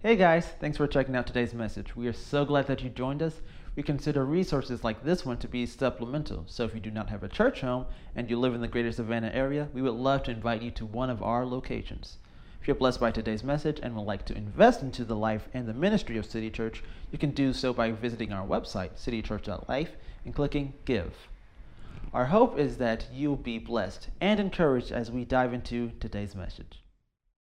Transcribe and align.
Hey 0.00 0.14
guys, 0.14 0.46
thanks 0.60 0.76
for 0.76 0.86
checking 0.86 1.16
out 1.16 1.26
today's 1.26 1.52
message. 1.52 1.96
We 1.96 2.06
are 2.06 2.12
so 2.12 2.44
glad 2.44 2.68
that 2.68 2.84
you 2.84 2.88
joined 2.88 3.20
us. 3.20 3.40
We 3.74 3.82
consider 3.82 4.24
resources 4.24 4.84
like 4.84 5.02
this 5.02 5.26
one 5.26 5.38
to 5.38 5.48
be 5.48 5.66
supplemental. 5.66 6.44
So 6.46 6.62
if 6.62 6.72
you 6.72 6.78
do 6.78 6.92
not 6.92 7.10
have 7.10 7.24
a 7.24 7.28
church 7.28 7.62
home 7.62 7.84
and 8.14 8.30
you 8.30 8.38
live 8.38 8.54
in 8.54 8.60
the 8.60 8.68
greater 8.68 8.92
Savannah 8.92 9.32
area, 9.34 9.68
we 9.74 9.82
would 9.82 9.94
love 9.94 10.22
to 10.22 10.30
invite 10.30 10.62
you 10.62 10.70
to 10.70 10.86
one 10.86 11.10
of 11.10 11.20
our 11.20 11.44
locations. 11.44 12.18
If 12.60 12.68
you're 12.68 12.76
blessed 12.76 13.00
by 13.00 13.10
today's 13.10 13.42
message 13.42 13.80
and 13.82 13.96
would 13.96 14.02
like 14.06 14.24
to 14.26 14.36
invest 14.36 14.82
into 14.82 15.04
the 15.04 15.16
life 15.16 15.48
and 15.52 15.66
the 15.66 15.74
ministry 15.74 16.16
of 16.16 16.26
City 16.26 16.48
Church, 16.48 16.80
you 17.10 17.18
can 17.18 17.32
do 17.32 17.52
so 17.52 17.72
by 17.72 17.90
visiting 17.90 18.32
our 18.32 18.46
website, 18.46 18.92
citychurch.life, 19.04 19.96
and 20.24 20.32
clicking 20.32 20.74
Give. 20.84 21.12
Our 22.12 22.26
hope 22.26 22.56
is 22.56 22.76
that 22.76 23.06
you'll 23.12 23.34
be 23.34 23.58
blessed 23.58 24.10
and 24.20 24.38
encouraged 24.38 24.92
as 24.92 25.10
we 25.10 25.24
dive 25.24 25.52
into 25.52 25.90
today's 25.98 26.36
message. 26.36 26.84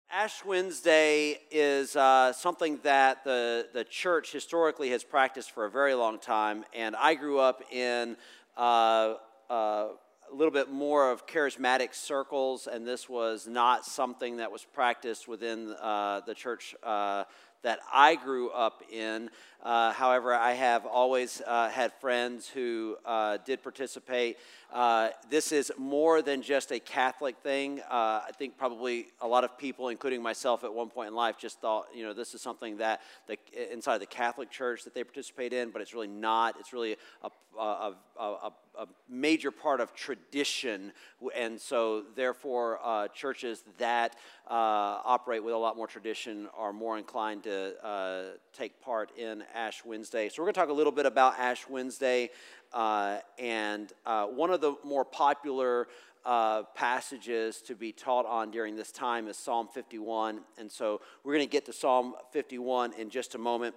Ash 0.10 0.46
Wednesday 0.46 1.38
is 1.52 1.98
uh, 1.98 2.32
something 2.32 2.80
that 2.84 3.26
the, 3.26 3.68
the 3.74 3.84
church 3.84 4.32
historically 4.32 4.90
has 4.92 5.04
practiced 5.04 5.52
for 5.52 5.66
a 5.66 5.70
very 5.70 5.94
long 5.96 6.18
time, 6.18 6.64
and 6.74 6.96
I 6.96 7.14
grew 7.14 7.40
up 7.40 7.62
in 7.74 8.16
uh, 8.56 9.16
uh, 9.50 9.54
a 9.54 10.34
little 10.34 10.54
bit 10.54 10.72
more 10.72 11.12
of 11.12 11.28
charismatic 11.28 11.94
circles, 11.94 12.68
and 12.68 12.88
this 12.88 13.10
was 13.10 13.48
not 13.48 13.86
something 13.86 14.38
that 14.38 14.50
was 14.50 14.64
practiced 14.64 15.28
within 15.28 15.76
uh, 15.82 16.22
the 16.26 16.34
church 16.34 16.74
uh, 16.84 17.26
that 17.64 17.80
I 17.92 18.16
grew 18.16 18.50
up 18.52 18.84
in. 18.90 19.30
Uh, 19.64 19.92
however, 19.92 20.34
I 20.34 20.54
have 20.54 20.86
always 20.86 21.42
uh, 21.46 21.70
had 21.70 21.92
friends 21.94 22.48
who 22.48 22.96
uh, 23.06 23.38
did 23.46 23.64
participate. 23.64 24.38
Uh, 24.72 25.10
this 25.30 25.52
is 25.52 25.72
more 25.78 26.22
than 26.22 26.42
just 26.42 26.72
a 26.72 26.80
Catholic 26.80 27.38
thing. 27.38 27.80
Uh, 27.82 28.22
I 28.28 28.32
think 28.38 28.58
probably 28.58 29.08
a 29.20 29.28
lot 29.28 29.44
of 29.44 29.58
people, 29.58 29.90
including 29.90 30.22
myself 30.22 30.64
at 30.64 30.74
one 30.74 30.90
point 30.90 31.08
in 31.08 31.16
life, 31.16 31.38
just 31.40 31.60
thought, 31.60 31.88
you 31.96 32.04
know, 32.04 32.14
this 32.14 32.34
is 32.34 32.42
something 32.42 32.78
that 32.78 33.02
the, 33.28 33.38
inside 33.72 33.98
the 33.98 34.06
Catholic 34.06 34.52
Church 34.52 34.84
that 34.84 34.94
they 34.94 35.04
participate 35.04 35.54
in, 35.54 35.72
but 35.72 35.82
it's 35.82 35.94
really 35.94 36.08
not. 36.08 36.56
It's 36.60 36.72
really 36.72 36.96
a, 37.24 37.30
a, 37.60 37.94
a, 38.20 38.52
a 38.78 38.86
major 39.10 39.50
part 39.50 39.82
of 39.82 39.96
tradition, 39.96 40.92
and 41.36 41.60
so 41.60 42.04
therefore, 42.16 42.80
uh, 42.84 43.08
churches 43.08 43.64
that 43.80 44.16
operate 44.50 45.44
with 45.44 45.54
a 45.54 45.58
lot 45.58 45.76
more 45.76 45.88
tradition 45.88 46.48
are 46.56 46.72
more 46.72 46.98
inclined 46.98 47.44
to 47.44 48.38
take 48.54 48.80
part 48.82 49.18
in 49.18 49.44
Ash 49.54 49.84
Wednesday. 49.86 50.30
So, 50.30 50.42
we're 50.42 50.48
going 50.48 50.54
to 50.56 50.60
talk 50.60 50.70
a 50.70 50.74
little 50.74 50.92
bit 50.92 51.06
about 51.06 51.40
Ash 51.40 51.68
Wednesday. 51.70 52.30
Uh, 52.74 53.20
and 53.40 53.94
uh, 54.06 54.26
one 54.26 54.52
of 54.52 54.62
the 54.62 54.76
more 54.84 55.06
popular 55.06 55.88
uh, 56.26 56.64
passages 56.76 57.62
to 57.62 57.76
be 57.76 57.92
taught 57.92 58.26
on 58.26 58.52
during 58.52 58.76
this 58.76 58.92
time 58.92 59.28
is 59.28 59.38
Psalm 59.38 59.68
51. 59.74 60.42
And 60.58 60.72
so, 60.72 61.02
we're 61.24 61.34
going 61.34 61.46
to 61.46 61.52
get 61.52 61.66
to 61.66 61.74
Psalm 61.74 62.16
51 62.32 62.94
in 62.94 63.10
just 63.10 63.36
a 63.36 63.38
moment. 63.38 63.76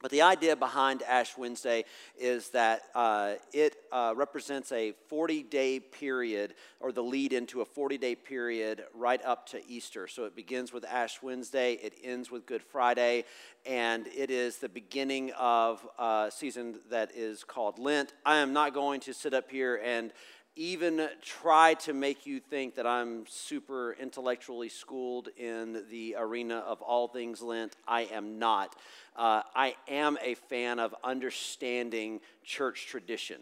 But 0.00 0.10
the 0.10 0.22
idea 0.22 0.54
behind 0.54 1.02
Ash 1.02 1.36
Wednesday 1.38 1.84
is 2.18 2.50
that 2.50 2.82
uh, 2.94 3.34
it 3.52 3.76
uh, 3.90 4.12
represents 4.14 4.70
a 4.70 4.92
40 5.08 5.42
day 5.44 5.80
period, 5.80 6.54
or 6.80 6.92
the 6.92 7.02
lead 7.02 7.32
into 7.32 7.62
a 7.62 7.64
40 7.64 7.96
day 7.96 8.14
period 8.14 8.84
right 8.94 9.24
up 9.24 9.46
to 9.48 9.66
Easter. 9.66 10.06
So 10.06 10.24
it 10.24 10.36
begins 10.36 10.72
with 10.72 10.84
Ash 10.84 11.22
Wednesday, 11.22 11.74
it 11.74 11.94
ends 12.02 12.30
with 12.30 12.44
Good 12.44 12.62
Friday, 12.62 13.24
and 13.64 14.06
it 14.08 14.30
is 14.30 14.58
the 14.58 14.68
beginning 14.68 15.32
of 15.38 15.86
a 15.98 16.30
season 16.30 16.80
that 16.90 17.12
is 17.14 17.42
called 17.44 17.78
Lent. 17.78 18.12
I 18.26 18.36
am 18.36 18.52
not 18.52 18.74
going 18.74 19.00
to 19.00 19.14
sit 19.14 19.32
up 19.32 19.50
here 19.50 19.80
and 19.82 20.12
even 20.56 21.08
try 21.20 21.74
to 21.74 21.92
make 21.92 22.26
you 22.26 22.38
think 22.38 22.76
that 22.76 22.86
I'm 22.86 23.26
super 23.26 23.96
intellectually 24.00 24.68
schooled 24.68 25.28
in 25.36 25.84
the 25.90 26.14
arena 26.16 26.58
of 26.58 26.80
all 26.80 27.08
things 27.08 27.42
Lent. 27.42 27.74
I 27.88 28.02
am 28.02 28.38
not. 28.38 28.76
Uh, 29.16 29.42
I 29.54 29.74
am 29.88 30.16
a 30.22 30.34
fan 30.34 30.78
of 30.78 30.94
understanding 31.02 32.20
church 32.44 32.86
tradition. 32.86 33.40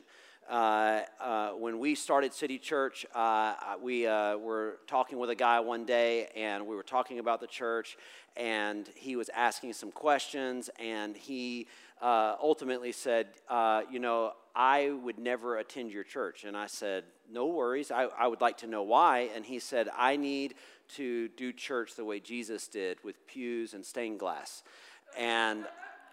Uh, 0.49 1.03
uh, 1.21 1.51
when 1.51 1.79
we 1.79 1.95
started 1.95 2.33
City 2.33 2.59
Church, 2.59 3.07
uh, 3.15 3.55
we 3.81 4.07
uh, 4.07 4.37
were 4.39 4.79
talking 4.87 5.19
with 5.19 5.31
a 5.31 5.35
guy 5.35 5.61
one 5.61 5.85
day, 5.85 6.29
and 6.35 6.67
we 6.67 6.75
were 6.75 6.83
talking 6.83 7.19
about 7.19 7.41
the 7.41 7.47
church, 7.47 7.97
and 8.37 8.89
he 8.95 9.17
was 9.17 9.31
asking 9.35 9.73
some 9.75 9.93
questions, 9.93 10.69
and 10.79 11.17
he 11.17 11.69
uh, 12.03 12.35
ultimately 12.43 12.93
said, 12.93 13.29
uh, 13.49 13.83
You 13.91 14.01
know, 14.01 14.33
I 14.55 14.91
would 14.91 15.19
never 15.19 15.57
attend 15.57 15.93
your 15.93 16.05
church. 16.05 16.45
And 16.45 16.57
I 16.57 16.67
said, 16.67 17.05
No 17.31 17.47
worries. 17.47 17.91
I, 17.91 18.05
I 18.05 18.27
would 18.27 18.41
like 18.41 18.59
to 18.59 18.67
know 18.67 18.83
why. 18.83 19.31
And 19.35 19.47
he 19.47 19.59
said, 19.59 19.89
I 19.97 20.17
need 20.17 20.55
to 20.97 21.29
do 21.29 21.53
church 21.53 21.95
the 21.95 22.05
way 22.05 22.21
Jesus 22.21 22.69
did 22.69 22.99
with 23.03 23.27
pews 23.27 23.73
and 23.73 23.87
stained 23.87 24.19
glass. 24.19 24.63
And 25.17 25.65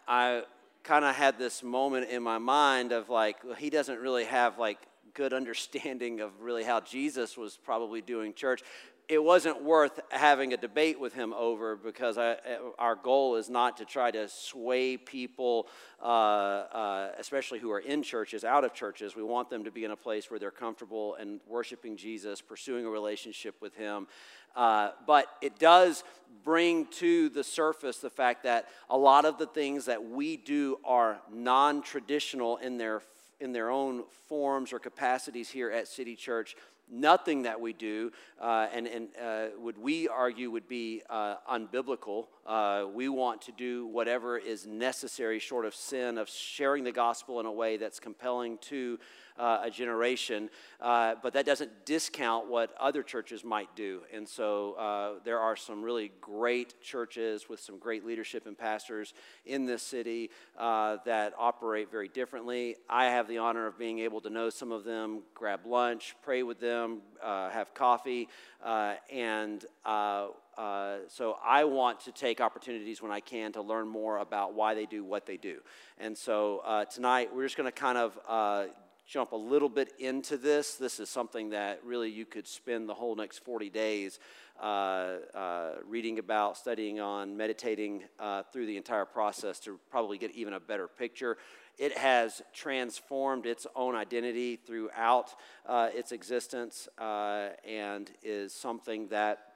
I 0.08 0.44
kind 0.84 1.04
of 1.04 1.16
had 1.16 1.38
this 1.38 1.64
moment 1.64 2.10
in 2.10 2.24
my 2.24 2.38
mind 2.38 2.92
of 2.92 3.10
like, 3.10 3.44
well, 3.44 3.56
he 3.56 3.70
doesn't 3.70 4.00
really 4.00 4.26
have 4.26 4.58
like 4.58 4.80
good 5.14 5.34
understanding 5.34 6.22
of 6.22 6.42
really 6.42 6.64
how 6.64 6.80
Jesus 6.80 7.38
was 7.38 7.58
probably 7.64 8.02
doing 8.02 8.34
church 8.34 8.64
it 9.10 9.22
wasn't 9.22 9.64
worth 9.64 10.00
having 10.12 10.54
a 10.54 10.58
debate 10.58 11.00
with 11.00 11.14
him 11.14 11.34
over 11.34 11.76
because 11.76 12.20
I, 12.20 12.38
our 12.78 12.96
goal 12.96 13.38
is 13.38 13.50
not 13.50 13.78
to 13.78 13.86
try 13.86 14.12
to 14.12 14.30
sway 14.30 14.98
people, 14.98 15.68
uh, 16.00 16.06
uh, 16.06 17.12
especially 17.18 17.58
who 17.58 17.72
are 17.72 17.80
in 17.80 18.04
churches, 18.04 18.44
out 18.44 18.64
of 18.64 18.76
churches. 18.76 19.16
We 19.16 19.24
want 19.24 19.50
them 19.50 19.64
to 19.64 19.72
be 19.72 19.84
in 19.84 19.90
a 19.90 19.96
place 19.96 20.30
where 20.30 20.40
they're 20.40 20.52
comfortable 20.52 21.16
and 21.16 21.40
worshiping 21.48 21.98
Jesus, 21.98 22.40
pursuing 22.40 22.86
a 22.86 22.90
relationship 22.90 23.56
with 23.62 23.76
him. 23.76 24.06
Uh, 24.56 24.92
but 25.08 25.26
it 25.42 25.58
does 25.58 26.04
bring 26.44 26.86
to 26.86 27.30
the 27.30 27.44
surface 27.44 27.98
the 27.98 28.12
fact 28.12 28.44
that 28.44 28.68
a 28.92 28.98
lot 28.98 29.26
of 29.26 29.40
the 29.40 29.48
things 29.48 29.86
that 29.86 30.08
we 30.08 30.38
do 30.38 30.78
are 30.86 31.20
non 31.34 31.82
traditional 31.82 32.58
in 32.58 32.78
their, 32.78 33.02
in 33.40 33.52
their 33.52 33.70
own 33.70 34.04
forms 34.28 34.74
or 34.74 34.80
capacities 34.80 35.50
here 35.50 35.72
at 35.72 35.88
City 35.88 36.16
Church 36.16 36.56
nothing 36.92 37.44
that 37.44 37.60
we 37.60 37.74
do, 37.74 38.12
uh, 38.42 38.68
and, 38.74 38.88
and 38.88 39.08
uh, 39.22 39.48
would 39.60 39.78
we 39.78 40.08
argue 40.08 40.50
would 40.52 40.68
be 40.68 41.02
uh, 41.10 41.36
unbiblical. 41.50 42.28
Uh, 42.46 42.86
we 42.94 43.10
want 43.10 43.42
to 43.44 43.52
do 43.52 43.86
whatever 43.88 44.38
is 44.38 44.66
necessary, 44.66 45.40
short 45.40 45.66
of 45.66 45.76
sin, 45.76 46.18
of 46.18 46.30
sharing 46.30 46.84
the 46.84 46.92
gospel 46.92 47.40
in 47.40 47.46
a 47.46 47.52
way 47.52 47.78
that's 47.78 48.00
compelling 48.00 48.58
to 48.58 49.00
uh, 49.40 49.62
a 49.64 49.72
generation, 49.72 50.50
uh, 50.82 51.16
but 51.24 51.34
that 51.34 51.46
doesn't 51.46 51.86
discount 51.86 52.48
what 52.48 52.76
other 52.80 53.02
churches 53.02 53.44
might 53.44 53.74
do. 53.76 54.02
And 54.14 54.28
so 54.28 54.74
uh, 54.74 55.14
there 55.24 55.40
are 55.40 55.56
some 55.56 55.82
really 55.82 56.12
great 56.20 56.82
churches 56.82 57.48
with 57.50 57.60
some 57.60 57.80
great 57.80 58.06
leadership 58.06 58.46
and 58.46 58.58
pastors 58.58 59.14
in 59.46 59.66
this 59.66 59.82
city 59.82 60.30
uh, 60.58 60.98
that 61.06 61.34
operate 61.38 61.90
very 61.90 62.10
differently. 62.10 62.76
I 62.90 63.06
have 63.06 63.28
the 63.28 63.38
honor 63.38 63.66
of 63.66 63.80
being 63.80 64.00
able 64.00 64.22
to 64.22 64.30
know 64.30 64.50
some 64.50 64.72
of 64.72 64.84
them, 64.84 65.24
grab 65.34 65.66
lunch, 65.66 66.16
pray 66.22 66.44
with 66.44 66.60
them, 66.60 67.02
uh, 67.24 67.50
have 67.50 67.74
coffee, 67.74 68.28
uh, 68.64 68.96
and 69.12 69.66
uh, 69.86 70.28
so 71.08 71.38
I 71.42 71.64
want 71.64 72.02
to 72.02 72.12
take 72.12 72.42
opportunities 72.42 73.02
when 73.02 73.14
I 73.14 73.22
can 73.22 73.54
to 73.54 73.62
learn 73.62 73.88
more 73.88 74.18
about 74.18 74.54
why 74.54 74.74
they 74.74 74.86
do 74.86 75.06
what 75.06 75.26
they 75.26 75.38
do. 75.38 75.60
And 75.98 76.18
so 76.18 76.62
uh, 76.66 76.84
tonight 76.84 77.34
we're 77.34 77.46
just 77.46 77.56
going 77.56 77.72
to 77.72 77.72
kind 77.72 77.98
of 77.98 78.20
uh, 78.28 78.66
jump 79.10 79.32
a 79.32 79.36
little 79.36 79.70
bit 79.70 79.92
into 79.98 80.38
this. 80.38 80.76
This 80.76 81.00
is 81.00 81.10
something 81.10 81.50
that 81.50 81.84
really 81.84 82.12
you 82.12 82.28
could 82.28 82.48
spend 82.48 82.88
the 82.88 82.94
whole 82.94 83.16
next 83.16 83.40
40 83.40 83.68
days 83.72 84.20
uh, 84.62 85.16
uh, 85.34 85.72
reading 85.88 86.20
about, 86.20 86.58
studying 86.58 87.00
on, 87.00 87.36
meditating 87.36 88.04
uh, 88.20 88.44
through 88.54 88.68
the 88.68 88.78
entire 88.78 89.06
process 89.06 89.60
to 89.62 89.80
probably 89.90 90.20
get 90.20 90.30
even 90.36 90.54
a 90.54 90.60
better 90.60 90.88
picture. 90.88 91.38
It 91.80 91.98
has 91.98 92.44
transformed 92.54 93.48
its 93.48 93.66
own 93.76 93.96
identity 93.96 94.58
throughout 94.58 95.34
uh, 95.66 95.90
its 95.92 96.12
existence 96.12 96.88
uh, 97.00 97.50
and 97.68 98.12
is 98.22 98.54
something 98.54 99.08
that 99.08 99.49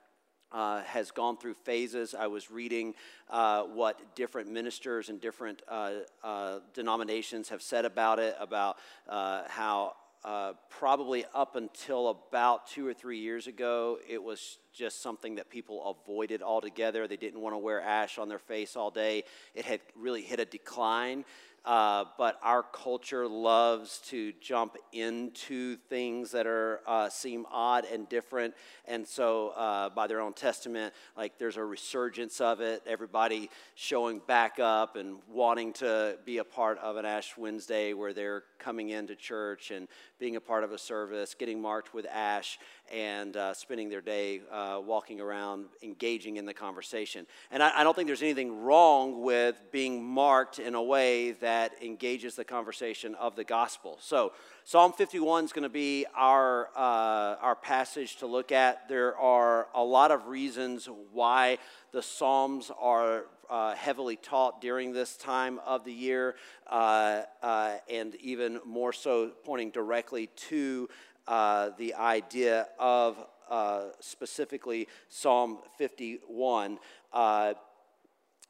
uh, 0.54 0.84
has 0.84 1.12
gone 1.12 1.38
through 1.38 1.56
phases. 1.56 2.16
I 2.18 2.28
was 2.28 2.52
reading 2.52 2.94
uh, 3.30 3.64
what 3.64 4.16
different 4.16 4.52
ministers 4.52 5.10
and 5.10 5.20
different 5.20 5.62
uh, 5.68 5.92
uh 6.24 6.60
denominations 6.74 7.50
have 7.50 7.62
said 7.62 7.86
about 7.86 8.20
it, 8.20 8.36
about 8.40 8.78
uh, 9.10 9.44
how 9.48 9.96
uh, 10.24 10.54
probably 10.70 11.26
up 11.34 11.58
until 11.58 12.08
about 12.08 12.66
two 12.68 12.88
or 12.88 12.94
three 12.94 13.20
years 13.20 13.48
ago, 13.48 14.00
it 14.08 14.24
was 14.24 14.58
just 14.72 15.02
something 15.02 15.36
that 15.36 15.50
people 15.50 15.98
avoided 16.06 16.42
altogether. 16.42 17.08
They 17.08 17.18
didn't 17.18 17.42
want 17.42 17.54
to 17.54 17.58
wear 17.58 17.82
ash 17.82 18.18
on 18.18 18.30
their 18.30 18.40
face 18.40 18.78
all 18.78 18.90
day. 18.90 19.26
It 19.54 19.66
had 19.66 19.82
really 19.96 20.22
hit 20.22 20.40
a 20.40 20.46
decline. 20.46 21.26
Uh, 21.66 22.04
but 22.18 22.38
our 22.44 22.62
culture 22.62 23.26
loves 23.26 24.00
to 24.00 24.34
jump 24.42 24.76
into 24.92 25.78
things 25.88 26.32
that 26.32 26.46
are 26.46 26.82
uh, 26.86 27.08
seem 27.08 27.46
odd 27.50 27.86
and 27.86 28.10
different, 28.10 28.54
and 28.86 29.08
so 29.08 29.50
uh, 29.50 29.90
by 29.90 30.06
their 30.08 30.20
own 30.20 30.34
testament, 30.34 30.94
like 31.16 31.38
there's 31.38 31.56
a 31.56 31.64
resurgence 31.64 32.42
of 32.42 32.60
it. 32.60 32.82
Everybody 32.86 33.50
showing 33.76 34.20
back 34.28 34.60
up 34.60 34.98
and 34.98 35.18
wanting 35.32 35.72
to 35.74 36.18
be 36.26 36.40
a 36.40 36.44
part 36.44 36.78
of 36.80 36.98
an 36.98 37.06
Ash 37.06 37.38
Wednesday 37.38 37.94
where 37.94 38.12
they're 38.12 38.44
coming 38.64 38.90
into 38.90 39.16
church 39.16 39.72
and 39.72 39.88
being 40.20 40.36
a 40.36 40.42
part 40.42 40.64
of 40.64 40.72
a 40.72 40.78
service, 40.78 41.36
getting 41.36 41.62
marked 41.62 41.94
with 41.94 42.06
ash, 42.10 42.60
and 42.92 43.36
uh, 43.36 43.54
spending 43.54 43.90
their 43.90 44.02
day 44.02 44.42
uh, 44.52 44.80
walking 44.84 45.20
around, 45.20 45.66
engaging 45.82 46.38
in 46.38 46.46
the 46.46 46.54
conversation. 46.54 47.26
And 47.52 47.62
I, 47.62 47.80
I, 47.80 47.84
don't 47.84 47.96
think 47.96 48.08
there's 48.08 48.22
anything 48.22 48.62
wrong 48.64 49.22
with 49.22 49.62
being 49.72 50.04
marked 50.04 50.60
in 50.60 50.76
a 50.76 50.84
way 50.84 51.32
that 51.34 51.72
engages 51.82 52.36
the 52.36 52.46
conversation 52.46 53.16
of 53.16 53.36
the 53.36 53.44
gospel. 53.44 53.98
So, 54.00 54.34
Psalm 54.66 54.94
51 54.94 55.44
is 55.44 55.52
going 55.52 55.64
to 55.64 55.70
be 55.70 56.06
our, 56.16 56.70
uh, 56.74 57.36
our 57.42 57.56
passage 57.56 58.16
to 58.16 58.28
look 58.28 58.54
at. 58.54 58.88
There 58.88 59.18
are 59.18 59.68
a 59.76 59.84
lot 59.84 60.10
of 60.10 60.28
reasons 60.28 60.88
why 61.12 61.58
the 61.92 62.02
Psalms 62.02 62.72
are 62.80 63.26
uh, 63.50 63.76
heavily 63.76 64.16
taught 64.16 64.62
during 64.62 64.94
this 64.94 65.18
time 65.18 65.60
of 65.66 65.84
the 65.84 65.92
year, 65.92 66.36
uh, 66.72 67.24
uh 67.42 67.76
and 67.92 68.16
even 68.16 68.62
more 68.66 68.94
so 68.94 69.32
pointing 69.44 69.70
directly 69.70 70.28
to 70.48 70.88
uh, 71.28 71.72
the 71.78 71.96
idea 71.96 72.68
of 72.80 73.18
uh, 73.50 73.88
specifically 74.00 74.88
Psalm 75.10 75.58
51. 75.78 76.80
Uh, 77.12 77.54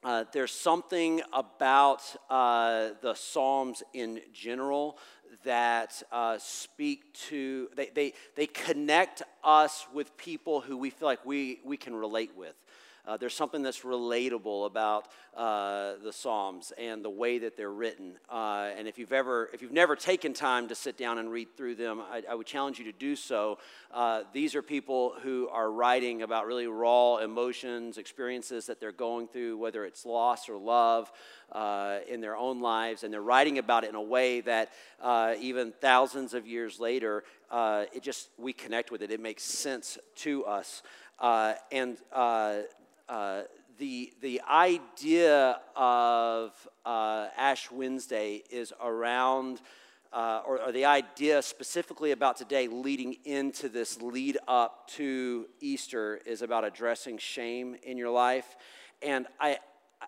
uh, 0.04 0.26
there's 0.34 0.52
something 0.52 1.22
about 1.32 2.02
uh, 2.30 2.90
the 3.02 3.14
Psalms 3.14 3.82
in 3.94 4.20
general 4.34 4.98
that 5.44 6.02
uh, 6.12 6.38
speak 6.40 7.14
to, 7.30 7.70
they, 7.76 7.90
they, 7.94 8.14
they 8.36 8.48
connect 8.48 9.24
us 9.44 9.86
with 9.94 10.16
people 10.18 10.62
who 10.62 10.78
we 10.78 10.90
feel 10.90 11.08
like 11.08 11.26
we, 11.26 11.60
we 11.64 11.78
can 11.78 11.96
relate 11.96 12.32
with. 12.36 12.56
Uh, 13.06 13.18
there's 13.18 13.34
something 13.34 13.62
that's 13.62 13.82
relatable 13.82 14.66
about 14.66 15.08
uh, 15.36 15.96
the 16.02 16.14
Psalms 16.14 16.72
and 16.78 17.04
the 17.04 17.10
way 17.10 17.38
that 17.38 17.58
they're 17.58 17.72
written. 17.72 18.14
Uh, 18.32 18.70
and 18.78 18.88
if 18.88 18.98
you've 18.98 19.12
ever, 19.12 19.50
if 19.54 19.62
you've 19.62 19.74
never 19.74 19.98
taken 19.98 20.34
time 20.34 20.70
to 20.70 20.76
sit 20.76 20.98
down 20.98 21.18
and 21.18 21.30
read 21.30 21.50
through 21.58 21.76
them, 21.76 22.00
I, 22.00 22.24
I 22.30 22.36
would 22.36 22.48
challenge 22.48 22.80
you 22.80 22.86
to 22.86 22.94
do 22.98 23.18
so. 23.18 23.58
Uh, 23.94 24.22
these 24.32 24.56
are 24.56 24.62
people 24.62 25.16
who 25.22 25.50
are 25.50 25.70
writing 25.70 26.22
about 26.22 26.46
really 26.46 26.68
raw 26.68 27.18
emotions, 27.18 27.98
experiences 27.98 28.68
that 28.68 28.80
they're 28.80 28.94
going 28.94 29.28
through, 29.28 29.58
whether 29.58 29.84
it's 29.84 30.06
loss 30.06 30.48
or 30.48 30.58
love. 30.58 31.12
Uh, 31.52 32.00
in 32.10 32.20
their 32.20 32.36
own 32.36 32.62
lives, 32.62 33.04
and 33.04 33.14
they're 33.14 33.22
writing 33.22 33.60
about 33.60 33.84
it 33.84 33.90
in 33.90 33.96
a 33.96 34.02
way 34.02 34.42
that 34.42 34.72
uh, 35.00 35.36
even 35.40 35.72
thousands 35.82 36.34
of 36.34 36.48
years 36.48 36.80
later, 36.80 37.24
it 37.94 38.02
just 38.02 38.30
we 38.40 38.52
connect 38.54 38.90
with 38.90 39.04
it. 39.04 39.12
It 39.12 39.20
makes 39.20 39.44
sense 39.44 40.00
to 40.16 40.46
us. 40.46 40.82
And 41.22 41.98
uh, 43.10 43.42
the, 43.78 44.14
the 44.22 44.42
idea 44.50 45.60
of 45.76 46.52
uh, 46.86 47.28
Ash 47.38 47.70
Wednesday 47.72 48.44
is 48.50 48.72
around, 48.82 49.62
uh, 50.12 50.42
or, 50.46 50.62
or, 50.62 50.72
the 50.72 50.86
idea 50.86 51.42
specifically 51.42 52.12
about 52.12 52.38
today 52.38 52.68
leading 52.68 53.18
into 53.26 53.68
this 53.68 54.02
lead 54.02 54.38
up 54.48 54.88
to 54.90 55.48
Easter 55.60 56.20
is 56.26 56.42
about 56.42 56.64
addressing 56.64 57.18
shame 57.18 57.76
in 57.84 57.98
your 57.98 58.12
life. 58.12 58.56
And 59.02 59.28
I, 59.40 59.58
uh, 60.02 60.06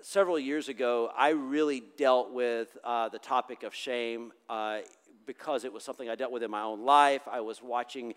several 0.00 0.38
years 0.38 0.68
ago, 0.68 1.10
I 1.16 1.30
really 1.30 1.82
dealt 1.96 2.32
with 2.32 2.76
uh, 2.84 3.08
the 3.08 3.18
topic 3.18 3.62
of 3.62 3.74
shame 3.74 4.32
because 5.26 5.64
it 5.64 5.72
was 5.72 5.84
something 5.84 6.08
I 6.08 6.14
dealt 6.14 6.32
with 6.32 6.42
in 6.42 6.50
my 6.50 6.62
own 6.62 6.84
life. 6.84 7.28
I 7.30 7.40
was 7.40 7.62
watching 7.62 8.14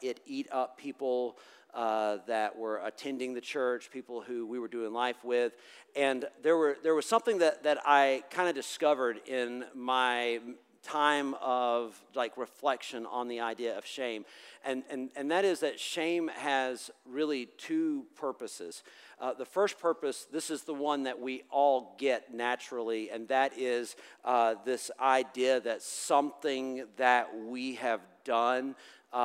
it 0.00 0.20
eat 0.26 0.48
up 0.50 0.76
people 0.78 1.36
uh, 1.74 2.18
that 2.26 2.58
were 2.58 2.80
attending 2.84 3.34
the 3.34 3.40
church, 3.40 3.90
people 3.90 4.20
who 4.20 4.46
we 4.46 4.58
were 4.58 4.68
doing 4.68 4.92
life 4.92 5.24
with. 5.24 5.52
And 5.94 6.24
there, 6.42 6.56
were, 6.56 6.76
there 6.82 6.94
was 6.94 7.06
something 7.06 7.38
that, 7.38 7.62
that 7.64 7.78
I 7.84 8.24
kind 8.30 8.48
of 8.48 8.54
discovered 8.54 9.20
in 9.26 9.64
my 9.74 10.40
time 10.82 11.34
of 11.42 12.00
like 12.14 12.36
reflection 12.36 13.04
on 13.06 13.28
the 13.28 13.40
idea 13.40 13.76
of 13.76 13.84
shame 13.84 14.24
and, 14.64 14.82
and, 14.90 15.10
and 15.14 15.30
that 15.30 15.44
is 15.44 15.60
that 15.60 15.78
shame 15.78 16.28
has 16.28 16.90
really 17.06 17.48
two 17.58 18.06
purposes 18.16 18.82
uh, 19.20 19.34
the 19.34 19.44
first 19.44 19.78
purpose 19.78 20.26
this 20.32 20.48
is 20.48 20.62
the 20.62 20.72
one 20.72 21.02
that 21.02 21.20
we 21.20 21.42
all 21.50 21.94
get 21.98 22.32
naturally 22.32 23.10
and 23.10 23.28
that 23.28 23.52
is 23.58 23.94
uh, 24.24 24.54
this 24.64 24.90
idea 24.98 25.60
that 25.60 25.82
something 25.82 26.86
that 26.96 27.28
we 27.46 27.74
have 27.74 28.00
done 28.24 28.74
uh, 29.12 29.16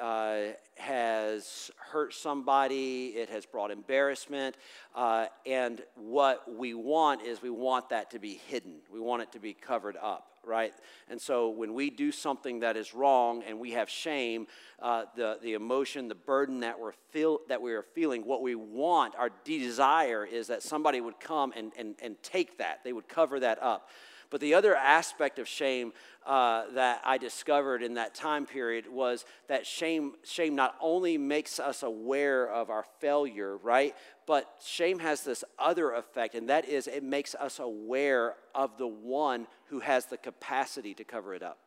uh, 0.00 0.38
has 0.76 1.70
hurt 1.76 2.14
somebody, 2.14 3.06
it 3.08 3.28
has 3.30 3.46
brought 3.46 3.70
embarrassment, 3.70 4.56
uh, 4.94 5.26
and 5.44 5.82
what 5.94 6.44
we 6.54 6.74
want 6.74 7.22
is 7.22 7.42
we 7.42 7.50
want 7.50 7.88
that 7.88 8.10
to 8.10 8.18
be 8.18 8.40
hidden. 8.46 8.76
We 8.92 9.00
want 9.00 9.22
it 9.22 9.32
to 9.32 9.40
be 9.40 9.52
covered 9.52 9.96
up, 10.00 10.28
right? 10.44 10.72
And 11.08 11.20
so 11.20 11.48
when 11.48 11.74
we 11.74 11.90
do 11.90 12.12
something 12.12 12.60
that 12.60 12.76
is 12.76 12.94
wrong 12.94 13.42
and 13.42 13.58
we 13.58 13.72
have 13.72 13.88
shame, 13.88 14.46
uh, 14.80 15.04
the, 15.16 15.38
the 15.42 15.54
emotion, 15.54 16.08
the 16.08 16.14
burden 16.14 16.60
that 16.60 16.78
we're, 16.78 16.92
feel, 17.10 17.40
that 17.48 17.60
we 17.60 17.72
are 17.72 17.82
feeling, 17.82 18.26
what 18.26 18.42
we 18.42 18.54
want, 18.54 19.14
our 19.16 19.30
desire 19.44 20.24
is 20.24 20.46
that 20.48 20.62
somebody 20.62 21.00
would 21.00 21.18
come 21.18 21.52
and, 21.56 21.72
and, 21.78 21.96
and 22.02 22.22
take 22.22 22.58
that, 22.58 22.84
they 22.84 22.92
would 22.92 23.08
cover 23.08 23.40
that 23.40 23.62
up. 23.62 23.88
But 24.30 24.40
the 24.40 24.54
other 24.54 24.74
aspect 24.74 25.38
of 25.38 25.48
shame 25.48 25.92
uh, 26.26 26.64
that 26.74 27.00
I 27.04 27.18
discovered 27.18 27.82
in 27.82 27.94
that 27.94 28.14
time 28.14 28.46
period 28.46 28.86
was 28.90 29.24
that 29.48 29.66
shame, 29.66 30.14
shame 30.24 30.54
not 30.54 30.74
only 30.80 31.16
makes 31.18 31.60
us 31.60 31.82
aware 31.82 32.48
of 32.48 32.68
our 32.68 32.84
failure, 33.00 33.56
right? 33.58 33.94
But 34.26 34.48
shame 34.64 34.98
has 34.98 35.22
this 35.22 35.44
other 35.58 35.92
effect, 35.92 36.34
and 36.34 36.48
that 36.48 36.68
is 36.68 36.88
it 36.88 37.04
makes 37.04 37.34
us 37.34 37.60
aware 37.60 38.34
of 38.54 38.76
the 38.76 38.88
one 38.88 39.46
who 39.66 39.80
has 39.80 40.06
the 40.06 40.16
capacity 40.16 40.94
to 40.94 41.04
cover 41.04 41.34
it 41.34 41.42
up. 41.42 41.58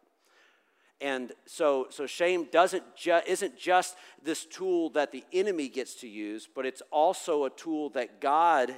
And 1.01 1.31
so, 1.45 1.87
so 1.89 2.05
shame 2.05 2.47
doesn't 2.51 2.83
ju- 2.97 3.21
isn't 3.25 3.57
just 3.57 3.95
this 4.21 4.45
tool 4.45 4.89
that 4.91 5.13
the 5.13 5.23
enemy 5.31 5.69
gets 5.69 5.95
to 5.95 6.09
use, 6.09 6.47
but 6.53 6.65
it's 6.65 6.81
also 6.91 7.45
a 7.45 7.49
tool 7.49 7.89
that 7.91 8.19
God 8.19 8.75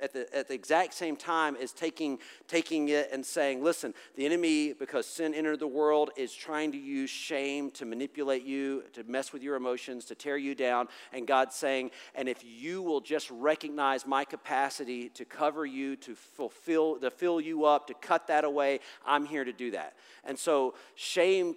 at 0.00 0.12
the, 0.12 0.34
at 0.36 0.48
the 0.48 0.54
exact 0.54 0.94
same 0.94 1.16
time 1.16 1.56
is 1.56 1.72
taking, 1.72 2.18
taking 2.48 2.88
it 2.88 3.10
and 3.12 3.24
saying, 3.24 3.62
listen, 3.62 3.94
the 4.16 4.26
enemy, 4.26 4.72
because 4.72 5.06
sin 5.06 5.34
entered 5.34 5.60
the 5.60 5.66
world, 5.66 6.10
is 6.16 6.32
trying 6.32 6.72
to 6.72 6.78
use 6.78 7.10
shame 7.10 7.70
to 7.72 7.84
manipulate 7.84 8.44
you, 8.44 8.82
to 8.92 9.04
mess 9.04 9.32
with 9.32 9.42
your 9.42 9.56
emotions, 9.56 10.04
to 10.06 10.14
tear 10.14 10.36
you 10.36 10.54
down. 10.54 10.88
And 11.12 11.26
God's 11.26 11.54
saying, 11.54 11.92
and 12.14 12.28
if 12.28 12.44
you 12.44 12.82
will 12.82 13.00
just 13.00 13.30
recognize 13.30 14.06
my 14.06 14.24
capacity 14.24 15.08
to 15.10 15.24
cover 15.24 15.64
you, 15.64 15.96
to 15.96 16.14
fulfill, 16.14 16.98
to 17.00 17.10
fill 17.10 17.40
you 17.40 17.64
up, 17.64 17.86
to 17.86 17.94
cut 17.94 18.26
that 18.26 18.44
away, 18.44 18.80
I'm 19.06 19.24
here 19.24 19.44
to 19.44 19.52
do 19.52 19.70
that. 19.72 19.94
And 20.24 20.38
so 20.38 20.74
shame 20.94 21.54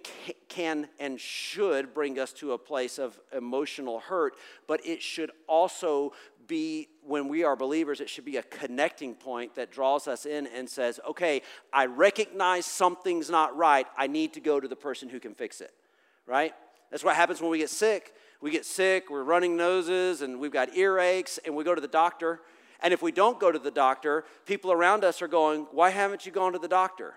can 0.48 0.88
and 0.98 1.20
should 1.20 1.92
bring 1.94 2.18
us 2.18 2.32
to 2.34 2.52
a 2.52 2.58
place 2.58 2.98
of 2.98 3.18
emotional 3.36 4.00
hurt, 4.00 4.34
but 4.66 4.84
it 4.86 5.02
should 5.02 5.30
also 5.46 6.12
be, 6.48 6.88
when 7.06 7.28
we 7.28 7.44
are 7.44 7.54
believers, 7.54 8.00
it 8.00 8.08
should 8.08 8.24
be 8.24 8.38
a 8.38 8.42
connecting 8.42 9.14
point 9.14 9.54
that 9.54 9.70
draws 9.70 10.08
us 10.08 10.26
in 10.26 10.46
and 10.48 10.68
says, 10.68 10.98
okay, 11.06 11.42
I 11.72 11.86
recognize 11.86 12.66
something's 12.66 13.30
not 13.30 13.56
right. 13.56 13.86
I 13.96 14.06
need 14.06 14.34
to 14.34 14.40
go 14.40 14.58
to 14.58 14.66
the 14.66 14.76
person 14.76 15.08
who 15.08 15.20
can 15.20 15.34
fix 15.34 15.60
it, 15.60 15.72
right? 16.26 16.54
That's 16.90 17.04
what 17.04 17.14
happens 17.14 17.40
when 17.40 17.50
we 17.50 17.58
get 17.58 17.70
sick. 17.70 18.14
We 18.40 18.50
get 18.50 18.64
sick, 18.64 19.10
we're 19.10 19.24
running 19.24 19.56
noses, 19.56 20.22
and 20.22 20.40
we've 20.40 20.52
got 20.52 20.72
earaches, 20.72 21.38
and 21.44 21.54
we 21.54 21.64
go 21.64 21.74
to 21.74 21.80
the 21.80 21.88
doctor. 21.88 22.40
And 22.80 22.94
if 22.94 23.02
we 23.02 23.12
don't 23.12 23.38
go 23.40 23.50
to 23.50 23.58
the 23.58 23.70
doctor, 23.70 24.24
people 24.46 24.72
around 24.72 25.04
us 25.04 25.20
are 25.20 25.28
going, 25.28 25.66
Why 25.72 25.90
haven't 25.90 26.24
you 26.24 26.32
gone 26.32 26.52
to 26.52 26.58
the 26.58 26.68
doctor? 26.68 27.14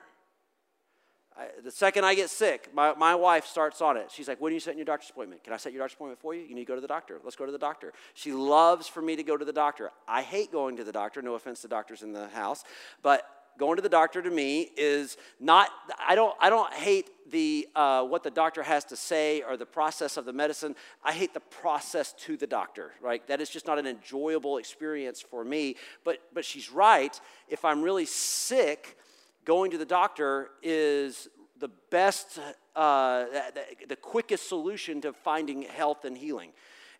I, 1.37 1.47
the 1.63 1.71
second 1.71 2.03
I 2.03 2.13
get 2.13 2.29
sick, 2.29 2.69
my, 2.73 2.93
my 2.95 3.15
wife 3.15 3.45
starts 3.45 3.81
on 3.81 3.95
it. 3.95 4.11
She's 4.11 4.27
like, 4.27 4.41
When 4.41 4.51
are 4.51 4.53
you 4.53 4.59
setting 4.59 4.77
your 4.77 4.85
doctor's 4.85 5.09
appointment? 5.09 5.43
Can 5.43 5.53
I 5.53 5.57
set 5.57 5.71
your 5.71 5.79
doctor's 5.79 5.95
appointment 5.95 6.19
for 6.19 6.33
you? 6.33 6.41
You 6.41 6.55
need 6.55 6.65
to 6.65 6.67
go 6.67 6.75
to 6.75 6.81
the 6.81 6.87
doctor. 6.87 7.19
Let's 7.23 7.35
go 7.35 7.45
to 7.45 7.51
the 7.51 7.57
doctor. 7.57 7.93
She 8.13 8.33
loves 8.33 8.87
for 8.87 9.01
me 9.01 9.15
to 9.15 9.23
go 9.23 9.37
to 9.37 9.45
the 9.45 9.53
doctor. 9.53 9.91
I 10.07 10.21
hate 10.21 10.51
going 10.51 10.77
to 10.77 10.83
the 10.83 10.91
doctor. 10.91 11.21
No 11.21 11.35
offense 11.35 11.61
to 11.61 11.67
doctors 11.67 12.03
in 12.03 12.11
the 12.11 12.27
house. 12.29 12.63
But 13.01 13.25
going 13.57 13.75
to 13.75 13.81
the 13.81 13.89
doctor 13.89 14.21
to 14.21 14.29
me 14.29 14.71
is 14.75 15.17
not, 15.39 15.69
I 16.05 16.15
don't, 16.15 16.35
I 16.39 16.49
don't 16.49 16.73
hate 16.73 17.09
the, 17.31 17.67
uh, 17.75 18.03
what 18.03 18.23
the 18.23 18.31
doctor 18.31 18.63
has 18.63 18.83
to 18.85 18.95
say 18.95 19.41
or 19.41 19.55
the 19.55 19.65
process 19.65 20.17
of 20.17 20.25
the 20.25 20.33
medicine. 20.33 20.75
I 21.03 21.13
hate 21.13 21.33
the 21.33 21.39
process 21.39 22.13
to 22.13 22.37
the 22.37 22.47
doctor, 22.47 22.91
right? 23.01 23.25
That 23.27 23.39
is 23.39 23.49
just 23.49 23.67
not 23.67 23.79
an 23.79 23.87
enjoyable 23.87 24.57
experience 24.57 25.21
for 25.21 25.43
me. 25.43 25.75
But, 26.03 26.19
but 26.33 26.43
she's 26.43 26.71
right. 26.71 27.19
If 27.47 27.63
I'm 27.63 27.81
really 27.81 28.05
sick, 28.05 28.97
going 29.45 29.71
to 29.71 29.77
the 29.77 29.85
doctor 29.85 30.49
is 30.61 31.27
the 31.59 31.69
best, 31.89 32.39
uh, 32.75 33.25
the, 33.53 33.87
the, 33.89 33.95
quickest 33.95 34.49
solution 34.49 35.01
to 35.01 35.13
finding 35.13 35.61
health 35.61 36.05
and 36.05 36.17
healing. 36.17 36.51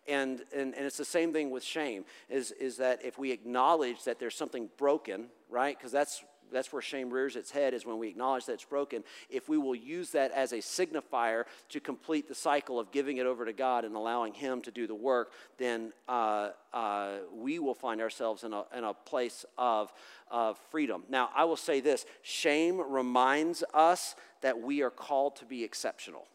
And, 0.08 0.42
and, 0.54 0.74
and 0.74 0.86
it's 0.86 0.96
the 0.96 1.04
same 1.04 1.32
thing 1.32 1.50
with 1.50 1.62
shame, 1.62 2.04
is, 2.28 2.52
is 2.52 2.76
that 2.78 3.04
if 3.04 3.18
we 3.18 3.30
acknowledge 3.30 4.04
that 4.04 4.18
there's 4.18 4.34
something 4.34 4.68
broken, 4.76 5.26
right? 5.48 5.76
Because 5.76 5.92
that's 5.92 6.24
that's 6.52 6.72
where 6.72 6.82
shame 6.82 7.10
rears 7.10 7.36
its 7.36 7.50
head 7.50 7.74
is 7.74 7.84
when 7.86 7.98
we 7.98 8.08
acknowledge 8.08 8.46
that 8.46 8.52
it's 8.52 8.64
broken. 8.64 9.04
If 9.30 9.48
we 9.48 9.58
will 9.58 9.74
use 9.74 10.10
that 10.10 10.30
as 10.32 10.52
a 10.52 10.58
signifier 10.58 11.44
to 11.70 11.80
complete 11.80 12.28
the 12.28 12.34
cycle 12.34 12.78
of 12.78 12.92
giving 12.92 13.16
it 13.16 13.26
over 13.26 13.44
to 13.44 13.52
god 13.52 13.84
and 13.84 13.94
allowing 13.96 14.34
him 14.34 14.60
to 14.62 14.70
do 14.70 14.86
the 14.86 14.94
work 14.94 15.32
then 15.58 15.92
uh, 16.08 16.50
uh, 16.72 17.18
we 17.34 17.58
will 17.58 17.74
find 17.74 18.00
ourselves 18.00 18.44
in 18.44 18.52
a, 18.52 18.64
in 18.76 18.84
a 18.84 18.94
place 18.94 19.44
of, 19.58 19.92
of 20.30 20.58
freedom. 20.70 21.04
Now 21.08 21.30
i 21.34 21.44
will 21.44 21.56
say 21.56 21.80
this 21.80 22.06
shame 22.22 22.80
reminds 22.80 23.64
us 23.74 24.14
that 24.40 24.60
we 24.60 24.82
are 24.82 24.90
called 24.90 25.36
to 25.36 25.44
be 25.44 25.64
exceptional 25.64 26.26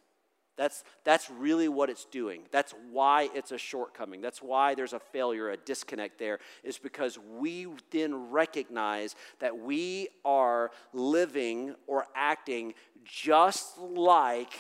That's, 0.58 0.84
that's 1.04 1.30
really 1.30 1.68
what 1.68 1.90
it's 1.90 2.06
doing. 2.06 2.42
That's 2.52 2.74
why 2.92 3.30
it's 3.36 3.52
a 3.52 3.58
shortcoming. 3.58 4.22
That's 4.22 4.42
why 4.42 4.74
there's 4.74 4.94
a 4.94 5.00
failure, 5.00 5.52
a 5.52 5.58
disconnect 5.58 6.18
there, 6.18 6.40
is 6.64 6.80
because 6.80 7.20
we 7.38 7.68
then 7.92 8.32
recognize 8.32 9.16
that 9.40 9.58
we 9.58 10.10
are 10.26 10.72
living 10.94 11.76
or 11.86 12.08
acting 12.16 12.74
just 13.06 13.78
like 13.78 14.54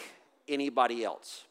anybody 0.47 1.03
else. 1.03 1.45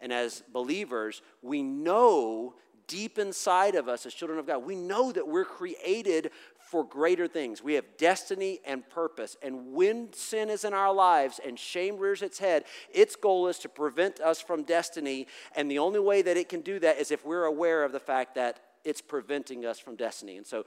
And 0.00 0.12
as 0.12 0.42
believers, 0.52 1.22
we 1.40 1.62
know 1.62 2.54
deep 2.88 3.18
inside 3.18 3.74
of 3.74 3.88
us 3.88 4.06
as 4.06 4.14
children 4.14 4.40
of 4.40 4.46
God, 4.46 4.64
we 4.64 4.74
know 4.74 5.12
that 5.12 5.28
we're 5.28 5.44
created 5.44 6.30
for 6.70 6.84
greater 6.84 7.26
things. 7.26 7.62
We 7.62 7.74
have 7.74 7.96
destiny 7.96 8.60
and 8.66 8.88
purpose. 8.88 9.36
And 9.42 9.72
when 9.72 10.12
sin 10.12 10.50
is 10.50 10.64
in 10.64 10.74
our 10.74 10.92
lives 10.92 11.40
and 11.44 11.58
shame 11.58 11.96
rears 11.96 12.20
its 12.20 12.38
head, 12.38 12.64
its 12.92 13.16
goal 13.16 13.48
is 13.48 13.58
to 13.60 13.68
prevent 13.68 14.20
us 14.20 14.40
from 14.40 14.64
destiny. 14.64 15.26
And 15.56 15.70
the 15.70 15.78
only 15.78 16.00
way 16.00 16.20
that 16.22 16.36
it 16.36 16.48
can 16.48 16.60
do 16.60 16.78
that 16.80 16.98
is 16.98 17.10
if 17.10 17.24
we're 17.24 17.44
aware 17.44 17.84
of 17.84 17.92
the 17.92 18.00
fact 18.00 18.34
that 18.34 18.60
it's 18.84 19.00
preventing 19.00 19.64
us 19.64 19.78
from 19.78 19.96
destiny. 19.96 20.36
And 20.36 20.46
so 20.46 20.66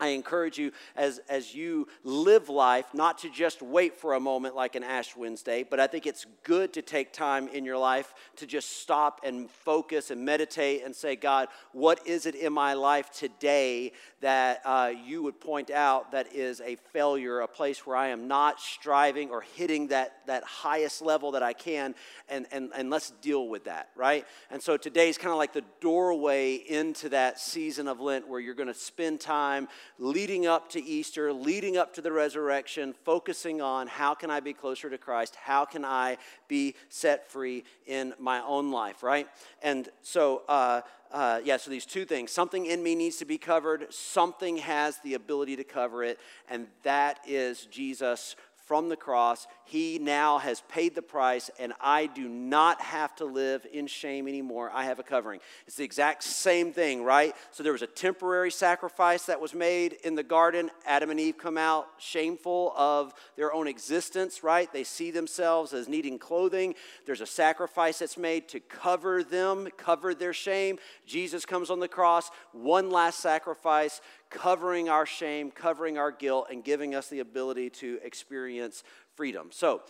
I 0.00 0.08
encourage 0.08 0.58
you 0.58 0.70
as, 0.94 1.18
as 1.28 1.54
you 1.54 1.88
live 2.04 2.48
life 2.48 2.86
not 2.94 3.18
to 3.18 3.30
just 3.30 3.62
wait 3.62 3.96
for 3.96 4.14
a 4.14 4.20
moment 4.20 4.54
like 4.54 4.76
an 4.76 4.84
Ash 4.84 5.16
Wednesday, 5.16 5.64
but 5.68 5.80
I 5.80 5.88
think 5.88 6.06
it's 6.06 6.24
good 6.44 6.72
to 6.74 6.82
take 6.82 7.12
time 7.12 7.48
in 7.48 7.64
your 7.64 7.78
life 7.78 8.14
to 8.36 8.46
just 8.46 8.80
stop 8.80 9.22
and 9.24 9.50
focus 9.50 10.12
and 10.12 10.24
meditate 10.24 10.84
and 10.84 10.94
say, 10.94 11.16
God, 11.16 11.48
what 11.72 12.06
is 12.06 12.26
it 12.26 12.36
in 12.36 12.52
my 12.52 12.74
life 12.74 13.10
today 13.10 13.90
that 14.20 14.60
uh, 14.64 14.92
you 15.04 15.22
would 15.22 15.40
point 15.40 15.70
out 15.70 16.12
that 16.12 16.32
is 16.32 16.60
a 16.60 16.76
failure, 16.92 17.40
a 17.40 17.48
place 17.48 17.84
where 17.84 17.96
I 17.96 18.08
am 18.08 18.28
not 18.28 18.60
striving 18.60 19.30
or 19.30 19.40
hitting 19.40 19.88
that, 19.88 20.18
that 20.26 20.44
highest 20.44 21.02
level 21.02 21.32
that 21.32 21.42
I 21.42 21.52
can, 21.52 21.96
and, 22.28 22.46
and, 22.52 22.70
and 22.76 22.88
let's 22.88 23.10
deal 23.20 23.48
with 23.48 23.64
that, 23.64 23.88
right? 23.96 24.24
And 24.50 24.62
so 24.62 24.76
today 24.76 25.08
is 25.08 25.18
kind 25.18 25.32
of 25.32 25.38
like 25.38 25.52
the 25.52 25.64
doorway 25.80 26.54
into 26.54 27.08
that 27.08 27.40
season 27.40 27.88
of 27.88 28.00
Lent 28.00 28.28
where 28.28 28.38
you're 28.38 28.54
going 28.54 28.68
to 28.68 28.74
spend 28.74 29.20
time 29.20 29.66
leading 29.98 30.46
up 30.46 30.70
to 30.70 30.82
Easter, 30.82 31.32
leading 31.32 31.76
up 31.76 31.94
to 31.94 32.00
the 32.00 32.12
resurrection, 32.12 32.94
focusing 33.04 33.60
on 33.60 33.86
how 33.86 34.14
can 34.14 34.30
I 34.30 34.40
be 34.40 34.52
closer 34.52 34.88
to 34.88 34.98
Christ? 34.98 35.36
How 35.36 35.64
can 35.64 35.84
I 35.84 36.18
be 36.46 36.74
set 36.88 37.30
free 37.30 37.64
in 37.86 38.14
my 38.18 38.40
own 38.42 38.70
life, 38.70 39.02
right? 39.02 39.26
And 39.62 39.88
so, 40.02 40.42
uh, 40.48 40.82
uh, 41.10 41.40
yeah, 41.42 41.56
so 41.56 41.70
these 41.70 41.86
two 41.86 42.04
things. 42.04 42.30
Something 42.30 42.66
in 42.66 42.82
me 42.82 42.94
needs 42.94 43.16
to 43.16 43.24
be 43.24 43.38
covered, 43.38 43.92
something 43.92 44.58
has 44.58 44.98
the 44.98 45.14
ability 45.14 45.56
to 45.56 45.64
cover 45.64 46.04
it, 46.04 46.18
and 46.50 46.66
that 46.82 47.20
is 47.26 47.66
Jesus 47.66 48.36
from 48.68 48.90
the 48.90 48.96
cross. 48.96 49.46
He 49.64 49.98
now 49.98 50.36
has 50.36 50.60
paid 50.68 50.94
the 50.94 51.00
price, 51.00 51.50
and 51.58 51.72
I 51.80 52.04
do 52.04 52.28
not 52.28 52.82
have 52.82 53.16
to 53.16 53.24
live 53.24 53.66
in 53.72 53.86
shame 53.86 54.28
anymore. 54.28 54.70
I 54.74 54.84
have 54.84 54.98
a 54.98 55.02
covering. 55.02 55.40
It's 55.66 55.76
the 55.76 55.84
exact 55.84 56.22
same 56.22 56.74
thing, 56.74 57.02
right? 57.02 57.34
So 57.50 57.62
there 57.62 57.72
was 57.72 57.80
a 57.80 57.86
temporary 57.86 58.50
sacrifice 58.50 59.24
that 59.24 59.40
was 59.40 59.54
made 59.54 59.94
in 60.04 60.16
the 60.16 60.22
garden. 60.22 60.70
Adam 60.86 61.08
and 61.08 61.18
Eve 61.18 61.38
come 61.38 61.56
out 61.56 61.88
shameful 61.96 62.74
of 62.76 63.14
their 63.36 63.54
own 63.54 63.66
existence, 63.66 64.44
right? 64.44 64.70
They 64.70 64.84
see 64.84 65.10
themselves 65.10 65.72
as 65.72 65.88
needing 65.88 66.18
clothing. 66.18 66.74
There's 67.06 67.22
a 67.22 67.26
sacrifice 67.26 68.00
that's 68.00 68.18
made 68.18 68.48
to 68.48 68.60
cover 68.60 69.24
them, 69.24 69.68
cover 69.78 70.14
their 70.14 70.34
shame. 70.34 70.78
Jesus 71.06 71.46
comes 71.46 71.70
on 71.70 71.80
the 71.80 71.88
cross, 71.88 72.30
one 72.52 72.90
last 72.90 73.20
sacrifice 73.20 74.02
covering 74.30 74.88
our 74.88 75.06
shame, 75.06 75.50
covering 75.50 75.98
our 75.98 76.10
guilt, 76.10 76.48
and 76.50 76.62
giving 76.62 76.94
us 76.94 77.08
the 77.08 77.20
ability 77.20 77.70
to 77.70 77.98
experience 78.02 78.84
freedom. 79.14 79.48
So, 79.50 79.82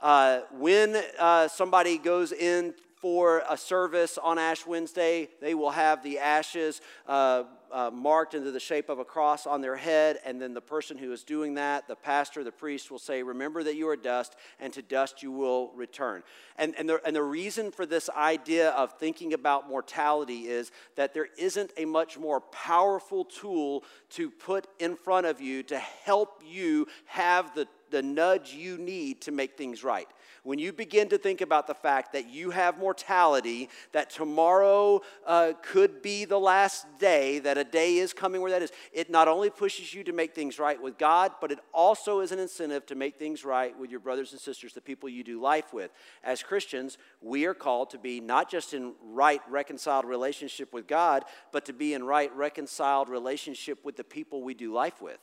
uh, 0.00 0.40
when 0.52 1.02
uh, 1.18 1.48
somebody 1.48 1.96
goes 1.98 2.32
in 2.32 2.74
for 2.96 3.42
a 3.48 3.56
service 3.56 4.18
on 4.18 4.38
Ash 4.38 4.66
Wednesday, 4.66 5.28
they 5.40 5.54
will 5.54 5.70
have 5.70 6.02
the 6.02 6.18
ashes 6.18 6.80
uh, 7.06 7.44
uh, 7.70 7.90
marked 7.92 8.34
into 8.34 8.50
the 8.50 8.60
shape 8.60 8.88
of 8.88 8.98
a 8.98 9.04
cross 9.04 9.46
on 9.46 9.60
their 9.60 9.76
head, 9.76 10.18
and 10.24 10.40
then 10.40 10.54
the 10.54 10.60
person 10.60 10.96
who 10.96 11.12
is 11.12 11.22
doing 11.22 11.54
that, 11.54 11.86
the 11.88 11.96
pastor, 11.96 12.42
the 12.42 12.52
priest, 12.52 12.90
will 12.90 12.98
say, 12.98 13.22
Remember 13.22 13.62
that 13.62 13.76
you 13.76 13.88
are 13.88 13.96
dust, 13.96 14.36
and 14.58 14.72
to 14.72 14.82
dust 14.82 15.22
you 15.22 15.30
will 15.30 15.72
return. 15.74 16.22
And, 16.56 16.74
and, 16.78 16.88
the, 16.88 17.00
and 17.04 17.14
the 17.14 17.22
reason 17.22 17.70
for 17.70 17.84
this 17.84 18.08
idea 18.10 18.70
of 18.70 18.98
thinking 18.98 19.34
about 19.34 19.68
mortality 19.68 20.48
is 20.48 20.70
that 20.94 21.12
there 21.12 21.28
isn't 21.36 21.72
a 21.76 21.84
much 21.84 22.18
more 22.18 22.40
powerful 22.40 23.24
tool 23.24 23.84
to 24.10 24.30
put 24.30 24.68
in 24.78 24.96
front 24.96 25.26
of 25.26 25.40
you 25.40 25.62
to 25.64 25.78
help 25.78 26.42
you 26.46 26.86
have 27.06 27.54
the, 27.54 27.68
the 27.90 28.02
nudge 28.02 28.52
you 28.52 28.78
need 28.78 29.20
to 29.22 29.32
make 29.32 29.56
things 29.56 29.82
right 29.84 30.08
when 30.46 30.60
you 30.60 30.72
begin 30.72 31.08
to 31.08 31.18
think 31.18 31.40
about 31.40 31.66
the 31.66 31.74
fact 31.74 32.12
that 32.12 32.30
you 32.30 32.50
have 32.50 32.78
mortality, 32.78 33.68
that 33.90 34.10
tomorrow 34.10 35.02
uh, 35.26 35.52
could 35.60 36.00
be 36.02 36.24
the 36.24 36.38
last 36.38 36.86
day, 37.00 37.40
that 37.40 37.58
a 37.58 37.64
day 37.64 37.96
is 37.96 38.12
coming 38.12 38.40
where 38.40 38.52
that 38.52 38.62
is, 38.62 38.70
it 38.92 39.10
not 39.10 39.26
only 39.26 39.50
pushes 39.50 39.92
you 39.92 40.04
to 40.04 40.12
make 40.12 40.36
things 40.36 40.60
right 40.60 40.80
with 40.80 40.98
God, 40.98 41.32
but 41.40 41.50
it 41.50 41.58
also 41.74 42.20
is 42.20 42.30
an 42.30 42.38
incentive 42.38 42.86
to 42.86 42.94
make 42.94 43.18
things 43.18 43.44
right 43.44 43.76
with 43.76 43.90
your 43.90 43.98
brothers 43.98 44.30
and 44.30 44.40
sisters, 44.40 44.72
the 44.72 44.80
people 44.80 45.08
you 45.08 45.24
do 45.24 45.40
life 45.40 45.74
with. 45.74 45.90
As 46.22 46.44
Christians, 46.44 46.96
we 47.20 47.44
are 47.44 47.54
called 47.54 47.90
to 47.90 47.98
be 47.98 48.20
not 48.20 48.48
just 48.48 48.72
in 48.72 48.94
right, 49.02 49.42
reconciled 49.50 50.04
relationship 50.04 50.72
with 50.72 50.86
God, 50.86 51.24
but 51.50 51.64
to 51.64 51.72
be 51.72 51.92
in 51.92 52.04
right, 52.04 52.32
reconciled 52.36 53.08
relationship 53.08 53.84
with 53.84 53.96
the 53.96 54.04
people 54.04 54.44
we 54.44 54.54
do 54.54 54.72
life 54.72 55.02
with. 55.02 55.18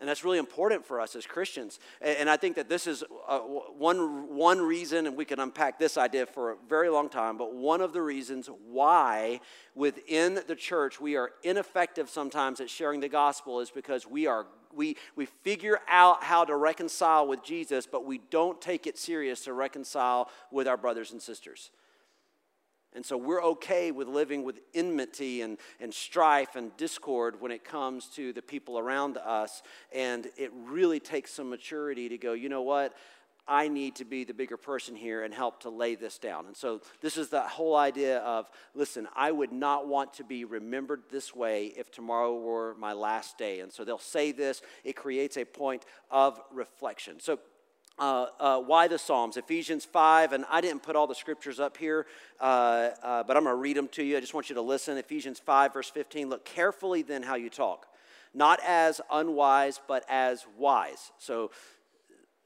And 0.00 0.08
that's 0.08 0.24
really 0.24 0.38
important 0.38 0.84
for 0.84 1.00
us 1.00 1.14
as 1.14 1.24
Christians. 1.24 1.78
And 2.00 2.28
I 2.28 2.36
think 2.36 2.56
that 2.56 2.68
this 2.68 2.86
is 2.86 3.04
uh, 3.28 3.38
one, 3.38 4.34
one 4.34 4.60
reason, 4.60 5.06
and 5.06 5.16
we 5.16 5.24
can 5.24 5.38
unpack 5.38 5.78
this 5.78 5.96
idea 5.96 6.26
for 6.26 6.50
a 6.50 6.56
very 6.68 6.88
long 6.88 7.08
time, 7.08 7.38
but 7.38 7.54
one 7.54 7.80
of 7.80 7.92
the 7.92 8.02
reasons 8.02 8.50
why 8.66 9.40
within 9.74 10.40
the 10.48 10.56
church 10.56 11.00
we 11.00 11.16
are 11.16 11.30
ineffective 11.44 12.10
sometimes 12.10 12.60
at 12.60 12.68
sharing 12.68 13.00
the 13.00 13.08
gospel 13.08 13.60
is 13.60 13.70
because 13.70 14.06
we 14.06 14.26
are 14.26 14.46
we, 14.76 14.96
we 15.14 15.26
figure 15.26 15.78
out 15.88 16.24
how 16.24 16.44
to 16.44 16.56
reconcile 16.56 17.28
with 17.28 17.44
Jesus, 17.44 17.86
but 17.86 18.04
we 18.04 18.18
don't 18.30 18.60
take 18.60 18.88
it 18.88 18.98
serious 18.98 19.44
to 19.44 19.52
reconcile 19.52 20.28
with 20.50 20.66
our 20.66 20.76
brothers 20.76 21.12
and 21.12 21.22
sisters. 21.22 21.70
And 22.94 23.04
so 23.04 23.16
we're 23.16 23.42
okay 23.42 23.90
with 23.90 24.06
living 24.06 24.44
with 24.44 24.60
enmity 24.72 25.42
and, 25.42 25.58
and 25.80 25.92
strife 25.92 26.54
and 26.54 26.76
discord 26.76 27.40
when 27.40 27.50
it 27.50 27.64
comes 27.64 28.06
to 28.10 28.32
the 28.32 28.42
people 28.42 28.78
around 28.78 29.16
us. 29.16 29.62
And 29.92 30.28
it 30.36 30.52
really 30.54 31.00
takes 31.00 31.32
some 31.32 31.50
maturity 31.50 32.08
to 32.08 32.18
go, 32.18 32.34
you 32.34 32.48
know 32.48 32.62
what? 32.62 32.94
I 33.46 33.68
need 33.68 33.96
to 33.96 34.04
be 34.04 34.24
the 34.24 34.32
bigger 34.32 34.56
person 34.56 34.96
here 34.96 35.22
and 35.22 35.34
help 35.34 35.60
to 35.60 35.70
lay 35.70 35.96
this 35.96 36.18
down. 36.18 36.46
And 36.46 36.56
so, 36.56 36.80
this 37.02 37.18
is 37.18 37.28
the 37.28 37.42
whole 37.42 37.76
idea 37.76 38.20
of 38.20 38.48
listen, 38.74 39.06
I 39.14 39.32
would 39.32 39.52
not 39.52 39.86
want 39.86 40.14
to 40.14 40.24
be 40.24 40.46
remembered 40.46 41.02
this 41.10 41.34
way 41.34 41.66
if 41.76 41.90
tomorrow 41.90 42.34
were 42.38 42.74
my 42.78 42.94
last 42.94 43.36
day. 43.36 43.60
And 43.60 43.70
so, 43.70 43.84
they'll 43.84 43.98
say 43.98 44.32
this, 44.32 44.62
it 44.82 44.96
creates 44.96 45.36
a 45.36 45.44
point 45.44 45.84
of 46.10 46.40
reflection. 46.50 47.20
So, 47.20 47.38
uh, 47.98 48.26
uh, 48.40 48.60
why 48.60 48.88
the 48.88 48.98
Psalms? 48.98 49.36
Ephesians 49.36 49.84
5, 49.84 50.32
and 50.32 50.44
I 50.50 50.60
didn't 50.60 50.82
put 50.82 50.96
all 50.96 51.06
the 51.06 51.14
scriptures 51.14 51.60
up 51.60 51.76
here, 51.76 52.06
uh, 52.40 52.90
uh 53.02 53.22
but 53.22 53.36
I'm 53.36 53.44
going 53.44 53.54
to 53.54 53.60
read 53.60 53.76
them 53.76 53.88
to 53.88 54.02
you. 54.02 54.16
I 54.16 54.20
just 54.20 54.34
want 54.34 54.48
you 54.48 54.54
to 54.56 54.62
listen. 54.62 54.96
Ephesians 54.98 55.38
5, 55.38 55.72
verse 55.72 55.90
15. 55.90 56.28
Look 56.28 56.44
carefully 56.44 57.02
then 57.02 57.22
how 57.22 57.36
you 57.36 57.50
talk, 57.50 57.86
not 58.32 58.58
as 58.66 59.00
unwise, 59.12 59.80
but 59.86 60.04
as 60.08 60.44
wise. 60.58 61.12
So 61.18 61.50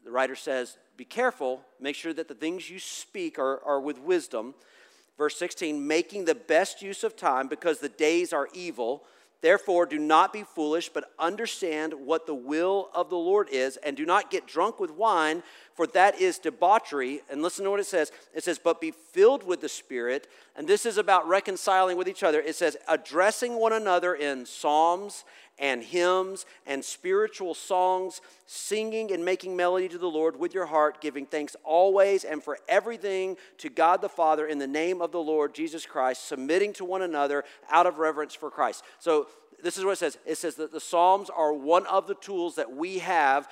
the 0.05 0.11
writer 0.11 0.37
says, 0.37 0.77
Be 0.97 1.05
careful, 1.05 1.63
make 1.81 1.97
sure 1.97 2.13
that 2.13 2.29
the 2.29 2.35
things 2.35 2.69
you 2.69 2.79
speak 2.79 3.39
are, 3.39 3.63
are 3.65 3.81
with 3.81 3.99
wisdom. 3.99 4.55
Verse 5.17 5.37
16, 5.37 5.85
making 5.85 6.27
the 6.27 6.35
best 6.35 6.81
use 6.81 7.03
of 7.03 7.17
time 7.17 7.49
because 7.49 7.81
the 7.81 7.89
days 7.89 8.33
are 8.33 8.49
evil. 8.55 9.03
Therefore, 9.41 9.87
do 9.87 9.99
not 9.99 10.33
be 10.33 10.43
foolish, 10.43 10.89
but 10.89 11.13
understand 11.19 11.95
what 11.95 12.27
the 12.27 12.35
will 12.35 12.91
of 12.93 13.09
the 13.09 13.17
Lord 13.17 13.49
is, 13.53 13.77
and 13.79 13.97
do 13.97 14.05
not 14.05 14.31
get 14.31 14.49
drunk 14.49 14.81
with 14.81 14.91
wine, 14.91 15.45
for 15.75 15.87
that 15.89 16.21
is 16.21 16.39
debauchery. 16.39 17.21
And 17.31 17.41
listen 17.41 17.65
to 17.65 17.71
what 17.71 17.79
it 17.79 17.87
says 17.87 18.11
it 18.35 18.43
says, 18.43 18.59
But 18.59 18.81
be 18.81 18.91
filled 18.91 19.45
with 19.45 19.61
the 19.61 19.69
Spirit. 19.69 20.27
And 20.57 20.67
this 20.67 20.85
is 20.85 20.99
about 20.99 21.29
reconciling 21.29 21.97
with 21.97 22.09
each 22.09 22.25
other. 22.25 22.41
It 22.41 22.57
says, 22.57 22.77
addressing 22.89 23.55
one 23.55 23.73
another 23.73 24.15
in 24.15 24.45
psalms 24.45 25.25
and 25.59 25.83
hymns 25.83 26.47
and 26.67 26.85
spiritual 26.85 27.55
songs, 27.55 28.21
singing 28.47 29.13
and 29.13 29.25
making 29.25 29.57
melody 29.57 29.89
to 29.89 29.99
the 29.99 30.09
Lord 30.09 30.39
with 30.39 30.55
your 30.55 30.67
heart, 30.67 31.01
giving 31.01 31.27
thanks 31.27 31.57
always 31.65 32.25
and 32.25 32.43
for 32.43 32.59
everything 32.69 33.37
to 33.59 33.69
God 33.69 34.01
the 34.01 34.09
Father 34.09 34.47
in 34.47 34.59
the 34.59 34.67
name 34.67 35.01
of 35.01 35.13
the 35.13 35.21
Lord 35.21 35.55
Jesus 35.55 35.87
Christ, 35.87 36.27
submitting 36.27 36.73
to 36.75 36.85
one 36.85 37.03
another 37.03 37.45
out 37.71 37.87
of 37.87 37.99
reverence 37.99 38.35
for 38.35 38.51
Christ. 38.51 38.85
So, 38.99 39.27
this 39.63 39.77
is 39.77 39.85
what 39.85 39.93
it 39.93 39.99
says 39.99 40.19
it 40.25 40.39
says 40.39 40.55
that 40.57 40.73
the 40.73 40.81
Psalms 40.81 41.31
are 41.31 41.53
one 41.53 41.87
of 41.87 42.07
the 42.07 42.15
tools 42.15 42.55
that 42.57 42.77
we 42.77 42.99
have 42.99 43.49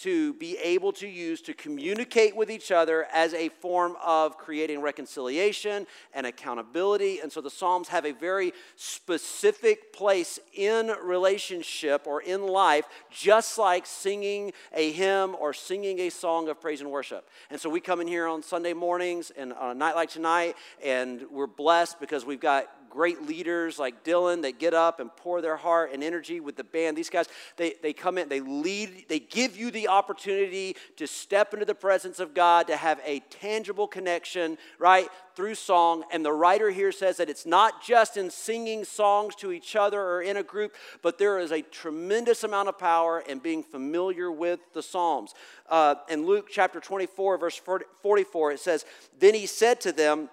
to 0.00 0.34
be 0.34 0.58
able 0.58 0.92
to 0.92 1.08
use 1.08 1.40
to 1.42 1.54
communicate 1.54 2.36
with 2.36 2.50
each 2.50 2.70
other 2.70 3.06
as 3.12 3.32
a 3.34 3.48
form 3.48 3.96
of 4.04 4.36
creating 4.36 4.80
reconciliation 4.80 5.86
and 6.12 6.26
accountability. 6.26 7.20
And 7.20 7.32
so 7.32 7.40
the 7.40 7.50
Psalms 7.50 7.88
have 7.88 8.04
a 8.04 8.12
very 8.12 8.52
specific 8.76 9.92
place 9.92 10.38
in 10.52 10.92
relationship 11.02 12.06
or 12.06 12.20
in 12.20 12.46
life, 12.46 12.84
just 13.10 13.58
like 13.58 13.86
singing 13.86 14.52
a 14.74 14.92
hymn 14.92 15.34
or 15.38 15.52
singing 15.52 16.00
a 16.00 16.10
song 16.10 16.48
of 16.48 16.60
praise 16.60 16.80
and 16.80 16.90
worship. 16.90 17.28
And 17.50 17.60
so 17.60 17.70
we 17.70 17.80
come 17.80 18.00
in 18.00 18.06
here 18.06 18.26
on 18.26 18.42
Sunday 18.42 18.74
mornings 18.74 19.30
and 19.30 19.52
on 19.52 19.70
a 19.70 19.74
night 19.74 19.96
like 19.96 20.10
tonight, 20.10 20.56
and 20.84 21.24
we're 21.30 21.46
blessed 21.46 22.00
because 22.00 22.24
we've 22.24 22.40
got 22.40 22.68
great 22.90 23.26
leaders 23.26 23.78
like 23.78 24.04
Dylan 24.04 24.42
that 24.42 24.58
get 24.58 24.74
up 24.74 25.00
and 25.00 25.14
pour 25.16 25.40
their 25.40 25.56
heart 25.56 25.90
and 25.92 26.02
energy 26.02 26.40
with 26.40 26.56
the 26.56 26.64
band. 26.64 26.96
These 26.96 27.10
guys, 27.10 27.26
they, 27.56 27.74
they 27.82 27.92
come 27.92 28.18
in, 28.18 28.28
they 28.28 28.40
lead, 28.40 29.06
they 29.08 29.18
give 29.18 29.56
you 29.56 29.70
the 29.70 29.88
opportunity 29.88 30.76
to 30.96 31.06
step 31.06 31.52
into 31.52 31.66
the 31.66 31.74
presence 31.74 32.20
of 32.20 32.34
God, 32.34 32.66
to 32.68 32.76
have 32.76 33.00
a 33.04 33.20
tangible 33.30 33.86
connection, 33.86 34.58
right, 34.78 35.08
through 35.34 35.54
song. 35.54 36.04
And 36.10 36.24
the 36.24 36.32
writer 36.32 36.70
here 36.70 36.90
says 36.90 37.18
that 37.18 37.28
it's 37.28 37.46
not 37.46 37.82
just 37.82 38.16
in 38.16 38.30
singing 38.30 38.84
songs 38.84 39.34
to 39.36 39.52
each 39.52 39.76
other 39.76 40.00
or 40.00 40.22
in 40.22 40.38
a 40.38 40.42
group, 40.42 40.74
but 41.02 41.18
there 41.18 41.38
is 41.38 41.52
a 41.52 41.62
tremendous 41.62 42.42
amount 42.42 42.68
of 42.68 42.78
power 42.78 43.20
in 43.20 43.38
being 43.38 43.62
familiar 43.62 44.32
with 44.32 44.60
the 44.72 44.82
Psalms. 44.82 45.34
Uh, 45.68 45.96
in 46.08 46.24
Luke 46.24 46.48
chapter 46.50 46.80
24, 46.80 47.38
verse 47.38 47.60
44, 48.02 48.52
it 48.52 48.60
says, 48.60 48.84
Then 49.18 49.34
he 49.34 49.46
said 49.46 49.80
to 49.82 49.92
them, 49.92 50.30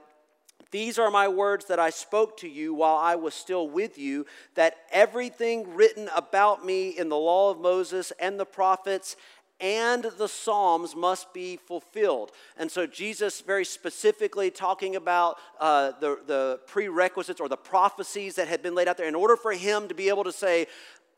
these 0.73 0.97
are 0.97 1.11
my 1.11 1.27
words 1.27 1.65
that 1.65 1.79
I 1.79 1.91
spoke 1.91 2.35
to 2.37 2.49
you 2.49 2.73
while 2.73 2.95
I 2.95 3.13
was 3.15 3.35
still 3.35 3.69
with 3.69 3.99
you, 3.99 4.25
that 4.55 4.75
everything 4.91 5.75
written 5.75 6.09
about 6.15 6.65
me 6.65 6.89
in 6.89 7.09
the 7.09 7.15
law 7.15 7.51
of 7.51 7.59
Moses 7.59 8.11
and 8.19 8.39
the 8.39 8.45
prophets 8.45 9.15
and 9.59 10.03
the 10.17 10.27
Psalms 10.27 10.95
must 10.95 11.31
be 11.31 11.57
fulfilled. 11.57 12.31
And 12.57 12.71
so, 12.71 12.87
Jesus 12.87 13.39
very 13.41 13.63
specifically 13.63 14.49
talking 14.49 14.95
about 14.95 15.37
uh, 15.59 15.91
the, 16.01 16.19
the 16.25 16.59
prerequisites 16.65 17.39
or 17.39 17.47
the 17.47 17.55
prophecies 17.55 18.35
that 18.35 18.47
had 18.47 18.63
been 18.63 18.73
laid 18.73 18.87
out 18.87 18.97
there. 18.97 19.07
In 19.07 19.15
order 19.15 19.37
for 19.37 19.51
him 19.51 19.87
to 19.89 19.93
be 19.93 20.09
able 20.09 20.23
to 20.23 20.31
say, 20.31 20.65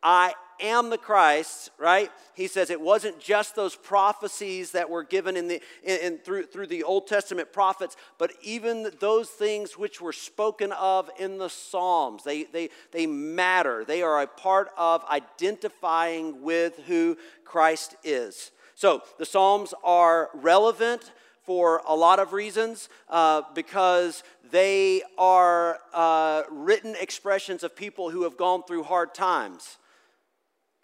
I 0.03 0.33
am 0.59 0.89
the 0.89 0.97
Christ, 0.97 1.71
right? 1.77 2.12
He 2.33 2.47
says 2.47 2.69
it 2.69 2.81
wasn't 2.81 3.19
just 3.19 3.55
those 3.55 3.75
prophecies 3.75 4.71
that 4.71 4.89
were 4.89 5.03
given 5.03 5.38
in 5.38 5.47
the 5.47 5.62
in, 5.83 6.00
in, 6.00 6.17
through 6.17 6.47
through 6.47 6.67
the 6.67 6.83
Old 6.83 7.07
Testament 7.07 7.53
prophets, 7.53 7.95
but 8.17 8.31
even 8.41 8.91
those 9.00 9.29
things 9.29 9.77
which 9.77 10.01
were 10.01 10.13
spoken 10.13 10.71
of 10.74 11.09
in 11.19 11.38
the 11.38 11.50
Psalms. 11.50 12.24
They 12.24 12.43
they 12.43 12.69
they 12.91 13.07
matter. 13.07 13.85
They 13.85 14.01
are 14.01 14.21
a 14.21 14.27
part 14.27 14.71
of 14.77 15.03
identifying 15.05 16.41
with 16.41 16.79
who 16.88 17.17
Christ 17.43 17.95
is. 18.03 18.51
So 18.75 19.03
the 19.17 19.25
Psalms 19.25 19.74
are 19.83 20.29
relevant 20.33 21.12
for 21.43 21.81
a 21.88 21.95
lot 21.95 22.19
of 22.19 22.33
reasons 22.33 22.89
uh, 23.09 23.43
because 23.53 24.24
they 24.51 25.03
are 25.17 25.79
uh, 25.93 26.43
written 26.50 26.95
expressions 27.00 27.63
of 27.63 27.75
people 27.75 28.09
who 28.09 28.24
have 28.24 28.35
gone 28.35 28.63
through 28.63 28.83
hard 28.83 29.13
times 29.13 29.77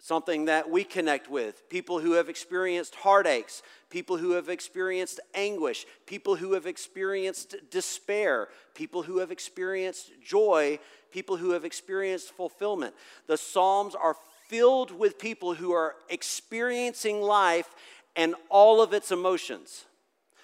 something 0.02 0.46
that 0.46 0.68
we 0.68 0.82
connect 0.82 1.30
with. 1.30 1.68
People 1.70 2.00
who 2.00 2.12
have 2.12 2.28
experienced 2.28 2.96
heartaches, 2.96 3.62
people 3.88 4.16
who 4.16 4.32
have 4.32 4.48
experienced 4.48 5.20
anguish, 5.32 5.86
people 6.06 6.34
who 6.34 6.54
have 6.54 6.66
experienced 6.66 7.54
despair, 7.70 8.48
people 8.74 9.02
who 9.02 9.18
have 9.18 9.30
experienced 9.30 10.10
joy, 10.20 10.76
people 11.12 11.36
who 11.36 11.52
have 11.52 11.64
experienced 11.64 12.32
fulfillment. 12.32 12.94
The 13.28 13.38
Psalms 13.38 13.94
are 13.94 14.16
filled 14.48 14.90
with 14.90 15.20
people 15.20 15.54
who 15.54 15.72
are 15.72 15.94
experiencing 16.10 17.22
life 17.22 17.72
and 18.16 18.34
all 18.48 18.82
of 18.82 18.92
its 18.92 19.12
emotions. 19.12 19.84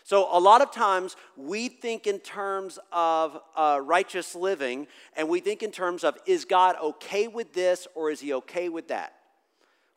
So, 0.04 0.28
a 0.30 0.38
lot 0.38 0.62
of 0.62 0.70
times 0.70 1.16
we 1.36 1.68
think 1.68 2.06
in 2.06 2.20
terms 2.20 2.78
of 2.92 3.38
uh, 3.56 3.80
righteous 3.82 4.34
living, 4.36 4.86
and 5.16 5.28
we 5.28 5.40
think 5.40 5.62
in 5.64 5.72
terms 5.72 6.04
of 6.04 6.16
is 6.26 6.44
God 6.44 6.76
okay 6.82 7.26
with 7.26 7.52
this 7.52 7.88
or 7.96 8.10
is 8.10 8.20
he 8.20 8.32
okay 8.34 8.68
with 8.68 8.88
that? 8.88 9.17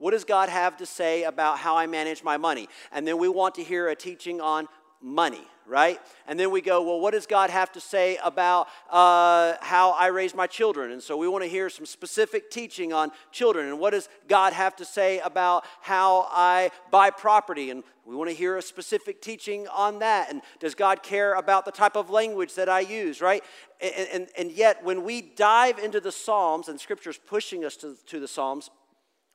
What 0.01 0.11
does 0.11 0.25
God 0.25 0.49
have 0.49 0.77
to 0.77 0.85
say 0.87 1.25
about 1.25 1.59
how 1.59 1.77
I 1.77 1.85
manage 1.85 2.23
my 2.23 2.35
money? 2.35 2.67
And 2.91 3.07
then 3.07 3.19
we 3.19 3.29
want 3.29 3.53
to 3.55 3.63
hear 3.63 3.87
a 3.87 3.95
teaching 3.95 4.41
on 4.41 4.67
money, 4.99 5.45
right? 5.67 5.99
And 6.27 6.39
then 6.39 6.49
we 6.49 6.59
go, 6.59 6.81
well, 6.81 6.99
what 6.99 7.11
does 7.11 7.27
God 7.27 7.51
have 7.51 7.71
to 7.73 7.79
say 7.79 8.17
about 8.23 8.67
uh, 8.89 9.57
how 9.61 9.91
I 9.91 10.07
raise 10.07 10.33
my 10.33 10.47
children? 10.47 10.91
And 10.91 11.03
so 11.03 11.15
we 11.17 11.27
want 11.27 11.43
to 11.43 11.47
hear 11.47 11.69
some 11.69 11.85
specific 11.85 12.49
teaching 12.49 12.91
on 12.91 13.11
children. 13.31 13.67
And 13.67 13.79
what 13.79 13.91
does 13.91 14.09
God 14.27 14.53
have 14.53 14.75
to 14.77 14.85
say 14.85 15.19
about 15.19 15.65
how 15.81 16.27
I 16.31 16.71
buy 16.89 17.11
property? 17.11 17.69
And 17.69 17.83
we 18.03 18.15
want 18.15 18.31
to 18.31 18.35
hear 18.35 18.57
a 18.57 18.61
specific 18.63 19.21
teaching 19.21 19.67
on 19.67 19.99
that. 19.99 20.31
And 20.31 20.41
does 20.59 20.73
God 20.73 21.03
care 21.03 21.35
about 21.35 21.63
the 21.63 21.71
type 21.71 21.95
of 21.95 22.09
language 22.09 22.55
that 22.55 22.69
I 22.69 22.79
use, 22.79 23.21
right? 23.21 23.43
And, 23.79 24.07
and, 24.11 24.27
and 24.35 24.51
yet, 24.51 24.83
when 24.83 25.03
we 25.03 25.21
dive 25.21 25.77
into 25.77 25.99
the 25.99 26.11
Psalms, 26.11 26.69
and 26.69 26.79
Scripture's 26.79 27.19
pushing 27.19 27.63
us 27.63 27.75
to, 27.77 27.95
to 28.07 28.19
the 28.19 28.27
Psalms, 28.27 28.71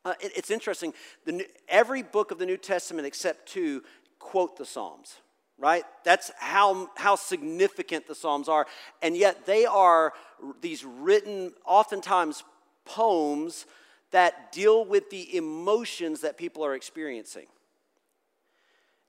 uh, 0.06 0.14
it, 0.20 0.32
it's 0.36 0.50
interesting. 0.50 0.94
The, 1.24 1.46
every 1.68 2.02
book 2.02 2.30
of 2.30 2.38
the 2.38 2.46
New 2.46 2.56
Testament 2.56 3.06
except 3.06 3.48
two 3.48 3.82
quote 4.20 4.56
the 4.56 4.64
Psalms, 4.64 5.16
right? 5.58 5.84
That's 6.04 6.30
how, 6.38 6.90
how 6.96 7.16
significant 7.16 8.06
the 8.06 8.14
Psalms 8.14 8.48
are. 8.48 8.66
And 9.02 9.16
yet 9.16 9.46
they 9.46 9.66
are 9.66 10.12
these 10.60 10.84
written, 10.84 11.52
oftentimes 11.64 12.44
poems 12.84 13.66
that 14.12 14.52
deal 14.52 14.84
with 14.84 15.10
the 15.10 15.36
emotions 15.36 16.20
that 16.20 16.38
people 16.38 16.64
are 16.64 16.74
experiencing. 16.74 17.46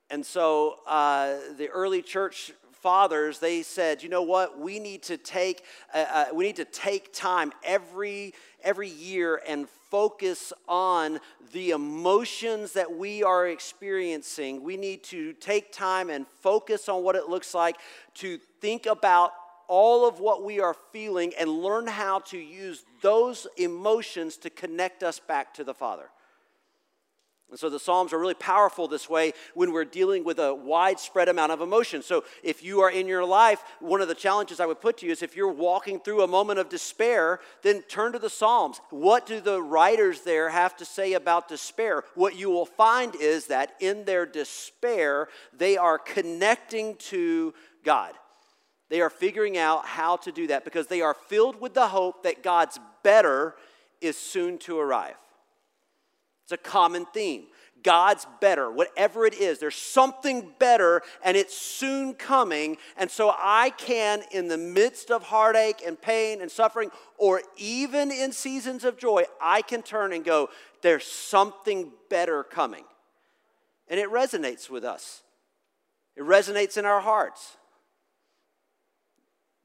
And 0.09 0.25
so 0.25 0.79
uh, 0.87 1.35
the 1.57 1.67
early 1.67 2.01
church 2.01 2.53
fathers 2.81 3.39
they 3.39 3.61
said 3.61 4.03
you 4.03 4.09
know 4.09 4.21
what 4.21 4.59
we 4.59 4.79
need 4.79 5.01
to 5.01 5.17
take 5.17 5.63
uh, 5.93 6.05
uh, 6.11 6.25
we 6.33 6.45
need 6.45 6.55
to 6.55 6.65
take 6.65 7.13
time 7.13 7.51
every 7.63 8.33
every 8.63 8.89
year 8.89 9.41
and 9.47 9.67
focus 9.89 10.51
on 10.67 11.19
the 11.53 11.71
emotions 11.71 12.73
that 12.73 12.91
we 12.91 13.23
are 13.23 13.47
experiencing. 13.47 14.63
We 14.63 14.77
need 14.77 15.03
to 15.05 15.33
take 15.33 15.71
time 15.71 16.09
and 16.09 16.27
focus 16.41 16.89
on 16.89 17.03
what 17.03 17.15
it 17.15 17.29
looks 17.29 17.53
like 17.53 17.77
to 18.15 18.37
think 18.59 18.85
about 18.85 19.31
all 19.67 20.07
of 20.07 20.19
what 20.19 20.43
we 20.43 20.59
are 20.59 20.75
feeling 20.91 21.33
and 21.39 21.49
learn 21.49 21.87
how 21.87 22.19
to 22.19 22.37
use 22.37 22.85
those 23.01 23.47
emotions 23.57 24.37
to 24.37 24.49
connect 24.49 25.03
us 25.03 25.19
back 25.19 25.53
to 25.55 25.63
the 25.63 25.73
Father. 25.73 26.09
And 27.49 27.57
so 27.57 27.69
the 27.69 27.79
Psalms 27.79 28.11
are 28.11 28.19
really 28.19 28.33
powerful 28.33 28.89
this 28.89 29.09
way 29.09 29.31
when 29.53 29.71
we're 29.71 29.85
dealing 29.85 30.25
with 30.25 30.37
a 30.37 30.53
widespread 30.53 31.29
amount 31.29 31.53
of 31.53 31.61
emotion. 31.61 32.01
So 32.01 32.25
if 32.43 32.61
you 32.61 32.81
are 32.81 32.91
in 32.91 33.07
your 33.07 33.23
life, 33.23 33.63
one 33.79 34.01
of 34.01 34.09
the 34.09 34.15
challenges 34.15 34.59
I 34.59 34.65
would 34.65 34.81
put 34.81 34.97
to 34.97 35.05
you 35.05 35.13
is 35.13 35.23
if 35.23 35.35
you're 35.35 35.47
walking 35.47 36.01
through 36.01 36.23
a 36.23 36.27
moment 36.27 36.59
of 36.59 36.67
despair, 36.67 37.39
then 37.61 37.83
turn 37.83 38.11
to 38.11 38.19
the 38.19 38.29
Psalms. 38.29 38.81
What 38.89 39.25
do 39.25 39.39
the 39.39 39.61
writers 39.61 40.21
there 40.21 40.49
have 40.49 40.75
to 40.77 40.85
say 40.85 41.13
about 41.13 41.47
despair? 41.47 42.03
What 42.15 42.35
you 42.35 42.49
will 42.49 42.65
find 42.65 43.15
is 43.15 43.47
that 43.47 43.75
in 43.79 44.03
their 44.03 44.25
despair, 44.25 45.29
they 45.57 45.77
are 45.77 45.97
connecting 45.97 46.97
to 46.97 47.53
God. 47.85 48.13
They 48.89 48.99
are 48.99 49.09
figuring 49.09 49.57
out 49.57 49.85
how 49.85 50.17
to 50.17 50.33
do 50.33 50.47
that 50.47 50.65
because 50.65 50.87
they 50.87 51.01
are 51.01 51.13
filled 51.13 51.61
with 51.61 51.73
the 51.73 51.87
hope 51.87 52.23
that 52.23 52.43
God's 52.43 52.77
better 53.03 53.55
is 54.01 54.17
soon 54.17 54.57
to 54.59 54.77
arrive. 54.77 55.15
It's 56.47 56.53
a 56.53 56.57
common 56.57 57.05
theme. 57.07 57.47
God's 57.83 58.25
better, 58.39 58.71
whatever 58.71 59.25
it 59.25 59.33
is. 59.33 59.59
There's 59.59 59.75
something 59.75 60.53
better, 60.59 61.01
and 61.21 61.35
it's 61.35 61.57
soon 61.57 62.13
coming. 62.13 62.77
And 62.95 63.11
so 63.11 63.35
I 63.37 63.71
can, 63.71 64.23
in 64.31 64.47
the 64.47 64.57
midst 64.57 65.11
of 65.11 65.23
heartache 65.23 65.81
and 65.85 66.01
pain 66.01 66.41
and 66.41 66.49
suffering, 66.49 66.89
or 67.17 67.41
even 67.57 68.11
in 68.11 68.31
seasons 68.31 68.85
of 68.85 68.97
joy, 68.97 69.25
I 69.41 69.61
can 69.61 69.81
turn 69.81 70.13
and 70.13 70.23
go, 70.23 70.49
There's 70.81 71.03
something 71.03 71.91
better 72.09 72.43
coming. 72.43 72.85
And 73.89 73.99
it 73.99 74.09
resonates 74.09 74.69
with 74.69 74.85
us, 74.85 75.23
it 76.15 76.23
resonates 76.23 76.77
in 76.77 76.85
our 76.85 77.01
hearts. 77.01 77.57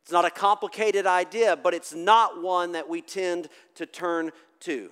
It's 0.02 0.10
not 0.10 0.24
a 0.24 0.30
complicated 0.30 1.06
idea, 1.06 1.56
but 1.56 1.74
it's 1.74 1.94
not 1.94 2.42
one 2.42 2.72
that 2.72 2.88
we 2.88 3.02
tend 3.02 3.48
to 3.76 3.86
turn 3.86 4.32
to. 4.62 4.90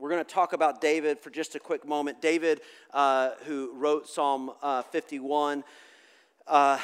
We're 0.00 0.08
going 0.08 0.24
to 0.24 0.34
talk 0.34 0.54
about 0.54 0.80
David 0.80 1.20
for 1.20 1.28
just 1.28 1.54
a 1.56 1.60
quick 1.60 1.86
moment. 1.86 2.22
David, 2.22 2.62
uh, 2.94 3.32
who 3.44 3.74
wrote 3.74 4.08
Psalm 4.08 4.50
uh, 4.62 4.80
51. 4.80 5.62
Uh, 6.46 6.78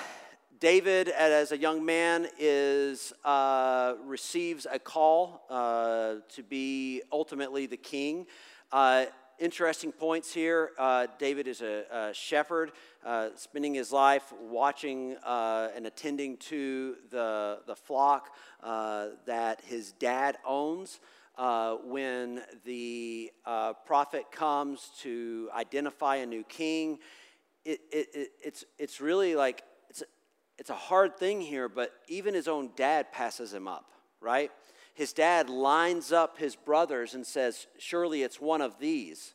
David, 0.60 1.08
as 1.08 1.50
a 1.50 1.56
young 1.56 1.82
man, 1.82 2.28
is 2.38 3.14
uh, 3.24 3.94
receives 4.04 4.66
a 4.70 4.78
call 4.78 5.46
uh, 5.48 6.16
to 6.28 6.42
be 6.42 7.00
ultimately 7.10 7.64
the 7.64 7.78
king. 7.78 8.26
Uh, 8.70 9.06
interesting 9.38 9.92
points 9.92 10.34
here. 10.34 10.72
David 11.18 11.48
is 11.48 11.62
a, 11.62 11.84
a 11.90 12.12
shepherd, 12.12 12.72
spending 13.34 13.72
his 13.72 13.92
life 13.92 14.30
watching 14.42 15.16
and 15.24 15.86
attending 15.86 16.36
to 16.36 16.96
the, 17.08 17.60
the 17.66 17.76
flock 17.76 18.34
that 18.62 19.62
his 19.62 19.92
dad 19.92 20.36
owns. 20.46 21.00
Uh, 21.36 21.76
when 21.84 22.40
the 22.64 23.30
uh, 23.44 23.74
prophet 23.84 24.30
comes 24.30 24.90
to 25.00 25.48
identify 25.54 26.16
a 26.16 26.26
new 26.26 26.42
king. 26.44 26.98
It, 27.64 27.80
it, 27.92 28.08
it, 28.14 28.28
it's, 28.42 28.64
it's 28.78 29.00
really 29.00 29.34
like, 29.34 29.62
it's, 29.90 30.02
it's 30.58 30.70
a 30.70 30.74
hard 30.74 31.16
thing 31.18 31.40
here, 31.40 31.68
but 31.68 31.92
even 32.08 32.34
his 32.34 32.48
own 32.48 32.70
dad 32.76 33.12
passes 33.12 33.52
him 33.52 33.68
up, 33.68 33.90
right? 34.20 34.50
His 34.94 35.12
dad 35.12 35.50
lines 35.50 36.10
up 36.10 36.38
his 36.38 36.56
brothers 36.56 37.14
and 37.14 37.26
says, 37.26 37.66
Surely 37.78 38.22
it's 38.22 38.40
one 38.40 38.62
of 38.62 38.78
these. 38.78 39.34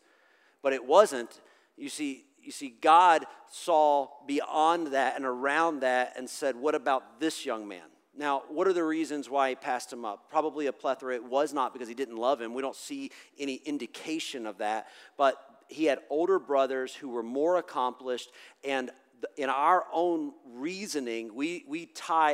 But 0.64 0.74
it 0.74 0.84
wasn't. 0.86 1.40
You 1.78 1.90
see, 1.90 2.26
you 2.42 2.52
see, 2.52 2.74
God 2.82 3.26
saw 3.52 4.08
beyond 4.26 4.88
that 4.88 5.16
and 5.16 5.26
around 5.26 5.82
that 5.82 6.14
and 6.18 6.28
said, 6.28 6.56
What 6.56 6.74
about 6.74 7.20
this 7.20 7.46
young 7.46 7.68
man? 7.68 7.91
Now, 8.16 8.44
what 8.50 8.68
are 8.68 8.74
the 8.74 8.84
reasons 8.84 9.30
why 9.30 9.50
he 9.50 9.56
passed 9.56 9.92
him 9.92 10.04
up? 10.04 10.30
Probably 10.30 10.68
a 10.68 10.74
plethora. 10.74 11.16
It 11.16 11.24
was 11.24 11.54
not 11.54 11.74
because 11.74 11.88
he 11.88 11.94
didn't 11.94 12.18
love 12.18 12.42
him. 12.42 12.54
We 12.54 12.62
don't 12.62 12.76
see 12.76 13.12
any 13.40 13.56
indication 13.56 14.46
of 14.46 14.58
that. 14.58 14.88
But 15.18 15.38
he 15.68 15.86
had 15.86 16.00
older 16.10 16.38
brothers 16.38 16.94
who 16.94 17.10
were 17.10 17.24
more 17.24 17.58
accomplished 17.58 18.32
and 18.64 18.92
in 19.38 19.50
our 19.50 19.86
own 19.92 20.34
reasoning, 20.54 21.34
we, 21.34 21.64
we 21.68 21.88
tie 21.88 22.32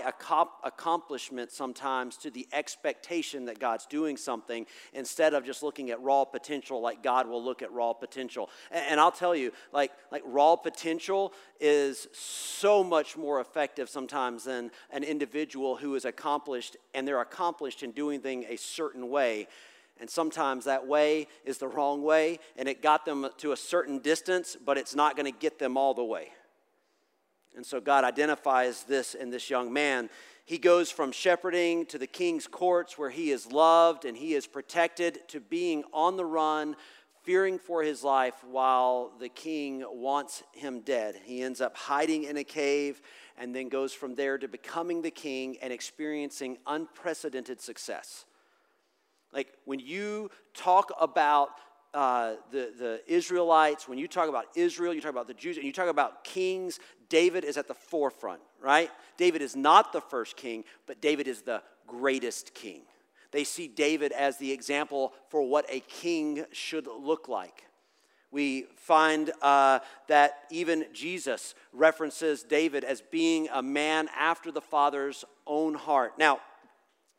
accomplishment 0.64 1.52
sometimes 1.52 2.18
to 2.18 2.32
the 2.32 2.48
expectation 2.52 3.46
that 3.46 3.60
God's 3.60 3.86
doing 3.86 4.18
something 4.18 4.66
instead 4.94 5.34
of 5.34 5.46
just 5.46 5.64
looking 5.64 5.90
at 5.90 6.02
raw 6.02 6.26
potential 6.26 6.82
like 6.82 7.04
God 7.04 7.28
will 7.28 7.44
look 7.44 7.62
at 7.62 7.72
raw 7.72 7.94
potential. 7.94 8.50
And, 8.72 8.84
and 8.92 9.00
I'll 9.00 9.12
tell 9.12 9.36
you, 9.36 9.52
like, 9.72 9.92
like 10.12 10.24
raw 10.26 10.56
potential 10.56 11.34
is 11.60 12.08
so 12.14 12.84
much 12.84 13.18
more 13.18 13.40
effective 13.40 13.90
sometimes 13.90 14.46
than 14.46 14.72
an 14.92 15.04
individual 15.04 15.76
who 15.76 15.96
is 15.96 16.06
accomplished 16.06 16.78
and 16.94 17.08
they're 17.08 17.22
accomplished 17.22 17.84
in 17.84 17.92
doing 17.92 18.22
things 18.22 18.46
a 18.50 18.58
certain 18.58 19.10
way. 19.10 19.48
And 20.00 20.10
sometimes 20.10 20.66
that 20.66 20.86
way 20.86 21.28
is 21.44 21.58
the 21.58 21.68
wrong 21.68 22.04
way, 22.04 22.40
and 22.56 22.70
it 22.70 22.84
got 22.84 23.04
them 23.04 23.28
to 23.38 23.52
a 23.52 23.58
certain 23.58 23.98
distance, 23.98 24.56
but 24.64 24.78
it's 24.78 24.94
not 24.94 25.16
going 25.16 25.32
to 25.32 25.38
get 25.38 25.58
them 25.58 25.76
all 25.76 25.96
the 25.96 26.04
way. 26.04 26.30
And 27.58 27.66
so 27.66 27.82
God 27.82 28.04
identifies 28.04 28.84
this 28.84 29.16
in 29.16 29.32
this 29.32 29.50
young 29.50 29.74
man. 29.74 30.12
He 30.46 30.60
goes 30.60 30.92
from 30.92 31.12
shepherding 31.12 31.88
to 31.88 31.98
the 31.98 32.08
king's 32.08 32.46
courts 32.46 32.98
where 32.98 33.10
he 33.10 33.32
is 33.32 33.52
loved 33.52 34.06
and 34.06 34.16
he 34.16 34.36
is 34.36 34.46
protected 34.46 35.28
to 35.30 35.42
being 35.42 35.84
on 35.92 36.18
the 36.18 36.24
run, 36.24 36.76
fearing 37.24 37.58
for 37.58 37.82
his 37.82 38.04
life 38.04 38.36
while 38.44 39.12
the 39.20 39.28
king 39.28 39.84
wants 39.90 40.44
him 40.54 40.82
dead. 40.82 41.20
He 41.26 41.42
ends 41.42 41.60
up 41.60 41.76
hiding 41.76 42.26
in 42.26 42.38
a 42.38 42.44
cave 42.44 43.02
and 43.40 43.56
then 43.56 43.70
goes 43.70 43.92
from 43.92 44.14
there 44.14 44.38
to 44.38 44.48
becoming 44.48 45.02
the 45.02 45.12
king 45.12 45.58
and 45.62 45.74
experiencing 45.74 46.60
unprecedented 46.68 47.60
success. 47.60 48.26
Like 49.34 49.52
when 49.66 49.80
you 49.80 50.30
talk 50.54 50.92
about 51.02 51.50
uh, 51.98 52.36
the, 52.52 52.72
the 52.78 53.02
Israelites, 53.08 53.88
when 53.88 53.98
you 53.98 54.08
talk 54.08 54.30
about 54.30 54.46
Israel, 54.54 54.94
you 54.94 55.02
talk 55.02 55.10
about 55.10 55.28
the 55.28 55.34
Jews, 55.34 55.58
and 55.58 55.66
you 55.66 55.74
talk 55.74 55.90
about 55.90 56.24
kings, 56.24 56.80
David 57.10 57.44
is 57.44 57.58
at 57.58 57.68
the 57.68 57.74
forefront, 57.74 58.40
right? 58.62 58.92
David 59.18 59.42
is 59.42 59.56
not 59.56 59.94
the 59.94 60.02
first 60.02 60.38
king, 60.38 60.64
but 60.86 61.02
David 61.02 61.28
is 61.28 61.42
the 61.42 61.64
greatest 61.88 62.54
king. 62.54 62.82
They 63.32 63.44
see 63.44 63.68
David 63.68 64.12
as 64.12 64.38
the 64.38 64.52
example 64.52 65.12
for 65.30 65.42
what 65.42 65.66
a 65.72 65.80
king 65.80 66.46
should 66.52 66.86
look 66.86 67.28
like. 67.28 67.64
We 68.30 68.68
find 68.76 69.32
uh, 69.42 69.80
that 70.08 70.44
even 70.52 70.86
Jesus 70.94 71.56
references 71.74 72.44
David 72.44 72.84
as 72.84 73.02
being 73.02 73.48
a 73.52 73.64
man 73.64 74.08
after 74.16 74.52
the 74.52 74.62
Father's 74.62 75.26
own 75.48 75.74
heart. 75.74 76.20
Now, 76.20 76.42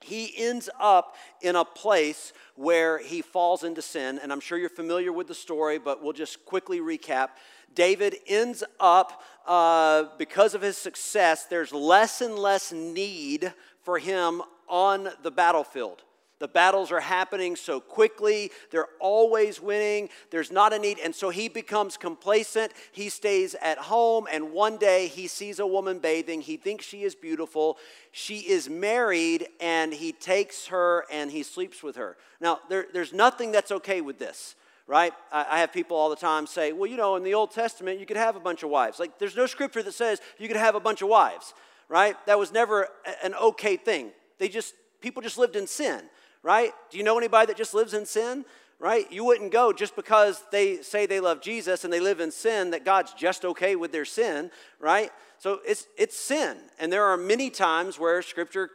he 0.00 0.32
ends 0.36 0.70
up 0.80 1.16
in 1.40 1.56
a 1.56 1.64
place 1.64 2.32
where 2.54 2.98
he 2.98 3.20
falls 3.22 3.64
into 3.64 3.82
sin. 3.82 4.18
And 4.22 4.32
I'm 4.32 4.40
sure 4.40 4.58
you're 4.58 4.68
familiar 4.68 5.12
with 5.12 5.28
the 5.28 5.34
story, 5.34 5.78
but 5.78 6.02
we'll 6.02 6.12
just 6.12 6.44
quickly 6.44 6.80
recap. 6.80 7.30
David 7.74 8.16
ends 8.26 8.64
up, 8.80 9.22
uh, 9.46 10.04
because 10.16 10.54
of 10.54 10.62
his 10.62 10.76
success, 10.76 11.44
there's 11.44 11.72
less 11.72 12.20
and 12.20 12.36
less 12.36 12.72
need 12.72 13.52
for 13.82 13.98
him 13.98 14.42
on 14.68 15.08
the 15.22 15.30
battlefield. 15.30 16.02
The 16.38 16.48
battles 16.48 16.92
are 16.92 17.00
happening 17.00 17.56
so 17.56 17.80
quickly. 17.80 18.52
They're 18.70 18.88
always 19.00 19.60
winning. 19.60 20.08
There's 20.30 20.52
not 20.52 20.72
a 20.72 20.78
need. 20.78 20.98
And 21.00 21.14
so 21.14 21.30
he 21.30 21.48
becomes 21.48 21.96
complacent. 21.96 22.72
He 22.92 23.08
stays 23.08 23.56
at 23.60 23.78
home. 23.78 24.28
And 24.30 24.52
one 24.52 24.76
day 24.76 25.08
he 25.08 25.26
sees 25.26 25.58
a 25.58 25.66
woman 25.66 25.98
bathing. 25.98 26.40
He 26.40 26.56
thinks 26.56 26.84
she 26.84 27.02
is 27.02 27.14
beautiful. 27.14 27.76
She 28.12 28.38
is 28.38 28.68
married, 28.68 29.48
and 29.60 29.92
he 29.92 30.12
takes 30.12 30.68
her 30.68 31.04
and 31.10 31.30
he 31.30 31.42
sleeps 31.42 31.82
with 31.82 31.96
her. 31.96 32.16
Now, 32.40 32.60
there, 32.68 32.86
there's 32.92 33.12
nothing 33.12 33.52
that's 33.52 33.72
okay 33.72 34.00
with 34.00 34.18
this 34.18 34.54
right? 34.90 35.12
I 35.30 35.58
have 35.58 35.70
people 35.70 35.98
all 35.98 36.08
the 36.08 36.16
time 36.16 36.46
say, 36.46 36.72
well, 36.72 36.90
you 36.90 36.96
know, 36.96 37.16
in 37.16 37.22
the 37.22 37.34
Old 37.34 37.50
Testament, 37.50 38.00
you 38.00 38.06
could 38.06 38.16
have 38.16 38.36
a 38.36 38.40
bunch 38.40 38.62
of 38.62 38.70
wives. 38.70 38.98
Like, 38.98 39.18
there's 39.18 39.36
no 39.36 39.44
scripture 39.44 39.82
that 39.82 39.92
says 39.92 40.18
you 40.38 40.48
could 40.48 40.56
have 40.56 40.74
a 40.74 40.80
bunch 40.80 41.02
of 41.02 41.08
wives, 41.08 41.52
right? 41.90 42.16
That 42.24 42.38
was 42.38 42.52
never 42.52 42.88
an 43.22 43.34
okay 43.34 43.76
thing. 43.76 44.12
They 44.38 44.48
just, 44.48 44.72
people 45.02 45.20
just 45.20 45.36
lived 45.36 45.56
in 45.56 45.66
sin 45.66 46.00
right? 46.42 46.72
Do 46.90 46.98
you 46.98 47.04
know 47.04 47.18
anybody 47.18 47.46
that 47.46 47.56
just 47.56 47.74
lives 47.74 47.94
in 47.94 48.06
sin? 48.06 48.44
Right? 48.80 49.10
You 49.10 49.24
wouldn't 49.24 49.50
go 49.50 49.72
just 49.72 49.96
because 49.96 50.40
they 50.52 50.82
say 50.82 51.06
they 51.06 51.18
love 51.18 51.40
Jesus 51.40 51.82
and 51.82 51.92
they 51.92 51.98
live 51.98 52.20
in 52.20 52.30
sin 52.30 52.70
that 52.70 52.84
God's 52.84 53.12
just 53.12 53.44
okay 53.44 53.74
with 53.74 53.90
their 53.90 54.04
sin, 54.04 54.52
right? 54.78 55.10
So 55.38 55.58
it's 55.66 55.88
it's 55.96 56.16
sin. 56.16 56.56
And 56.78 56.92
there 56.92 57.04
are 57.04 57.16
many 57.16 57.50
times 57.50 57.98
where 57.98 58.22
scripture 58.22 58.70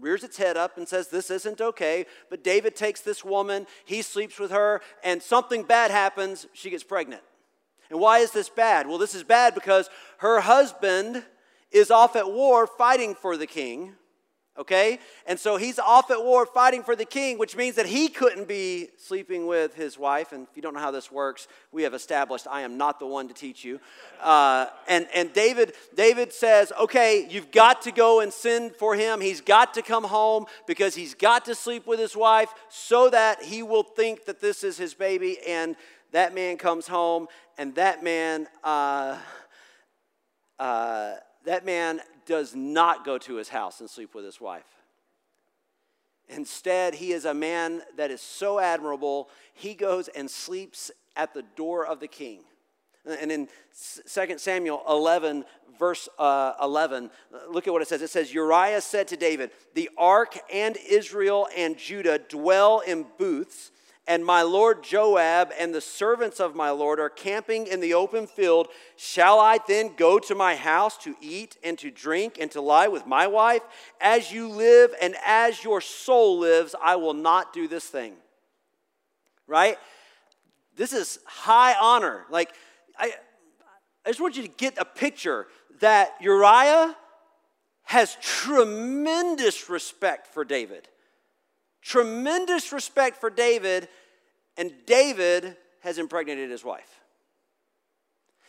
rears 0.00 0.24
its 0.24 0.38
head 0.38 0.56
up 0.56 0.76
and 0.76 0.88
says 0.88 1.08
this 1.08 1.30
isn't 1.30 1.60
okay, 1.60 2.06
but 2.30 2.42
David 2.42 2.74
takes 2.74 3.00
this 3.00 3.24
woman, 3.24 3.66
he 3.84 4.02
sleeps 4.02 4.38
with 4.38 4.50
her 4.50 4.80
and 5.04 5.22
something 5.22 5.62
bad 5.62 5.90
happens, 5.90 6.46
she 6.52 6.70
gets 6.70 6.82
pregnant. 6.82 7.22
And 7.90 8.00
why 8.00 8.18
is 8.18 8.30
this 8.32 8.48
bad? 8.48 8.88
Well, 8.88 8.98
this 8.98 9.14
is 9.14 9.22
bad 9.22 9.54
because 9.54 9.88
her 10.18 10.40
husband 10.40 11.22
is 11.70 11.90
off 11.90 12.16
at 12.16 12.32
war 12.32 12.66
fighting 12.66 13.14
for 13.14 13.36
the 13.36 13.46
king 13.46 13.94
okay? 14.58 14.98
And 15.26 15.38
so 15.38 15.56
he's 15.56 15.78
off 15.78 16.10
at 16.10 16.22
war 16.22 16.46
fighting 16.46 16.82
for 16.82 16.94
the 16.94 17.04
king, 17.04 17.38
which 17.38 17.56
means 17.56 17.76
that 17.76 17.86
he 17.86 18.08
couldn't 18.08 18.46
be 18.46 18.88
sleeping 18.98 19.46
with 19.46 19.74
his 19.74 19.98
wife. 19.98 20.32
And 20.32 20.46
if 20.50 20.56
you 20.56 20.62
don't 20.62 20.74
know 20.74 20.80
how 20.80 20.90
this 20.90 21.10
works, 21.10 21.48
we 21.72 21.82
have 21.82 21.94
established 21.94 22.46
I 22.50 22.60
am 22.62 22.76
not 22.76 23.00
the 23.00 23.06
one 23.06 23.28
to 23.28 23.34
teach 23.34 23.64
you. 23.64 23.80
Uh, 24.22 24.66
and 24.88 25.06
and 25.14 25.32
David, 25.32 25.74
David 25.94 26.32
says, 26.32 26.72
okay, 26.78 27.26
you've 27.28 27.50
got 27.50 27.82
to 27.82 27.92
go 27.92 28.20
and 28.20 28.32
send 28.32 28.76
for 28.76 28.94
him. 28.94 29.20
He's 29.20 29.40
got 29.40 29.74
to 29.74 29.82
come 29.82 30.04
home 30.04 30.46
because 30.66 30.94
he's 30.94 31.14
got 31.14 31.44
to 31.46 31.54
sleep 31.54 31.86
with 31.86 31.98
his 31.98 32.16
wife 32.16 32.52
so 32.68 33.10
that 33.10 33.42
he 33.42 33.62
will 33.62 33.82
think 33.82 34.26
that 34.26 34.40
this 34.40 34.62
is 34.62 34.76
his 34.76 34.94
baby. 34.94 35.38
And 35.46 35.76
that 36.12 36.32
man 36.32 36.56
comes 36.58 36.86
home, 36.86 37.26
and 37.58 37.74
that 37.74 38.04
man, 38.04 38.46
uh, 38.62 39.18
uh, 40.60 41.14
that 41.44 41.66
man 41.66 42.00
does 42.26 42.54
not 42.54 43.04
go 43.04 43.18
to 43.18 43.34
his 43.34 43.48
house 43.48 43.80
and 43.80 43.88
sleep 43.88 44.14
with 44.14 44.24
his 44.24 44.40
wife. 44.40 44.64
Instead, 46.28 46.94
he 46.94 47.12
is 47.12 47.24
a 47.24 47.34
man 47.34 47.82
that 47.96 48.10
is 48.10 48.20
so 48.20 48.58
admirable, 48.58 49.28
he 49.52 49.74
goes 49.74 50.08
and 50.08 50.30
sleeps 50.30 50.90
at 51.16 51.34
the 51.34 51.44
door 51.56 51.86
of 51.86 52.00
the 52.00 52.08
king. 52.08 52.40
And 53.06 53.30
in 53.30 53.48
2 54.12 54.38
Samuel 54.38 54.82
11, 54.88 55.44
verse 55.78 56.08
uh, 56.18 56.54
11, 56.62 57.10
look 57.50 57.66
at 57.66 57.72
what 57.72 57.82
it 57.82 57.88
says. 57.88 58.00
It 58.00 58.08
says, 58.08 58.32
Uriah 58.32 58.80
said 58.80 59.08
to 59.08 59.16
David, 59.16 59.50
The 59.74 59.90
ark 59.98 60.38
and 60.52 60.78
Israel 60.88 61.46
and 61.54 61.76
Judah 61.76 62.18
dwell 62.18 62.80
in 62.80 63.04
booths 63.18 63.70
and 64.06 64.24
my 64.24 64.42
lord 64.42 64.82
Joab 64.82 65.50
and 65.58 65.74
the 65.74 65.80
servants 65.80 66.38
of 66.38 66.54
my 66.54 66.70
lord 66.70 67.00
are 67.00 67.08
camping 67.08 67.66
in 67.66 67.80
the 67.80 67.94
open 67.94 68.26
field, 68.26 68.68
shall 68.96 69.40
I 69.40 69.58
then 69.66 69.94
go 69.96 70.18
to 70.18 70.34
my 70.34 70.56
house 70.56 70.98
to 70.98 71.16
eat 71.20 71.56
and 71.64 71.78
to 71.78 71.90
drink 71.90 72.36
and 72.38 72.50
to 72.50 72.60
lie 72.60 72.88
with 72.88 73.06
my 73.06 73.26
wife? 73.26 73.62
As 74.00 74.30
you 74.30 74.48
live 74.48 74.94
and 75.00 75.16
as 75.24 75.64
your 75.64 75.80
soul 75.80 76.38
lives, 76.38 76.74
I 76.82 76.96
will 76.96 77.14
not 77.14 77.52
do 77.52 77.66
this 77.66 77.86
thing. 77.86 78.14
Right? 79.46 79.78
This 80.76 80.92
is 80.92 81.18
high 81.24 81.74
honor. 81.80 82.24
Like, 82.30 82.52
I, 82.98 83.12
I 84.04 84.10
just 84.10 84.20
want 84.20 84.36
you 84.36 84.42
to 84.42 84.48
get 84.48 84.76
a 84.78 84.84
picture 84.84 85.46
that 85.80 86.12
Uriah 86.20 86.96
has 87.84 88.16
tremendous 88.20 89.68
respect 89.68 90.26
for 90.26 90.44
David 90.44 90.88
tremendous 91.84 92.72
respect 92.72 93.20
for 93.20 93.30
David, 93.30 93.88
and 94.56 94.72
David 94.86 95.56
has 95.80 95.98
impregnated 95.98 96.50
his 96.50 96.64
wife. 96.64 97.00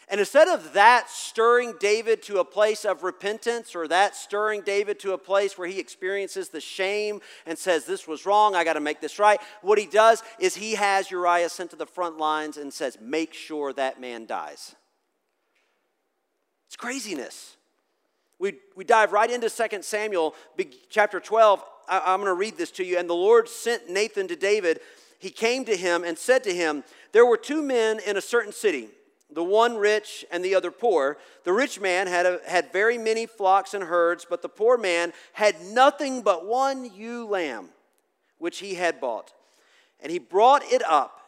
And 0.08 0.20
instead 0.20 0.48
of 0.48 0.74
that 0.74 1.10
stirring 1.10 1.74
David 1.80 2.22
to 2.24 2.40
a 2.40 2.46
place 2.46 2.86
of 2.86 3.04
repentance 3.04 3.76
or 3.76 3.88
that 3.88 4.16
stirring 4.16 4.62
David 4.62 5.00
to 5.00 5.14
a 5.14 5.18
place 5.18 5.58
where 5.58 5.68
he 5.68 5.80
experiences 5.80 6.50
the 6.50 6.62
shame 6.62 7.22
and 7.48 7.58
says, 7.58 7.86
This 7.86 8.08
was 8.08 8.26
wrong, 8.26 8.56
I 8.56 8.64
got 8.64 8.74
to 8.74 8.80
make 8.80 9.02
this 9.02 9.18
right, 9.18 9.40
what 9.62 9.80
he 9.80 9.88
does 9.88 10.22
is 10.40 10.56
he 10.56 10.76
has 10.76 11.10
Uriah 11.10 11.50
sent 11.50 11.72
to 11.72 11.76
the 11.76 11.88
front 11.88 12.20
lines 12.20 12.58
and 12.58 12.72
says, 12.72 13.00
Make 13.02 13.34
sure 13.34 13.74
that 13.74 14.00
man 14.00 14.28
dies. 14.28 14.76
It's 16.68 16.76
craziness. 16.76 17.58
We, 18.38 18.56
we 18.76 18.84
dive 18.84 19.12
right 19.12 19.32
into 19.32 19.50
2 19.50 19.82
Samuel 19.82 20.36
chapter 20.90 21.20
12, 21.20 21.64
I, 21.88 22.02
I'm 22.06 22.20
going 22.20 22.30
to 22.30 22.34
read 22.34 22.58
this 22.58 22.72
to 22.72 22.84
you. 22.84 22.98
And 22.98 23.10
the 23.10 23.14
Lord 23.14 23.50
sent 23.50 23.90
Nathan 23.90 24.28
to 24.28 24.36
David. 24.36 24.80
He 25.20 25.30
came 25.30 25.66
to 25.66 25.76
him 25.76 26.04
and 26.04 26.18
said 26.18 26.44
to 26.44 26.54
him, 26.54 26.84
There 27.12 27.26
were 27.26 27.38
two 27.38 27.62
men 27.62 28.00
in 28.06 28.18
a 28.18 28.22
certain 28.22 28.54
city, 28.54 28.90
the 29.32 29.44
one 29.44 29.76
rich 29.76 30.26
and 30.32 30.44
the 30.44 30.56
other 30.56 30.72
poor. 30.72 31.18
The 31.44 31.54
rich 31.54 31.80
man 31.80 32.08
had, 32.08 32.26
a, 32.26 32.40
had 32.48 32.72
very 32.72 32.98
many 32.98 33.26
flocks 33.26 33.74
and 33.74 33.84
herds, 33.84 34.26
but 34.30 34.42
the 34.42 34.50
poor 34.50 34.78
man 34.78 35.14
had 35.34 35.62
nothing 35.62 36.22
but 36.22 36.46
one 36.46 36.92
ewe 36.94 37.28
lamb, 37.28 37.70
which 38.38 38.60
he 38.60 38.76
had 38.76 39.00
bought. 39.00 39.34
And 40.02 40.12
he 40.12 40.20
brought 40.20 40.64
it 40.64 40.84
up, 40.84 41.22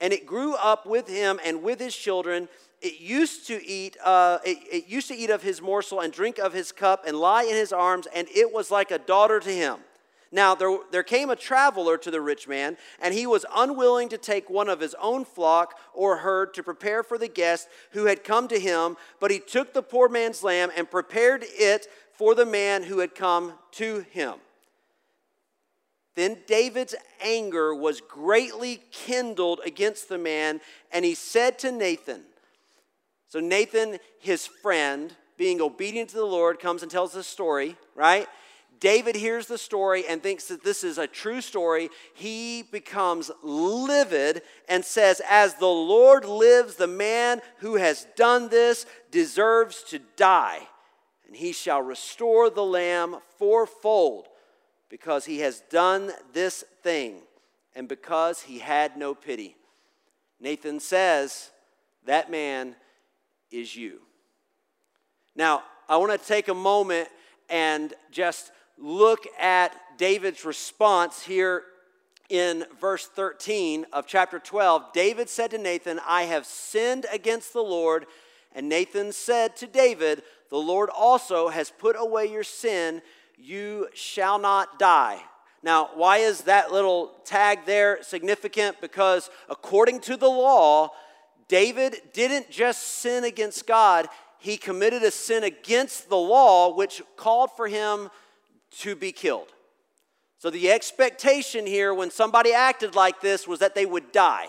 and 0.00 0.12
it 0.12 0.26
grew 0.26 0.54
up 0.54 0.86
with 0.86 1.08
him 1.08 1.40
and 1.44 1.62
with 1.62 1.80
his 1.80 1.94
children 1.94 2.48
it 2.82 3.00
used 3.00 3.46
to 3.46 3.64
eat 3.64 3.96
uh, 4.04 4.38
it, 4.44 4.58
it 4.70 4.88
used 4.88 5.08
to 5.08 5.14
eat 5.14 5.30
of 5.30 5.42
his 5.42 5.62
morsel 5.62 6.00
and 6.00 6.12
drink 6.12 6.38
of 6.38 6.52
his 6.52 6.72
cup 6.72 7.04
and 7.06 7.16
lie 7.16 7.44
in 7.44 7.54
his 7.54 7.72
arms 7.72 8.08
and 8.14 8.26
it 8.34 8.52
was 8.52 8.70
like 8.70 8.90
a 8.90 8.98
daughter 8.98 9.38
to 9.38 9.50
him 9.50 9.78
now 10.32 10.54
there, 10.54 10.78
there 10.90 11.02
came 11.02 11.30
a 11.30 11.36
traveler 11.36 11.96
to 11.98 12.10
the 12.10 12.20
rich 12.20 12.48
man 12.48 12.76
and 13.00 13.14
he 13.14 13.26
was 13.26 13.46
unwilling 13.54 14.08
to 14.08 14.18
take 14.18 14.50
one 14.50 14.68
of 14.68 14.80
his 14.80 14.96
own 15.00 15.24
flock 15.24 15.78
or 15.94 16.16
herd 16.16 16.54
to 16.54 16.62
prepare 16.62 17.02
for 17.02 17.18
the 17.18 17.28
guest 17.28 17.68
who 17.92 18.06
had 18.06 18.24
come 18.24 18.48
to 18.48 18.58
him 18.58 18.96
but 19.20 19.30
he 19.30 19.38
took 19.38 19.72
the 19.72 19.82
poor 19.82 20.08
man's 20.08 20.42
lamb 20.42 20.70
and 20.76 20.90
prepared 20.90 21.44
it 21.44 21.86
for 22.12 22.34
the 22.34 22.46
man 22.46 22.82
who 22.82 22.98
had 22.98 23.14
come 23.14 23.52
to 23.70 24.04
him 24.10 24.34
then 26.14 26.38
David's 26.46 26.94
anger 27.22 27.74
was 27.74 28.00
greatly 28.00 28.82
kindled 28.90 29.60
against 29.64 30.08
the 30.08 30.18
man, 30.18 30.60
and 30.90 31.04
he 31.04 31.14
said 31.14 31.58
to 31.60 31.72
Nathan, 31.72 32.22
so 33.28 33.40
Nathan, 33.40 33.98
his 34.20 34.46
friend, 34.46 35.14
being 35.38 35.62
obedient 35.62 36.10
to 36.10 36.16
the 36.16 36.24
Lord, 36.24 36.60
comes 36.60 36.82
and 36.82 36.90
tells 36.90 37.14
this 37.14 37.26
story, 37.26 37.76
right? 37.94 38.28
David 38.82 39.14
hears 39.14 39.46
the 39.46 39.58
story 39.58 40.04
and 40.08 40.20
thinks 40.20 40.48
that 40.48 40.64
this 40.64 40.82
is 40.82 40.98
a 40.98 41.06
true 41.06 41.40
story. 41.40 41.88
He 42.14 42.62
becomes 42.62 43.30
livid 43.40 44.42
and 44.68 44.84
says, 44.84 45.22
As 45.30 45.54
the 45.54 45.68
Lord 45.68 46.24
lives, 46.24 46.74
the 46.74 46.88
man 46.88 47.42
who 47.58 47.76
has 47.76 48.08
done 48.16 48.48
this 48.48 48.84
deserves 49.12 49.84
to 49.84 50.00
die, 50.16 50.66
and 51.28 51.36
he 51.36 51.52
shall 51.52 51.80
restore 51.80 52.50
the 52.50 52.64
lamb 52.64 53.18
fourfold 53.38 54.26
because 54.88 55.26
he 55.26 55.38
has 55.38 55.60
done 55.70 56.10
this 56.32 56.64
thing 56.82 57.18
and 57.76 57.88
because 57.88 58.40
he 58.40 58.58
had 58.58 58.96
no 58.96 59.14
pity. 59.14 59.54
Nathan 60.40 60.80
says, 60.80 61.52
That 62.06 62.32
man 62.32 62.74
is 63.52 63.76
you. 63.76 64.00
Now, 65.36 65.62
I 65.88 65.98
want 65.98 66.20
to 66.20 66.26
take 66.26 66.48
a 66.48 66.54
moment 66.54 67.08
and 67.48 67.94
just 68.10 68.50
look 68.82 69.26
at 69.38 69.72
David's 69.96 70.44
response 70.44 71.22
here 71.22 71.62
in 72.28 72.64
verse 72.80 73.06
13 73.06 73.86
of 73.92 74.06
chapter 74.06 74.38
12. 74.38 74.92
David 74.92 75.28
said 75.28 75.52
to 75.52 75.58
Nathan, 75.58 76.00
I 76.06 76.24
have 76.24 76.44
sinned 76.44 77.06
against 77.12 77.52
the 77.52 77.62
Lord. 77.62 78.06
And 78.54 78.68
Nathan 78.68 79.12
said 79.12 79.56
to 79.56 79.66
David, 79.66 80.22
The 80.50 80.58
Lord 80.58 80.90
also 80.90 81.48
has 81.48 81.70
put 81.70 81.94
away 81.98 82.26
your 82.26 82.42
sin. 82.42 83.02
You 83.38 83.88
shall 83.94 84.38
not 84.38 84.78
die. 84.78 85.20
Now, 85.62 85.90
why 85.94 86.18
is 86.18 86.42
that 86.42 86.72
little 86.72 87.12
tag 87.24 87.60
there 87.66 88.02
significant? 88.02 88.80
Because 88.80 89.30
according 89.48 90.00
to 90.00 90.16
the 90.16 90.28
law, 90.28 90.90
David 91.46 91.96
didn't 92.12 92.50
just 92.50 92.82
sin 92.82 93.22
against 93.22 93.66
God, 93.66 94.08
he 94.38 94.56
committed 94.56 95.04
a 95.04 95.12
sin 95.12 95.44
against 95.44 96.08
the 96.08 96.16
law, 96.16 96.74
which 96.74 97.00
called 97.16 97.50
for 97.56 97.68
him 97.68 98.10
to 98.78 98.94
be 98.94 99.12
killed. 99.12 99.48
So 100.38 100.50
the 100.50 100.70
expectation 100.70 101.66
here 101.66 101.94
when 101.94 102.10
somebody 102.10 102.52
acted 102.52 102.94
like 102.94 103.20
this 103.20 103.46
was 103.46 103.60
that 103.60 103.74
they 103.74 103.86
would 103.86 104.10
die. 104.10 104.48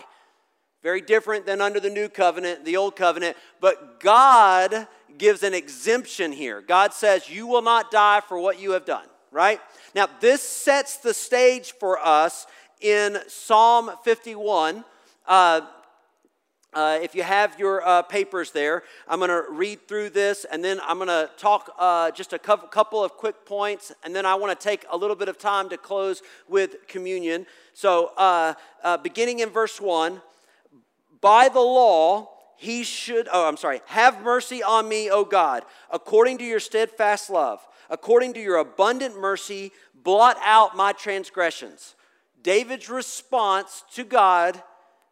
Very 0.82 1.00
different 1.00 1.46
than 1.46 1.60
under 1.60 1.80
the 1.80 1.88
new 1.88 2.08
covenant, 2.08 2.64
the 2.64 2.76
old 2.76 2.96
covenant. 2.96 3.36
But 3.60 4.00
God 4.00 4.88
gives 5.16 5.42
an 5.42 5.54
exemption 5.54 6.32
here. 6.32 6.60
God 6.60 6.92
says, 6.92 7.30
You 7.30 7.46
will 7.46 7.62
not 7.62 7.90
die 7.90 8.20
for 8.26 8.38
what 8.38 8.60
you 8.60 8.72
have 8.72 8.84
done, 8.84 9.06
right? 9.30 9.60
Now, 9.94 10.08
this 10.20 10.42
sets 10.42 10.96
the 10.96 11.14
stage 11.14 11.72
for 11.72 11.98
us 12.04 12.46
in 12.80 13.18
Psalm 13.28 13.90
51. 14.04 14.84
Uh, 15.26 15.60
uh, 16.74 16.98
if 17.02 17.14
you 17.14 17.22
have 17.22 17.58
your 17.58 17.86
uh, 17.86 18.02
papers 18.02 18.50
there, 18.50 18.82
I'm 19.08 19.20
going 19.20 19.30
to 19.30 19.44
read 19.50 19.86
through 19.86 20.10
this 20.10 20.44
and 20.50 20.62
then 20.64 20.80
I'm 20.84 20.98
going 20.98 21.08
to 21.08 21.30
talk 21.36 21.72
uh, 21.78 22.10
just 22.10 22.32
a 22.32 22.38
couple 22.38 23.02
of 23.02 23.12
quick 23.12 23.46
points, 23.46 23.92
and 24.02 24.14
then 24.14 24.26
I 24.26 24.34
want 24.34 24.58
to 24.58 24.62
take 24.62 24.84
a 24.90 24.96
little 24.96 25.16
bit 25.16 25.28
of 25.28 25.38
time 25.38 25.68
to 25.70 25.76
close 25.76 26.22
with 26.48 26.86
communion. 26.88 27.46
So, 27.72 28.12
uh, 28.16 28.54
uh, 28.82 28.96
beginning 28.98 29.40
in 29.40 29.50
verse 29.50 29.80
1 29.80 30.20
By 31.20 31.48
the 31.48 31.60
law, 31.60 32.30
he 32.56 32.82
should, 32.82 33.28
oh, 33.32 33.48
I'm 33.48 33.56
sorry, 33.56 33.80
have 33.86 34.22
mercy 34.22 34.62
on 34.62 34.88
me, 34.88 35.10
O 35.10 35.24
God, 35.24 35.64
according 35.90 36.38
to 36.38 36.44
your 36.44 36.60
steadfast 36.60 37.30
love, 37.30 37.66
according 37.90 38.34
to 38.34 38.40
your 38.40 38.56
abundant 38.56 39.20
mercy, 39.20 39.72
blot 40.02 40.36
out 40.44 40.76
my 40.76 40.92
transgressions. 40.92 41.94
David's 42.42 42.88
response 42.88 43.84
to 43.94 44.04
God 44.04 44.62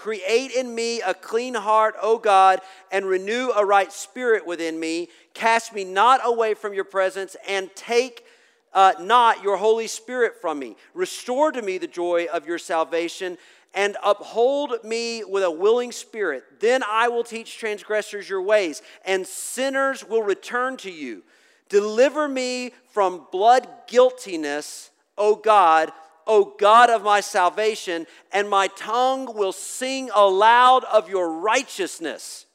Create 0.00 0.50
in 0.52 0.74
me 0.74 1.02
a 1.02 1.12
clean 1.12 1.52
heart, 1.52 1.94
O 2.00 2.16
God, 2.16 2.62
and 2.90 3.04
renew 3.04 3.50
a 3.50 3.62
right 3.62 3.92
spirit 3.92 4.46
within 4.46 4.80
me. 4.80 5.10
Cast 5.34 5.74
me 5.74 5.84
not 5.84 6.22
away 6.24 6.54
from 6.54 6.72
your 6.72 6.84
presence, 6.84 7.36
and 7.46 7.68
take 7.76 8.24
uh, 8.72 8.94
not 8.98 9.42
your 9.42 9.58
Holy 9.58 9.86
Spirit 9.86 10.40
from 10.40 10.58
me. 10.58 10.74
Restore 10.94 11.52
to 11.52 11.60
me 11.60 11.76
the 11.76 11.86
joy 11.86 12.28
of 12.32 12.46
your 12.46 12.56
salvation, 12.56 13.36
and 13.74 13.98
uphold 14.02 14.82
me 14.84 15.22
with 15.22 15.42
a 15.42 15.50
willing 15.50 15.92
spirit. 15.92 16.44
Then 16.60 16.82
I 16.82 17.08
will 17.08 17.22
teach 17.22 17.58
transgressors 17.58 18.26
your 18.26 18.40
ways, 18.40 18.80
and 19.04 19.26
sinners 19.26 20.02
will 20.02 20.22
return 20.22 20.78
to 20.78 20.90
you. 20.90 21.22
Deliver 21.68 22.26
me 22.26 22.72
from 22.90 23.26
blood 23.30 23.68
guiltiness, 23.86 24.92
O 25.18 25.36
God 25.36 25.92
O 26.30 26.54
God 26.56 26.90
of 26.90 27.02
my 27.02 27.20
salvation, 27.20 28.06
and 28.30 28.48
my 28.48 28.68
tongue 28.68 29.34
will 29.34 29.50
sing 29.50 30.10
aloud 30.14 30.84
of 30.84 31.10
your 31.10 31.40
righteousness. 31.40 32.46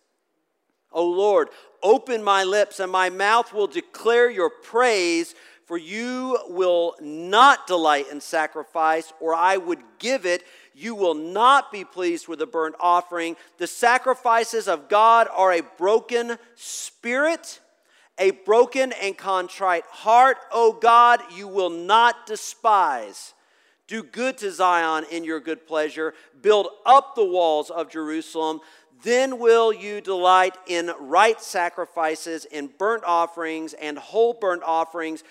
O 0.94 1.06
Lord, 1.06 1.50
open 1.84 2.24
my 2.24 2.46
lips, 2.46 2.80
and 2.80 2.90
my 2.90 3.10
mouth 3.10 3.52
will 3.52 3.68
declare 3.68 4.30
your 4.30 4.50
praise, 4.50 5.36
for 5.66 5.78
you 5.78 6.40
will 6.48 6.96
not 7.02 7.68
delight 7.68 8.06
in 8.10 8.22
sacrifice, 8.22 9.12
or 9.20 9.36
I 9.36 9.58
would 9.58 9.82
give 10.00 10.26
it. 10.26 10.44
You 10.74 10.96
will 10.96 11.14
not 11.14 11.70
be 11.70 11.84
pleased 11.84 12.30
with 12.30 12.42
a 12.42 12.48
burnt 12.48 12.76
offering. 12.80 13.36
The 13.58 13.68
sacrifices 13.68 14.70
of 14.70 14.88
God 14.88 15.28
are 15.36 15.52
a 15.52 15.64
broken 15.78 16.38
spirit 16.56 17.60
a 18.18 18.32
broken 18.32 18.94
and 18.94 19.18
contrite 19.18 19.84
heart, 19.88 20.38
O 20.50 20.72
God, 20.72 21.20
you 21.36 21.50
will 21.50 21.70
not 21.70 22.26
despise. 22.26 23.34
Do 23.88 24.02
good 24.04 24.38
to 24.40 24.52
Zion 24.52 25.06
in 25.12 25.24
your 25.24 25.40
good 25.40 25.68
pleasure. 25.68 26.14
Build 26.42 26.68
up 26.86 27.16
the 27.16 27.26
walls 27.26 27.70
of 27.70 27.90
Jerusalem. 27.90 28.62
Then 29.04 29.38
will 29.40 29.72
you 29.72 30.02
delight 30.02 30.58
in 30.68 30.92
right 31.00 31.40
sacrifices, 31.40 32.46
in 32.46 32.72
burnt 32.80 33.04
offerings 33.06 33.74
and 33.74 33.98
whole 33.98 34.34
burnt 34.34 34.64
offerings. 34.64 35.24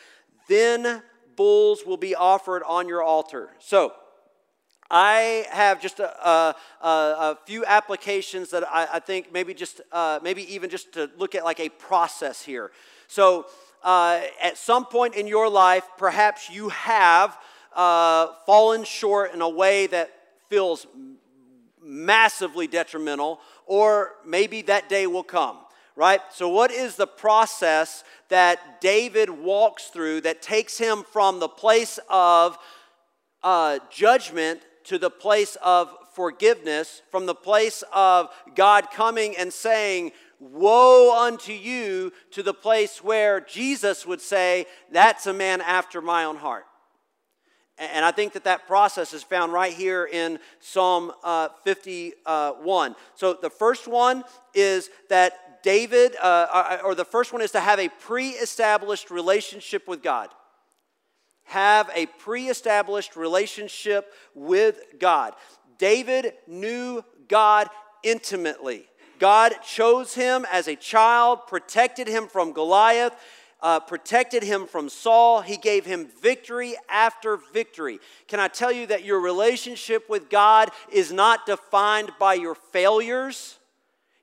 Then 0.48 1.02
bulls 1.36 1.82
will 1.84 1.96
be 1.96 2.14
offered 2.14 2.62
on 2.64 2.86
your 2.86 3.02
altar. 3.02 3.50
So, 3.58 3.94
I 4.90 5.46
have 5.50 5.80
just 5.80 5.98
a, 5.98 6.28
a, 6.28 6.54
a 6.82 7.38
few 7.46 7.64
applications 7.64 8.50
that 8.50 8.64
I, 8.68 8.86
I 8.92 8.98
think 9.00 9.32
maybe 9.32 9.54
just 9.54 9.80
uh, 9.90 10.20
maybe 10.22 10.54
even 10.54 10.70
just 10.70 10.92
to 10.92 11.10
look 11.16 11.34
at 11.34 11.42
like 11.42 11.58
a 11.58 11.68
process 11.68 12.42
here. 12.42 12.70
So 13.08 13.46
uh, 13.82 14.20
at 14.42 14.56
some 14.56 14.84
point 14.84 15.14
in 15.14 15.26
your 15.26 15.48
life, 15.48 15.84
perhaps 15.96 16.50
you 16.50 16.68
have 16.68 17.36
uh, 17.74 18.28
fallen 18.46 18.84
short 18.84 19.34
in 19.34 19.40
a 19.40 19.48
way 19.48 19.86
that 19.88 20.10
feels 20.48 20.86
massively 21.82 22.66
detrimental, 22.66 23.40
or 23.66 24.12
maybe 24.24 24.62
that 24.62 24.88
day 24.88 25.06
will 25.06 25.24
come 25.24 25.58
right? 25.96 26.20
So, 26.32 26.48
what 26.48 26.70
is 26.70 26.96
the 26.96 27.06
process 27.06 28.04
that 28.28 28.80
David 28.80 29.30
walks 29.30 29.88
through 29.88 30.22
that 30.22 30.42
takes 30.42 30.78
him 30.78 31.04
from 31.12 31.40
the 31.40 31.48
place 31.48 31.98
of 32.08 32.58
uh, 33.42 33.78
judgment 33.90 34.60
to 34.84 34.98
the 34.98 35.10
place 35.10 35.56
of 35.62 35.90
forgiveness, 36.14 37.02
from 37.10 37.26
the 37.26 37.34
place 37.34 37.82
of 37.92 38.28
God 38.54 38.90
coming 38.90 39.36
and 39.36 39.52
saying, 39.52 40.12
Woe 40.40 41.16
unto 41.24 41.52
you, 41.52 42.12
to 42.32 42.42
the 42.42 42.54
place 42.54 43.02
where 43.02 43.40
Jesus 43.40 44.06
would 44.06 44.20
say, 44.20 44.66
That's 44.90 45.26
a 45.26 45.32
man 45.32 45.60
after 45.60 46.00
my 46.00 46.24
own 46.24 46.36
heart. 46.36 46.64
And 47.78 48.04
I 48.04 48.12
think 48.12 48.34
that 48.34 48.44
that 48.44 48.66
process 48.66 49.12
is 49.12 49.22
found 49.22 49.52
right 49.52 49.72
here 49.72 50.08
in 50.10 50.38
Psalm 50.60 51.12
uh, 51.24 51.48
51. 51.64 52.94
So 53.16 53.34
the 53.34 53.50
first 53.50 53.88
one 53.88 54.22
is 54.54 54.90
that 55.08 55.62
David, 55.62 56.14
uh, 56.22 56.78
or 56.84 56.94
the 56.94 57.04
first 57.04 57.32
one 57.32 57.42
is 57.42 57.50
to 57.52 57.60
have 57.60 57.80
a 57.80 57.88
pre 57.88 58.30
established 58.30 59.10
relationship 59.10 59.88
with 59.88 60.02
God 60.02 60.28
have 61.44 61.90
a 61.94 62.06
pre 62.06 62.48
established 62.48 63.16
relationship 63.16 64.12
with 64.34 64.80
God. 64.98 65.34
David 65.78 66.32
knew 66.46 67.04
God 67.28 67.68
intimately. 68.02 68.86
God 69.18 69.54
chose 69.64 70.14
him 70.14 70.44
as 70.50 70.68
a 70.68 70.76
child, 70.76 71.46
protected 71.46 72.08
him 72.08 72.26
from 72.26 72.52
Goliath, 72.52 73.14
uh, 73.64 73.80
protected 73.80 74.42
him 74.42 74.66
from 74.66 74.90
Saul. 74.90 75.40
He 75.40 75.56
gave 75.56 75.86
him 75.86 76.06
victory 76.20 76.76
after 76.90 77.38
victory. 77.54 77.98
Can 78.28 78.38
I 78.38 78.46
tell 78.46 78.70
you 78.70 78.86
that 78.88 79.04
your 79.04 79.20
relationship 79.20 80.08
with 80.10 80.28
God 80.28 80.70
is 80.92 81.10
not 81.10 81.46
defined 81.46 82.12
by 82.20 82.34
your 82.34 82.54
failures? 82.54 83.58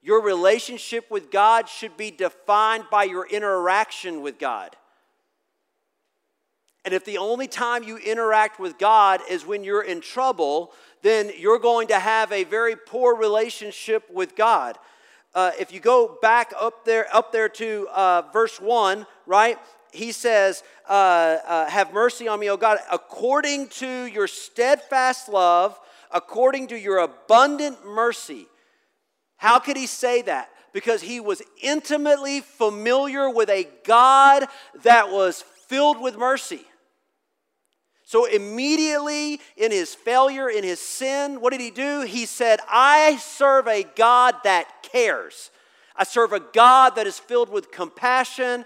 Your 0.04 0.22
relationship 0.22 1.10
with 1.10 1.32
God 1.32 1.68
should 1.68 1.98
be 1.98 2.12
defined 2.12 2.86
by 2.92 3.06
your 3.06 3.28
interaction 3.28 4.22
with 4.22 4.38
God. 4.38 4.76
And 6.86 6.94
if 6.94 7.04
the 7.04 7.18
only 7.18 7.48
time 7.48 7.82
you 7.84 7.98
interact 7.98 8.60
with 8.60 8.78
God 8.78 9.22
is 9.28 9.44
when 9.44 9.64
you're 9.64 9.84
in 9.84 10.02
trouble, 10.02 10.72
then 11.02 11.32
you're 11.36 11.60
going 11.60 11.88
to 11.88 12.00
have 12.00 12.32
a 12.32 12.44
very 12.44 12.76
poor 12.76 13.16
relationship 13.16 14.04
with 14.12 14.36
God. 14.36 14.78
Uh, 15.34 15.52
if 15.58 15.72
you 15.72 15.80
go 15.80 16.18
back 16.22 16.52
up 16.60 16.84
there, 16.84 17.08
up 17.16 17.32
there 17.32 17.48
to 17.48 17.88
uh, 17.94 18.22
verse 18.34 18.60
one, 18.60 19.08
right? 19.32 19.58
He 19.94 20.12
says, 20.12 20.62
uh, 20.88 21.38
uh 21.48 21.70
"Have 21.70 21.94
mercy 21.94 22.28
on 22.28 22.40
me, 22.40 22.50
O 22.50 22.58
God, 22.58 22.80
according 22.92 23.70
to 23.70 24.06
your 24.06 24.28
steadfast 24.28 25.30
love, 25.30 25.80
according 26.12 26.68
to 26.68 26.78
your 26.78 27.00
abundant 27.00 27.86
mercy." 27.86 28.48
How 29.38 29.58
could 29.58 29.78
he 29.78 29.88
say 29.88 30.22
that? 30.24 30.50
Because 30.74 31.02
he 31.02 31.20
was 31.20 31.42
intimately 31.64 32.42
familiar 32.42 33.30
with 33.30 33.50
a 33.50 33.68
God 33.86 34.46
that 34.84 35.10
was 35.10 35.44
filled 35.68 36.00
with 36.00 36.18
mercy. 36.18 36.66
So, 38.04 38.26
immediately 38.26 39.40
in 39.56 39.72
his 39.72 39.96
failure, 39.96 40.50
in 40.50 40.66
his 40.66 40.82
sin, 40.82 41.40
what 41.40 41.52
did 41.52 41.62
he 41.62 41.72
do? 41.72 42.02
He 42.02 42.26
said, 42.26 42.60
I 42.70 43.16
serve 43.18 43.68
a 43.68 43.84
God 43.96 44.36
that 44.44 44.68
cares. 44.84 45.50
I 45.96 46.04
serve 46.04 46.34
a 46.34 46.42
God 46.42 46.96
that 46.98 47.08
is 47.08 47.18
filled 47.18 47.50
with 47.50 47.72
compassion 47.72 48.66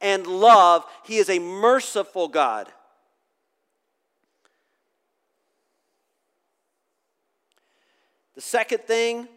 and 0.00 0.26
love. 0.26 0.84
He 1.04 1.16
is 1.16 1.28
a 1.28 1.38
merciful 1.38 2.28
God. 2.28 2.68
The 8.34 8.40
second 8.42 8.80
thing, 8.80 9.28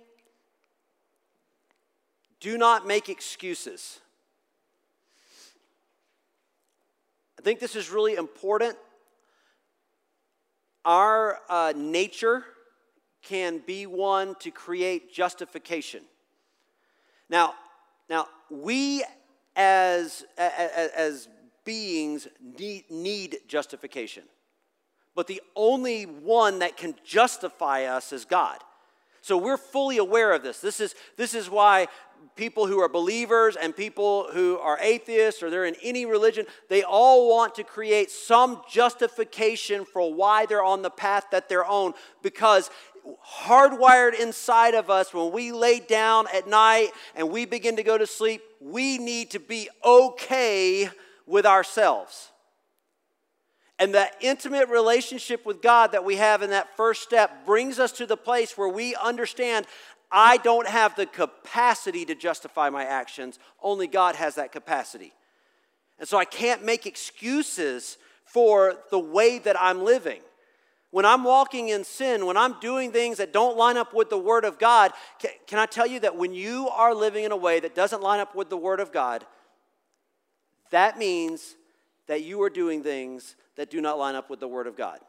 do 2.40 2.58
not 2.58 2.86
make 2.86 3.10
excuses. 3.10 4.00
I 7.38 7.42
think 7.42 7.60
this 7.60 7.76
is 7.76 7.90
really 7.90 8.16
important 8.16 8.78
our 10.86 11.40
uh, 11.50 11.74
nature 11.76 12.44
can 13.22 13.60
be 13.60 13.86
one 13.86 14.36
to 14.40 14.50
create 14.50 15.14
justification. 15.14 16.02
Now, 17.30 17.54
now 18.10 18.28
we 18.50 19.04
as, 19.56 20.26
as, 20.38 20.92
as 20.96 21.28
beings 21.66 22.28
need, 22.58 22.86
need 22.90 23.38
justification. 23.48 24.24
But 25.16 25.28
the 25.28 25.42
only 25.56 26.04
one 26.04 26.60
that 26.60 26.78
can 26.78 26.96
justify 27.04 27.84
us 27.84 28.14
is 28.14 28.26
God. 28.26 28.60
So 29.22 29.38
we're 29.38 29.58
fully 29.58 29.98
aware 29.98 30.32
of 30.32 30.44
this. 30.44 30.60
This 30.62 30.80
is, 30.80 30.96
this 31.18 31.34
is 31.34 31.50
why 31.50 31.88
people 32.36 32.68
who 32.68 32.80
are 32.80 32.90
believers 32.90 33.56
and 33.56 33.76
people 33.76 34.28
who 34.32 34.58
are 34.60 34.80
atheists 34.80 35.44
or 35.44 35.50
they're 35.50 35.66
in 35.66 35.76
any 35.84 36.06
religion, 36.06 36.46
they 36.70 36.84
all 36.84 37.30
want 37.30 37.56
to 37.56 37.64
create 37.64 38.10
some 38.10 38.62
justification 38.72 39.86
for 39.86 40.14
why 40.14 40.46
they're 40.46 40.64
on 40.64 40.82
the 40.82 40.90
path 40.90 41.26
that 41.32 41.50
they're 41.50 41.66
on 41.66 41.94
because 42.24 42.70
hardwired 43.26 44.20
inside 44.20 44.74
of 44.74 44.90
us 44.90 45.14
when 45.14 45.32
we 45.32 45.52
lay 45.52 45.80
down 45.80 46.26
at 46.34 46.48
night 46.48 46.90
and 47.16 47.30
we 47.30 47.46
begin 47.46 47.76
to 47.76 47.84
go 47.84 47.98
to 47.98 48.08
sleep, 48.08 48.42
we 48.60 48.98
need 48.98 49.32
to 49.32 49.40
be 49.40 49.70
okay 49.84 50.90
with 51.26 51.46
ourselves. 51.46 52.32
And 53.78 53.94
that 53.96 54.16
intimate 54.20 54.68
relationship 54.68 55.46
with 55.46 55.62
God 55.62 55.94
that 55.94 56.04
we 56.04 56.18
have 56.18 56.42
in 56.42 56.50
that 56.50 56.76
first 56.76 57.02
step 57.02 57.46
brings 57.46 57.80
us 57.80 57.94
to 57.94 58.06
the 58.06 58.18
place 58.18 58.58
where 58.58 58.68
we 58.68 58.94
understand 58.96 59.66
I 60.12 60.38
don't 60.38 60.68
have 60.68 60.96
the 60.96 61.06
capacity 61.06 62.04
to 62.06 62.16
justify 62.16 62.70
my 62.70 62.84
actions, 62.84 63.40
only 63.62 63.88
God 63.88 64.16
has 64.16 64.36
that 64.36 64.52
capacity. 64.52 65.14
And 66.00 66.08
so 66.08 66.18
I 66.18 66.26
can't 66.26 66.66
make 66.66 66.86
excuses 66.86 67.98
for 68.26 68.76
the 68.90 69.00
way 69.00 69.40
that 69.40 69.56
I'm 69.60 69.84
living. 69.84 70.22
When 70.92 71.06
I'm 71.06 71.24
walking 71.24 71.70
in 71.70 71.84
sin, 71.84 72.26
when 72.26 72.38
I'm 72.38 72.60
doing 72.60 72.92
things 72.92 73.18
that 73.18 73.32
don't 73.32 73.58
line 73.58 73.78
up 73.78 73.94
with 73.94 74.10
the 74.10 74.18
Word 74.18 74.44
of 74.44 74.58
God, 74.58 74.92
can, 75.20 75.32
can, 75.46 75.60
I 75.60 75.68
tell 75.68 75.86
you 75.86 76.00
that 76.00 76.16
when 76.16 76.34
you 76.34 76.68
are 76.70 76.96
living 76.96 77.26
in 77.26 77.32
a 77.32 77.38
way 77.38 77.60
that 77.60 77.76
doesn't 77.76 78.02
line 78.02 78.20
up 78.20 78.36
with 78.36 78.50
the 78.50 78.58
Word 78.58 78.80
of 78.80 78.92
God, 78.92 79.24
that 80.72 80.98
means 80.98 81.56
that 82.08 82.24
you 82.24 82.42
are 82.42 82.50
doing 82.50 82.82
things 82.82 83.36
that 83.56 83.70
do 83.70 83.82
not 83.82 84.00
line 84.00 84.16
up 84.16 84.32
with 84.32 84.40
the 84.40 84.48
Word 84.48 84.66
of 84.66 84.76
God. 84.76 85.00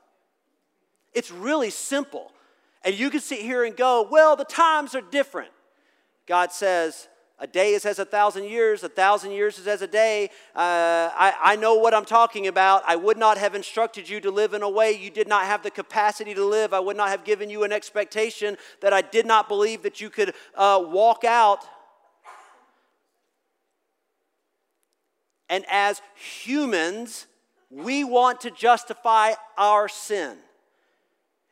It's 1.14 1.30
really 1.30 1.70
simple. 1.70 2.30
And 2.84 2.94
you 2.94 3.10
can 3.10 3.20
sit 3.20 3.40
here 3.40 3.64
and 3.64 3.74
go, 3.76 4.06
well, 4.10 4.36
the 4.36 4.44
times 4.44 4.94
are 4.94 5.00
different. 5.00 5.50
God 6.26 6.52
says, 6.52 7.08
a 7.40 7.46
day 7.46 7.72
is 7.72 7.86
as 7.86 7.98
a 7.98 8.04
thousand 8.04 8.44
years, 8.44 8.82
a 8.84 8.88
thousand 8.88 9.32
years 9.32 9.58
is 9.58 9.66
as 9.66 9.80
a 9.80 9.86
day. 9.86 10.28
Uh, 10.54 11.08
I, 11.14 11.34
I 11.42 11.56
know 11.56 11.74
what 11.74 11.94
I'm 11.94 12.04
talking 12.04 12.46
about. 12.46 12.82
I 12.86 12.96
would 12.96 13.16
not 13.16 13.38
have 13.38 13.54
instructed 13.54 14.08
you 14.08 14.20
to 14.20 14.30
live 14.30 14.52
in 14.52 14.62
a 14.62 14.68
way 14.68 14.92
you 14.92 15.10
did 15.10 15.26
not 15.26 15.46
have 15.46 15.62
the 15.62 15.70
capacity 15.70 16.34
to 16.34 16.44
live. 16.44 16.74
I 16.74 16.80
would 16.80 16.98
not 16.98 17.08
have 17.08 17.24
given 17.24 17.48
you 17.48 17.64
an 17.64 17.72
expectation 17.72 18.58
that 18.82 18.92
I 18.92 19.00
did 19.00 19.24
not 19.24 19.48
believe 19.48 19.82
that 19.82 20.02
you 20.02 20.10
could 20.10 20.34
uh, 20.54 20.84
walk 20.86 21.24
out. 21.24 21.64
And 25.48 25.64
as 25.70 26.02
humans, 26.14 27.26
we 27.70 28.04
want 28.04 28.42
to 28.42 28.50
justify 28.50 29.32
our 29.56 29.88
sin. 29.88 30.36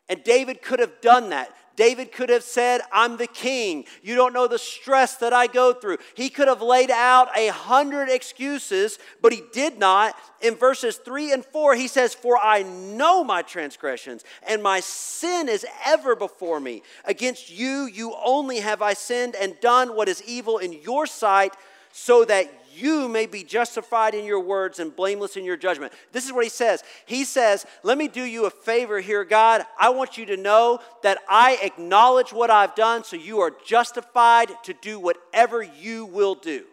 And 0.09 0.23
David 0.23 0.61
could 0.61 0.81
have 0.81 1.01
done 1.01 1.31
that. 1.31 1.55
David 1.79 2.11
could 2.11 2.29
have 2.29 2.43
said, 2.43 2.81
I'm 2.93 3.19
the 3.19 3.29
king. 3.29 3.85
You 4.03 4.17
don't 4.17 4.33
know 4.33 4.49
the 4.49 4.59
stress 4.59 5.15
that 5.19 5.33
I 5.33 5.47
go 5.47 5.73
through. 5.73 5.99
He 6.17 6.29
could 6.29 6.49
have 6.49 6.61
laid 6.61 6.91
out 6.91 7.29
a 7.39 7.53
hundred 7.53 8.09
excuses, 8.09 8.99
but 9.23 9.33
he 9.33 9.45
did 9.53 9.79
not. 9.79 10.17
In 10.41 10.57
verses 10.57 10.97
three 10.97 11.33
and 11.33 11.45
four, 11.45 11.77
he 11.77 11.87
says, 11.87 12.15
For 12.15 12.37
I 12.37 12.65
know 12.65 13.23
my 13.23 13.43
transgressions, 13.43 14.25
and 14.45 14.61
my 14.61 14.81
sin 14.81 15.49
is 15.49 15.65
ever 15.87 16.17
before 16.17 16.59
me. 16.59 16.83
Against 17.05 17.49
you, 17.49 17.85
you 17.87 18.13
only 18.25 18.59
have 18.59 18.83
I 18.83 18.95
sinned 18.95 19.37
and 19.37 19.55
done 19.61 19.95
what 19.95 20.09
is 20.09 20.21
evil 20.25 20.59
in 20.59 20.73
your 20.73 21.07
sight, 21.07 21.55
so 21.93 22.25
that 22.25 22.53
you 22.81 23.09
may 23.09 23.27
be 23.27 23.43
justified 23.43 24.15
in 24.15 24.25
your 24.25 24.41
words 24.41 24.79
and 24.79 24.95
blameless 24.95 25.37
in 25.37 25.45
your 25.45 25.57
judgment. 25.57 25.93
This 26.13 26.25
is 26.25 26.33
what 26.33 26.45
he 26.45 26.51
says. 26.51 26.83
He 27.07 27.25
says, 27.25 27.67
Let 27.83 27.99
me 27.99 28.09
do 28.09 28.23
you 28.23 28.47
a 28.47 28.51
favor 28.51 29.01
here, 29.01 29.25
God. 29.25 29.65
I 29.79 29.91
want 29.91 30.17
you 30.17 30.27
to 30.27 30.37
know 30.37 30.81
that 31.03 31.19
I 31.29 31.59
acknowledge 31.63 32.33
what 32.33 32.51
I've 32.51 32.75
done, 32.75 33.05
so 33.05 33.17
you 33.17 33.41
are 33.41 33.53
justified 33.65 34.51
to 34.65 34.73
do 34.75 34.99
whatever 34.99 35.63
you 35.63 36.07
will 36.07 36.35
do. 36.35 36.65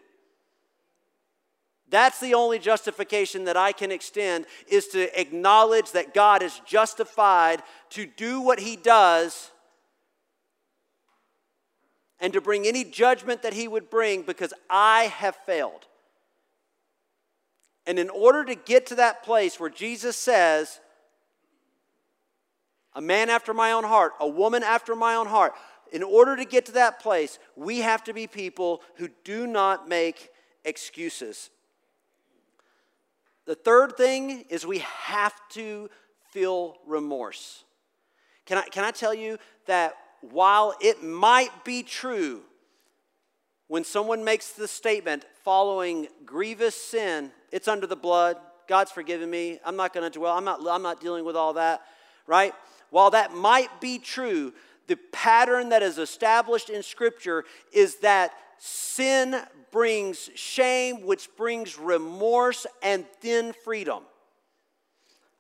That's 1.90 2.20
the 2.20 2.34
only 2.34 2.60
justification 2.60 3.46
that 3.46 3.58
I 3.58 3.72
can 3.72 3.92
extend 3.92 4.46
is 4.68 4.88
to 4.90 5.20
acknowledge 5.20 5.92
that 5.92 6.14
God 6.14 6.42
is 6.42 6.60
justified 6.66 7.62
to 7.92 8.06
do 8.06 8.42
what 8.42 8.60
he 8.60 8.76
does 8.76 9.52
and 12.20 12.34
to 12.34 12.42
bring 12.42 12.66
any 12.66 12.84
judgment 12.84 13.44
that 13.44 13.54
he 13.54 13.68
would 13.68 13.90
bring 13.90 14.24
because 14.24 14.54
I 14.70 15.04
have 15.04 15.36
failed. 15.46 15.86
And 17.88 18.00
in 18.00 18.10
order 18.10 18.44
to 18.46 18.56
get 18.56 18.88
to 18.88 18.96
that 18.96 19.24
place 19.24 19.60
where 19.60 19.70
Jesus 19.70 20.16
says, 20.16 20.80
a 22.94 23.02
man 23.02 23.30
after 23.30 23.54
my 23.54 23.74
own 23.74 23.84
heart, 23.84 24.14
a 24.20 24.28
woman 24.28 24.64
after 24.64 24.96
my 24.96 25.16
own 25.16 25.28
heart, 25.28 25.54
in 25.92 26.02
order 26.02 26.36
to 26.36 26.46
get 26.46 26.66
to 26.66 26.72
that 26.74 27.00
place, 27.00 27.38
we 27.56 27.80
have 27.80 28.04
to 28.06 28.14
be 28.14 28.26
people 28.26 28.82
who 28.96 29.10
do 29.24 29.46
not 29.46 29.88
make 29.88 30.30
excuses. 30.64 31.50
The 33.46 33.56
third 33.56 33.96
thing 33.96 34.46
is 34.50 34.66
we 34.66 34.80
have 34.80 35.36
to 35.50 35.90
feel 36.32 36.78
remorse. 36.88 37.64
Can 38.46 38.58
I, 38.58 38.64
can 38.64 38.84
I 38.84 38.92
tell 38.92 39.14
you 39.14 39.38
that 39.68 39.96
while 40.22 40.74
it 40.82 41.04
might 41.04 41.64
be 41.64 41.84
true 41.84 42.42
when 43.68 43.84
someone 43.84 44.24
makes 44.24 44.52
the 44.52 44.68
statement 44.68 45.26
following 45.44 46.08
grievous 46.26 46.76
sin, 46.76 47.32
it's 47.56 47.70
under 47.70 47.88
the 47.88 47.96
blood, 47.96 48.36
God's 48.68 48.92
forgiven 48.92 49.30
me, 49.30 49.60
I'm 49.64 49.78
not 49.78 49.94
going 49.94 50.04
to 50.04 50.20
dwell, 50.20 50.38
I'm 50.38 50.44
not, 50.44 50.60
I'm 50.70 50.82
not 50.82 51.00
dealing 51.00 51.24
with 51.24 51.38
all 51.38 51.54
that, 51.54 51.84
right? 52.28 52.54
While 52.90 53.12
that 53.12 53.34
might 53.34 53.80
be 53.80 53.98
true, 53.98 54.52
the 54.88 54.98
pattern 55.14 55.70
that 55.70 55.82
is 55.82 55.98
established 55.98 56.70
in 56.70 56.84
Scripture 56.84 57.46
is 57.72 57.96
that 58.00 58.34
sin 58.58 59.38
brings 59.72 60.30
shame, 60.36 61.06
which 61.06 61.30
brings 61.38 61.80
remorse, 61.80 62.68
and 62.84 63.06
then 63.22 63.54
freedom. 63.64 64.04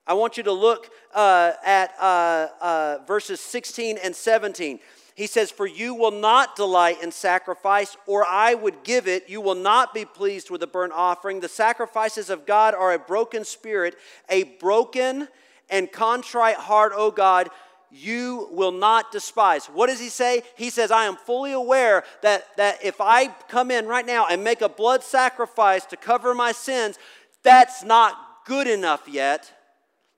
I 0.07 0.13
want 0.13 0.37
you 0.37 0.43
to 0.43 0.53
look 0.53 0.89
uh, 1.13 1.51
at 1.65 1.95
uh, 1.99 2.47
uh, 2.61 2.97
verses 3.05 3.41
16 3.41 3.97
and 4.01 4.15
17. 4.15 4.79
He 5.15 5.27
says, 5.27 5.49
For 5.49 5.65
you 5.65 5.95
will 5.95 6.11
not 6.11 6.57
delight 6.57 7.01
in 7.01 7.11
sacrifice, 7.11 7.95
or 8.05 8.25
I 8.25 8.53
would 8.53 8.83
give 8.83 9.07
it. 9.07 9.29
You 9.29 9.39
will 9.39 9.55
not 9.55 9.93
be 9.93 10.03
pleased 10.03 10.49
with 10.49 10.61
a 10.61 10.67
burnt 10.67 10.91
offering. 10.93 11.39
The 11.39 11.47
sacrifices 11.47 12.29
of 12.29 12.45
God 12.45 12.75
are 12.75 12.93
a 12.93 12.99
broken 12.99 13.45
spirit, 13.45 13.95
a 14.29 14.43
broken 14.43 15.29
and 15.69 15.91
contrite 15.91 16.57
heart, 16.57 16.91
O 16.95 17.11
God, 17.11 17.49
you 17.89 18.49
will 18.51 18.73
not 18.73 19.13
despise. 19.13 19.67
What 19.67 19.87
does 19.87 20.01
he 20.01 20.09
say? 20.09 20.43
He 20.57 20.69
says, 20.69 20.91
I 20.91 21.05
am 21.05 21.15
fully 21.15 21.53
aware 21.53 22.03
that, 22.21 22.45
that 22.57 22.83
if 22.83 22.99
I 22.99 23.27
come 23.47 23.71
in 23.71 23.87
right 23.87 24.05
now 24.05 24.27
and 24.29 24.43
make 24.43 24.61
a 24.61 24.67
blood 24.69 25.01
sacrifice 25.01 25.85
to 25.85 25.97
cover 25.97 26.35
my 26.35 26.51
sins, 26.51 26.99
that's 27.41 27.83
not 27.83 28.17
good 28.45 28.67
enough 28.67 29.07
yet. 29.07 29.51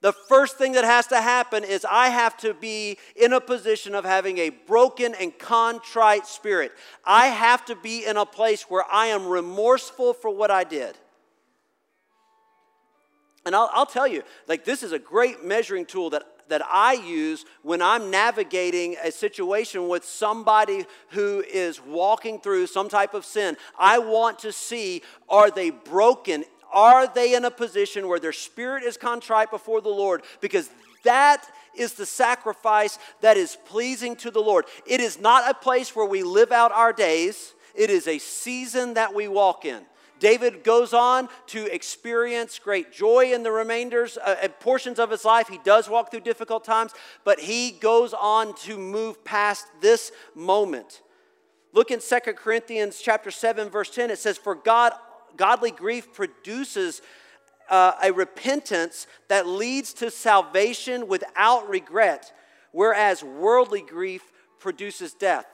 The 0.02 0.14
first 0.14 0.58
thing 0.58 0.74
that 0.74 0.84
has 0.84 1.08
to 1.08 1.20
happen 1.20 1.64
is 1.64 1.86
I 1.90 2.10
have 2.10 2.38
to 2.38 2.54
be 2.54 2.98
in 3.16 3.34
a 3.34 3.42
position 3.42 3.96
of 3.96 4.06
having 4.06 4.38
a 4.38 4.50
broken 4.50 5.16
and 5.16 5.38
contrite 5.38 6.28
spirit. 6.28 6.72
I 7.04 7.28
have 7.28 7.66
to 7.66 7.76
be 7.76 8.06
in 8.06 8.16
a 8.16 8.26
place 8.26 8.64
where 8.64 8.86
I 8.92 9.08
am 9.08 9.26
remorseful 9.26 10.14
for 10.14 10.30
what 10.30 10.52
I 10.52 10.64
did. 10.64 10.96
And 13.46 13.56
I'll, 13.56 13.72
I'll 13.74 13.86
tell 13.88 14.08
you, 14.08 14.24
like, 14.48 14.66
this 14.66 14.84
is 14.84 14.92
a 14.92 15.00
great 15.00 15.44
measuring 15.44 15.86
tool 15.86 16.12
that 16.12 16.24
that 16.50 16.62
I 16.66 16.94
use 16.94 17.46
when 17.62 17.82
I'm 17.82 18.10
navigating 18.10 18.96
a 19.04 19.12
situation 19.12 19.88
with 19.88 20.06
somebody 20.06 20.86
who 21.10 21.44
is 21.48 21.82
walking 21.82 22.40
through 22.40 22.68
some 22.68 22.90
type 22.90 23.14
of 23.14 23.26
sin. 23.26 23.58
I 23.78 24.00
want 24.00 24.40
to 24.40 24.52
see 24.52 25.02
are 25.30 25.52
they 25.52 25.70
broken 25.70 26.46
are 26.74 27.08
they 27.08 27.36
in 27.36 27.46
a 27.46 27.52
position 27.52 28.08
where 28.08 28.20
their 28.20 28.34
spirit 28.34 28.84
is 28.84 28.98
contrite 28.98 29.52
before 29.52 29.82
the 29.82 29.90
Lord? 29.90 30.24
Because 30.42 30.70
that 31.04 31.46
is 31.76 31.94
the 31.94 32.06
sacrifice 32.06 33.00
that 33.22 33.38
is 33.38 33.58
pleasing 33.66 34.16
to 34.18 34.32
the 34.32 34.42
Lord. 34.42 34.66
It 34.86 35.00
is 35.00 35.20
not 35.20 35.50
a 35.50 35.54
place 35.54 35.96
where 35.96 36.06
we 36.06 36.24
live 36.24 36.52
out 36.52 36.72
our 36.72 36.94
days, 36.94 37.54
it 37.76 37.90
is 37.90 38.08
a 38.08 38.18
season 38.18 38.96
that 38.96 39.14
we 39.14 39.28
walk 39.28 39.66
in. 39.66 39.84
David 40.20 40.64
goes 40.64 40.94
on 40.94 41.30
to 41.48 41.72
experience 41.72 42.58
great 42.58 42.92
joy 42.92 43.34
in 43.34 43.44
the 43.44 43.52
remainders, 43.52 44.18
uh, 44.18 44.48
portions 44.60 44.98
of 44.98 45.12
his 45.12 45.24
life. 45.24 45.48
He 45.48 45.60
does 45.60 45.88
walk 45.88 46.10
through 46.10 46.22
difficult 46.22 46.66
times, 46.66 46.94
but 47.24 47.40
he 47.40 47.70
goes 47.70 48.16
on 48.16 48.56
to 48.62 48.80
move 48.80 49.24
past 49.24 49.68
this 49.80 50.12
moment. 50.34 51.04
Look 51.72 51.92
in 51.92 52.02
Second 52.02 52.38
Corinthians 52.38 53.00
chapter 53.00 53.30
7 53.30 53.70
verse 53.70 53.92
10 53.92 54.10
it 54.10 54.18
says 54.18 54.38
for 54.38 54.56
God 54.56 54.94
godly 55.38 55.72
grief 55.72 56.14
produces 56.14 57.02
uh, 57.70 57.94
a 58.04 58.12
repentance 58.12 59.08
that 59.28 59.48
leads 59.48 59.94
to 59.94 60.10
salvation 60.12 61.08
without 61.08 61.70
regret, 61.70 62.34
whereas 62.72 63.24
worldly 63.24 63.82
grief 63.82 64.32
produces 64.60 65.14
death. 65.14 65.46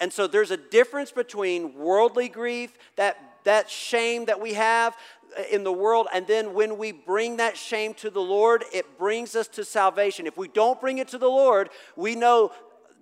And 0.00 0.12
so 0.12 0.26
there's 0.26 0.50
a 0.50 0.56
difference 0.56 1.12
between 1.12 1.74
worldly 1.74 2.28
grief, 2.28 2.76
that, 2.96 3.18
that 3.44 3.70
shame 3.70 4.24
that 4.24 4.40
we 4.40 4.54
have 4.54 4.96
uh, 5.38 5.42
in 5.50 5.62
the 5.62 5.72
world, 5.72 6.08
and 6.12 6.26
then 6.26 6.54
when 6.54 6.76
we 6.76 6.92
bring 6.92 7.36
that 7.36 7.56
shame 7.56 7.94
to 7.94 8.10
the 8.10 8.20
Lord, 8.20 8.64
it 8.72 8.98
brings 8.98 9.36
us 9.36 9.48
to 9.48 9.64
salvation. 9.64 10.26
If 10.26 10.36
we 10.36 10.48
don't 10.48 10.80
bring 10.80 10.98
it 10.98 11.08
to 11.08 11.18
the 11.18 11.28
Lord, 11.28 11.70
we 11.96 12.14
know 12.16 12.52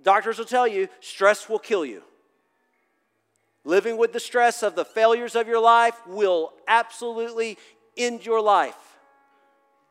doctors 0.02 0.38
will 0.38 0.44
tell 0.44 0.68
you 0.68 0.88
stress 1.00 1.48
will 1.48 1.58
kill 1.58 1.84
you. 1.84 2.02
Living 3.64 3.96
with 3.96 4.12
the 4.12 4.20
stress 4.20 4.62
of 4.62 4.74
the 4.74 4.84
failures 4.84 5.34
of 5.34 5.46
your 5.46 5.60
life 5.60 5.94
will 6.06 6.52
absolutely 6.66 7.58
end 7.96 8.24
your 8.24 8.40
life. 8.40 8.76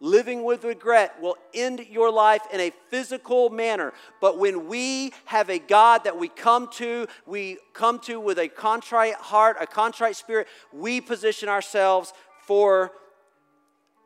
Living 0.02 0.44
with 0.44 0.64
regret 0.64 1.22
will 1.22 1.36
end 1.54 1.86
your 1.90 2.10
life 2.10 2.42
in 2.54 2.60
a 2.62 2.72
physical 2.88 3.50
manner. 3.50 3.94
But 4.22 4.40
when 4.40 4.68
we 4.68 5.12
have 5.26 5.50
a 5.50 5.60
God 5.60 6.06
that 6.06 6.18
we 6.18 6.30
come 6.30 6.70
to, 6.76 7.06
we 7.26 7.58
come 7.74 8.00
to 8.02 8.20
with 8.20 8.40
a 8.40 8.48
contrite 8.48 9.16
heart, 9.16 9.58
a 9.60 9.68
contrite 9.68 10.16
spirit, 10.16 10.48
we 10.72 11.02
position 11.02 11.50
ourselves 11.50 12.14
for 12.46 12.94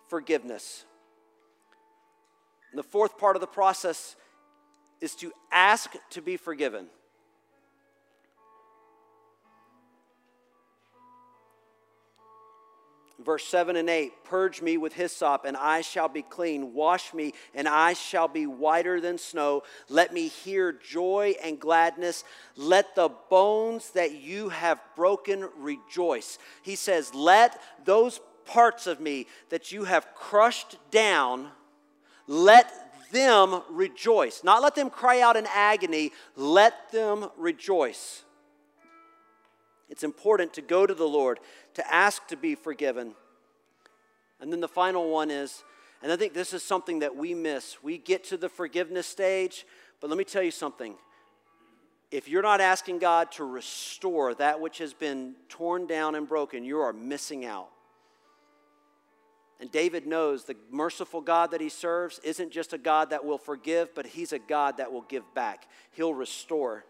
forgiveness. 0.09 0.84
And 2.72 2.80
the 2.80 2.84
fourth 2.84 3.20
part 3.20 3.36
of 3.36 3.39
the 3.39 3.47
process 3.47 4.16
is 4.99 5.14
to 5.18 5.32
ask 5.51 5.93
to 6.09 6.22
be 6.22 6.38
forgiven. 6.38 6.88
Verse 13.24 13.45
7 13.45 13.76
and 13.76 13.89
8 13.89 14.24
Purge 14.24 14.61
me 14.61 14.78
with 14.78 14.93
hyssop, 14.93 15.45
and 15.45 15.55
I 15.57 15.82
shall 15.82 16.07
be 16.07 16.21
clean. 16.21 16.74
Wash 16.74 17.13
me, 17.13 17.34
and 17.53 17.67
I 17.67 17.93
shall 17.93 18.28
be 18.28 18.45
whiter 18.45 18.99
than 18.99 19.17
snow. 19.17 19.63
Let 19.89 20.13
me 20.13 20.28
hear 20.28 20.71
joy 20.71 21.36
and 21.43 21.59
gladness. 21.59 22.24
Let 22.55 22.95
the 22.95 23.09
bones 23.30 23.91
that 23.91 24.15
you 24.15 24.49
have 24.49 24.80
broken 24.95 25.49
rejoice. 25.57 26.38
He 26.61 26.76
says, 26.76 27.13
Let 27.13 27.61
those 27.86 28.19
parts 28.45 28.88
of 28.88 28.99
me 28.99 29.28
that 29.49 29.71
you 29.71 29.86
have 29.86 30.13
crushed 30.15 30.78
down, 30.91 31.47
let 32.28 32.71
them 33.11 33.61
rejoice. 33.69 34.43
Not 34.43 34.61
let 34.61 34.76
them 34.76 34.89
cry 34.89 35.21
out 35.21 35.38
in 35.38 35.47
agony, 35.53 36.11
let 36.36 36.91
them 36.91 37.30
rejoice. 37.38 38.24
It's 39.89 40.03
important 40.03 40.53
to 40.53 40.61
go 40.61 40.86
to 40.86 40.93
the 40.93 41.07
Lord, 41.07 41.39
to 41.75 41.93
ask 41.93 42.27
to 42.27 42.38
be 42.38 42.55
forgiven. 42.55 43.13
And 44.39 44.51
then 44.51 44.59
the 44.59 44.67
final 44.67 45.09
one 45.09 45.29
is, 45.31 45.63
and 46.01 46.11
I 46.11 46.15
think 46.15 46.34
this 46.34 46.53
is 46.53 46.63
something 46.63 46.99
that 46.99 47.15
we 47.15 47.34
miss. 47.34 47.81
We 47.81 47.97
get 47.97 48.23
to 48.25 48.38
the 48.38 48.49
forgiveness 48.49 49.07
stage, 49.07 49.65
but 50.01 50.09
let 50.09 50.17
me 50.17 50.23
tell 50.23 50.43
you 50.43 50.51
something. 50.51 50.95
If 52.11 52.27
you're 52.27 52.43
not 52.43 52.61
asking 52.61 52.99
God 52.99 53.31
to 53.34 53.43
restore 53.43 54.34
that 54.36 54.59
which 54.59 54.77
has 54.79 54.93
been 54.93 55.36
torn 55.49 55.88
down 55.88 56.15
and 56.15 56.27
broken, 56.27 56.63
you 56.63 56.79
are 56.79 56.93
missing 56.93 57.45
out. 57.45 57.69
And 59.59 59.71
David 59.71 60.05
knows 60.05 60.43
the 60.43 60.57
merciful 60.69 61.21
God 61.21 61.51
that 61.51 61.61
he 61.61 61.69
serves 61.69 62.19
isn't 62.23 62.51
just 62.51 62.73
a 62.73 62.77
God 62.77 63.11
that 63.11 63.23
will 63.23 63.38
forgive, 63.38 63.95
but 63.95 64.05
he's 64.05 64.34
a 64.34 64.39
God 64.39 64.77
that 64.77 64.91
will 64.91 65.03
give 65.03 65.23
back. 65.34 65.67
He'll 65.91 66.13
restore. 66.13 66.84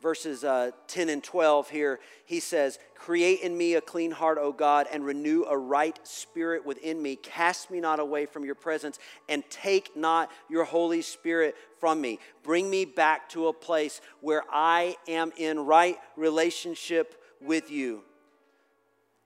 Verses 0.00 0.44
uh, 0.44 0.70
10 0.88 1.08
and 1.08 1.22
12 1.22 1.70
here, 1.70 2.00
he 2.24 2.40
says, 2.40 2.78
Create 2.94 3.40
in 3.40 3.56
me 3.56 3.74
a 3.74 3.80
clean 3.80 4.10
heart, 4.10 4.38
O 4.40 4.52
God, 4.52 4.86
and 4.92 5.04
renew 5.04 5.44
a 5.44 5.56
right 5.56 5.98
spirit 6.06 6.64
within 6.64 7.00
me. 7.00 7.16
Cast 7.16 7.70
me 7.70 7.80
not 7.80 8.00
away 8.00 8.26
from 8.26 8.44
your 8.44 8.54
presence, 8.54 8.98
and 9.28 9.42
take 9.50 9.96
not 9.96 10.30
your 10.48 10.64
Holy 10.64 11.02
Spirit 11.02 11.54
from 11.78 12.00
me. 12.00 12.18
Bring 12.42 12.68
me 12.68 12.84
back 12.84 13.28
to 13.30 13.48
a 13.48 13.52
place 13.52 14.00
where 14.20 14.42
I 14.50 14.96
am 15.08 15.32
in 15.36 15.60
right 15.60 15.98
relationship 16.16 17.22
with 17.40 17.70
you. 17.70 18.02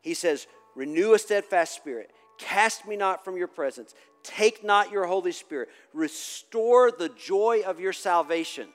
He 0.02 0.14
says, 0.14 0.46
Renew 0.74 1.14
a 1.14 1.18
steadfast 1.18 1.74
spirit. 1.74 2.10
Cast 2.38 2.86
me 2.86 2.96
not 2.96 3.24
from 3.24 3.36
your 3.36 3.46
presence. 3.46 3.94
Take 4.24 4.64
not 4.64 4.90
your 4.90 5.06
Holy 5.06 5.32
Spirit. 5.32 5.68
Restore 5.92 6.90
the 6.90 7.10
joy 7.10 7.62
of 7.64 7.78
your 7.78 7.92
salvation 7.92 8.68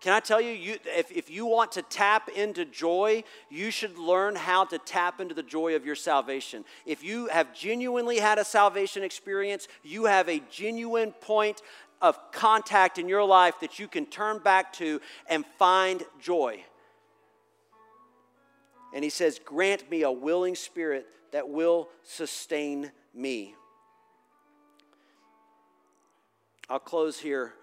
Can 0.00 0.12
I 0.12 0.20
tell 0.20 0.40
you, 0.40 0.52
you 0.52 0.76
if, 0.84 1.10
if 1.10 1.28
you 1.28 1.44
want 1.44 1.72
to 1.72 1.82
tap 1.82 2.28
into 2.28 2.64
joy, 2.64 3.24
you 3.50 3.72
should 3.72 3.98
learn 3.98 4.36
how 4.36 4.64
to 4.66 4.78
tap 4.78 5.20
into 5.20 5.34
the 5.34 5.42
joy 5.42 5.74
of 5.74 5.84
your 5.84 5.96
salvation. 5.96 6.64
If 6.86 7.02
you 7.02 7.26
have 7.26 7.52
genuinely 7.52 8.18
had 8.18 8.38
a 8.38 8.44
salvation 8.44 9.02
experience, 9.02 9.66
you 9.82 10.04
have 10.04 10.28
a 10.28 10.40
genuine 10.50 11.12
point 11.12 11.62
of 12.00 12.16
contact 12.30 12.98
in 12.98 13.08
your 13.08 13.24
life 13.24 13.58
that 13.60 13.80
you 13.80 13.88
can 13.88 14.06
turn 14.06 14.38
back 14.38 14.72
to 14.74 15.00
and 15.26 15.44
find 15.58 16.04
joy. 16.20 16.62
And 18.94 19.02
he 19.02 19.10
says, 19.10 19.40
Grant 19.44 19.90
me 19.90 20.02
a 20.02 20.12
willing 20.12 20.54
spirit 20.54 21.06
that 21.32 21.48
will 21.48 21.88
sustain 22.04 22.92
me. 23.12 23.56
I'll 26.70 26.78
close 26.78 27.18
here 27.18 27.54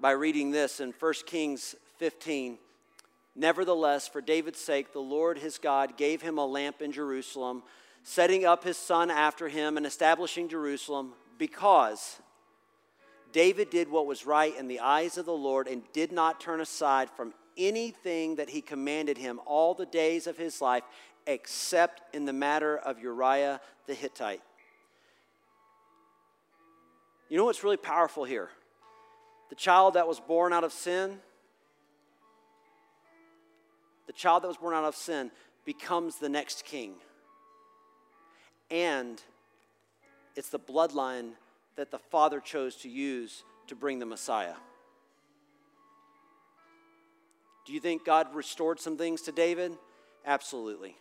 by 0.00 0.10
reading 0.10 0.50
this 0.50 0.80
in 0.80 0.92
1 0.98 1.12
Kings 1.26 1.74
15. 1.98 2.58
Nevertheless, 3.34 4.08
for 4.08 4.20
David's 4.20 4.60
sake, 4.60 4.92
the 4.92 4.98
Lord 4.98 5.38
his 5.38 5.58
God 5.58 5.96
gave 5.96 6.22
him 6.22 6.38
a 6.38 6.46
lamp 6.46 6.80
in 6.80 6.92
Jerusalem, 6.92 7.62
setting 8.02 8.44
up 8.44 8.64
his 8.64 8.76
son 8.76 9.10
after 9.10 9.48
him 9.48 9.76
and 9.76 9.86
establishing 9.86 10.48
Jerusalem, 10.48 11.12
because 11.38 12.18
David 13.32 13.70
did 13.70 13.90
what 13.90 14.06
was 14.06 14.26
right 14.26 14.56
in 14.56 14.68
the 14.68 14.80
eyes 14.80 15.18
of 15.18 15.26
the 15.26 15.32
Lord 15.32 15.66
and 15.66 15.82
did 15.92 16.12
not 16.12 16.40
turn 16.40 16.60
aside 16.60 17.10
from 17.10 17.34
anything 17.56 18.36
that 18.36 18.50
he 18.50 18.60
commanded 18.60 19.18
him 19.18 19.40
all 19.44 19.74
the 19.74 19.86
days 19.86 20.26
of 20.26 20.36
his 20.36 20.60
life, 20.60 20.84
except 21.26 22.14
in 22.14 22.24
the 22.24 22.32
matter 22.32 22.76
of 22.76 22.98
Uriah 22.98 23.60
the 23.86 23.94
Hittite. 23.94 24.42
You 27.28 27.36
know 27.36 27.44
what's 27.44 27.64
really 27.64 27.76
powerful 27.76 28.24
here? 28.24 28.50
The 29.48 29.54
child 29.54 29.94
that 29.94 30.08
was 30.08 30.20
born 30.20 30.52
out 30.52 30.64
of 30.64 30.72
sin, 30.72 31.18
the 34.06 34.12
child 34.12 34.42
that 34.42 34.48
was 34.48 34.56
born 34.56 34.74
out 34.74 34.84
of 34.84 34.96
sin 34.96 35.30
becomes 35.64 36.16
the 36.16 36.28
next 36.28 36.64
king. 36.64 36.94
And 38.70 39.20
it's 40.34 40.48
the 40.48 40.58
bloodline 40.58 41.30
that 41.76 41.90
the 41.90 41.98
Father 41.98 42.40
chose 42.40 42.76
to 42.76 42.88
use 42.88 43.44
to 43.68 43.74
bring 43.74 43.98
the 43.98 44.06
Messiah. 44.06 44.54
Do 47.66 47.72
you 47.72 47.80
think 47.80 48.04
God 48.04 48.34
restored 48.34 48.80
some 48.80 48.96
things 48.96 49.22
to 49.22 49.32
David? 49.32 49.72
Absolutely. 50.24 50.96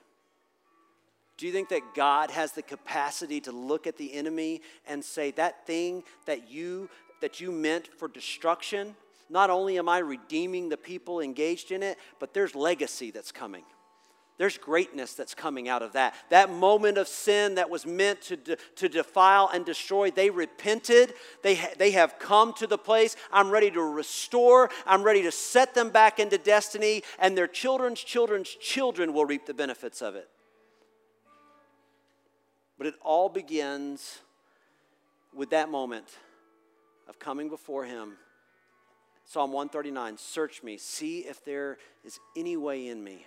Do 1.37 1.45
you 1.45 1.51
think 1.51 1.69
that 1.69 1.81
God 1.95 2.31
has 2.31 2.53
the 2.53 2.61
capacity 2.61 3.41
to 3.41 3.51
look 3.51 3.87
at 3.87 3.97
the 3.97 4.13
enemy 4.13 4.61
and 4.87 5.03
say, 5.03 5.31
that 5.31 5.67
thing 5.67 6.03
that 6.25 6.49
you 6.49 6.89
that 7.21 7.39
you 7.39 7.51
meant 7.51 7.87
for 7.87 8.07
destruction, 8.07 8.95
not 9.29 9.49
only 9.49 9.77
am 9.77 9.89
I 9.89 9.99
redeeming 9.99 10.69
the 10.69 10.77
people 10.77 11.19
engaged 11.19 11.71
in 11.71 11.81
it, 11.83 11.97
but 12.19 12.33
there's 12.33 12.55
legacy 12.55 13.11
that's 13.11 13.31
coming. 13.31 13.63
There's 14.37 14.57
greatness 14.57 15.13
that's 15.13 15.33
coming 15.33 15.69
out 15.69 15.81
of 15.81 15.93
that. 15.93 16.13
That 16.29 16.49
moment 16.51 16.97
of 16.97 17.07
sin 17.07 17.55
that 17.55 17.69
was 17.69 17.85
meant 17.85 18.21
to, 18.23 18.35
de- 18.35 18.57
to 18.75 18.89
defile 18.89 19.49
and 19.53 19.65
destroy, 19.65 20.11
they 20.11 20.29
repented. 20.29 21.13
They, 21.41 21.55
ha- 21.55 21.73
they 21.77 21.91
have 21.91 22.19
come 22.19 22.51
to 22.55 22.67
the 22.67 22.77
place. 22.77 23.15
I'm 23.31 23.49
ready 23.49 23.71
to 23.71 23.81
restore. 23.81 24.69
I'm 24.85 25.03
ready 25.03 25.23
to 25.23 25.31
set 25.31 25.73
them 25.73 25.89
back 25.89 26.19
into 26.19 26.37
destiny, 26.37 27.03
and 27.17 27.37
their 27.37 27.47
children's 27.47 28.01
children's 28.01 28.49
children 28.49 29.13
will 29.13 29.25
reap 29.25 29.45
the 29.45 29.53
benefits 29.53 30.01
of 30.01 30.15
it. 30.15 30.27
But 32.77 32.87
it 32.87 32.95
all 33.01 33.29
begins 33.29 34.19
with 35.33 35.51
that 35.51 35.69
moment 35.69 36.07
of 37.07 37.19
coming 37.19 37.49
before 37.49 37.85
Him. 37.85 38.13
Psalm 39.25 39.51
139 39.51 40.17
Search 40.17 40.63
me, 40.63 40.77
see 40.77 41.19
if 41.19 41.43
there 41.43 41.77
is 42.03 42.19
any 42.35 42.57
way 42.57 42.87
in 42.87 43.03
me. 43.03 43.25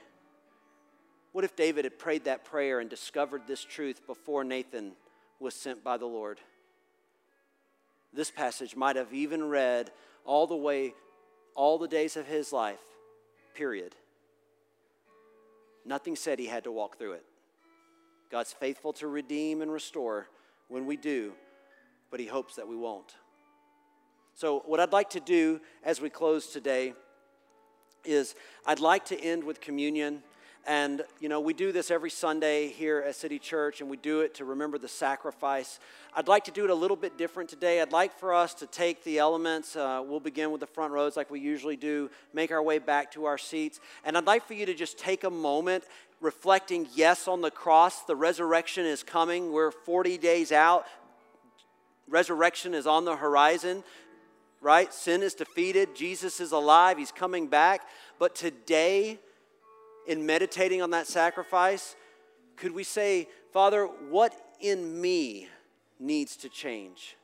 What 1.32 1.44
if 1.44 1.56
David 1.56 1.84
had 1.84 1.98
prayed 1.98 2.24
that 2.24 2.44
prayer 2.44 2.80
and 2.80 2.88
discovered 2.88 3.42
this 3.46 3.62
truth 3.62 4.06
before 4.06 4.44
Nathan 4.44 4.92
was 5.38 5.54
sent 5.54 5.84
by 5.84 5.96
the 5.96 6.06
Lord? 6.06 6.40
This 8.12 8.30
passage 8.30 8.74
might 8.74 8.96
have 8.96 9.12
even 9.12 9.44
read 9.44 9.90
all 10.24 10.46
the 10.46 10.56
way, 10.56 10.94
all 11.54 11.78
the 11.78 11.88
days 11.88 12.16
of 12.16 12.26
his 12.26 12.52
life, 12.52 12.80
period. 13.54 13.94
Nothing 15.84 16.16
said 16.16 16.38
he 16.38 16.46
had 16.46 16.64
to 16.64 16.72
walk 16.72 16.98
through 16.98 17.12
it. 17.12 17.24
God's 18.30 18.52
faithful 18.52 18.92
to 18.94 19.08
redeem 19.08 19.62
and 19.62 19.70
restore 19.70 20.28
when 20.68 20.86
we 20.86 20.96
do, 20.96 21.32
but 22.10 22.20
he 22.20 22.26
hopes 22.26 22.56
that 22.56 22.68
we 22.68 22.76
won't. 22.76 23.14
So, 24.40 24.62
what 24.66 24.78
I'd 24.78 24.92
like 24.92 25.10
to 25.10 25.20
do 25.20 25.60
as 25.82 26.00
we 26.00 26.10
close 26.10 26.46
today 26.46 26.94
is 28.04 28.36
I'd 28.64 28.78
like 28.78 29.06
to 29.06 29.20
end 29.20 29.42
with 29.42 29.60
communion. 29.60 30.22
And, 30.64 31.02
you 31.18 31.28
know, 31.28 31.40
we 31.40 31.54
do 31.54 31.72
this 31.72 31.90
every 31.90 32.10
Sunday 32.10 32.68
here 32.68 33.00
at 33.04 33.16
City 33.16 33.40
Church, 33.40 33.80
and 33.80 33.90
we 33.90 33.96
do 33.96 34.20
it 34.20 34.36
to 34.36 34.44
remember 34.44 34.78
the 34.78 34.86
sacrifice. 34.86 35.80
I'd 36.14 36.28
like 36.28 36.44
to 36.44 36.52
do 36.52 36.62
it 36.62 36.70
a 36.70 36.74
little 36.76 36.96
bit 36.96 37.18
different 37.18 37.50
today. 37.50 37.80
I'd 37.80 37.90
like 37.90 38.16
for 38.16 38.32
us 38.32 38.54
to 38.54 38.68
take 38.68 39.02
the 39.02 39.18
elements. 39.18 39.74
Uh, 39.74 40.04
we'll 40.06 40.20
begin 40.20 40.52
with 40.52 40.60
the 40.60 40.68
front 40.68 40.92
rows 40.92 41.16
like 41.16 41.32
we 41.32 41.40
usually 41.40 41.76
do, 41.76 42.08
make 42.32 42.52
our 42.52 42.62
way 42.62 42.78
back 42.78 43.10
to 43.14 43.24
our 43.24 43.38
seats. 43.38 43.80
And 44.04 44.16
I'd 44.16 44.26
like 44.28 44.46
for 44.46 44.54
you 44.54 44.66
to 44.66 44.74
just 44.74 44.98
take 44.98 45.24
a 45.24 45.30
moment 45.30 45.82
reflecting, 46.20 46.86
yes, 46.94 47.26
on 47.26 47.40
the 47.40 47.50
cross, 47.50 48.04
the 48.04 48.14
resurrection 48.14 48.86
is 48.86 49.02
coming. 49.02 49.50
We're 49.50 49.72
40 49.72 50.16
days 50.16 50.52
out, 50.52 50.86
resurrection 52.06 52.72
is 52.72 52.86
on 52.86 53.04
the 53.04 53.16
horizon 53.16 53.82
right? 54.60 54.92
Sin 54.92 55.22
is 55.22 55.34
defeated, 55.34 55.94
Jesus 55.94 56.40
is 56.40 56.52
alive, 56.52 56.98
he's 56.98 57.12
coming 57.12 57.46
back. 57.46 57.82
But 58.18 58.34
today, 58.34 59.18
in 60.06 60.26
meditating 60.26 60.82
on 60.82 60.90
that 60.90 61.06
sacrifice, 61.06 61.94
could 62.56 62.72
we 62.72 62.84
say, 62.84 63.28
Father, 63.52 63.86
what 63.86 64.34
in 64.60 65.00
me 65.00 65.48
needs 66.00 66.36
to 66.38 66.48
change? 66.48 67.16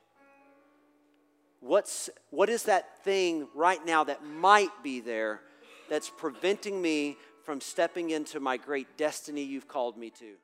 What's, 1.61 2.11
what 2.31 2.49
is 2.49 2.65
that 2.65 3.03
thing 3.05 3.49
right 3.55 3.85
now 3.85 4.05
that 4.05 4.25
might 4.25 4.83
be 4.83 5.01
there 5.01 5.41
that's 5.89 6.11
preventing 6.11 6.81
me 6.81 7.17
from 7.43 7.61
stepping 7.61 8.11
into 8.11 8.39
my 8.39 8.57
great 8.57 8.97
destiny 8.97 9.43
you've 9.43 9.69
called 9.69 9.97
me 9.97 10.11
to? 10.11 10.35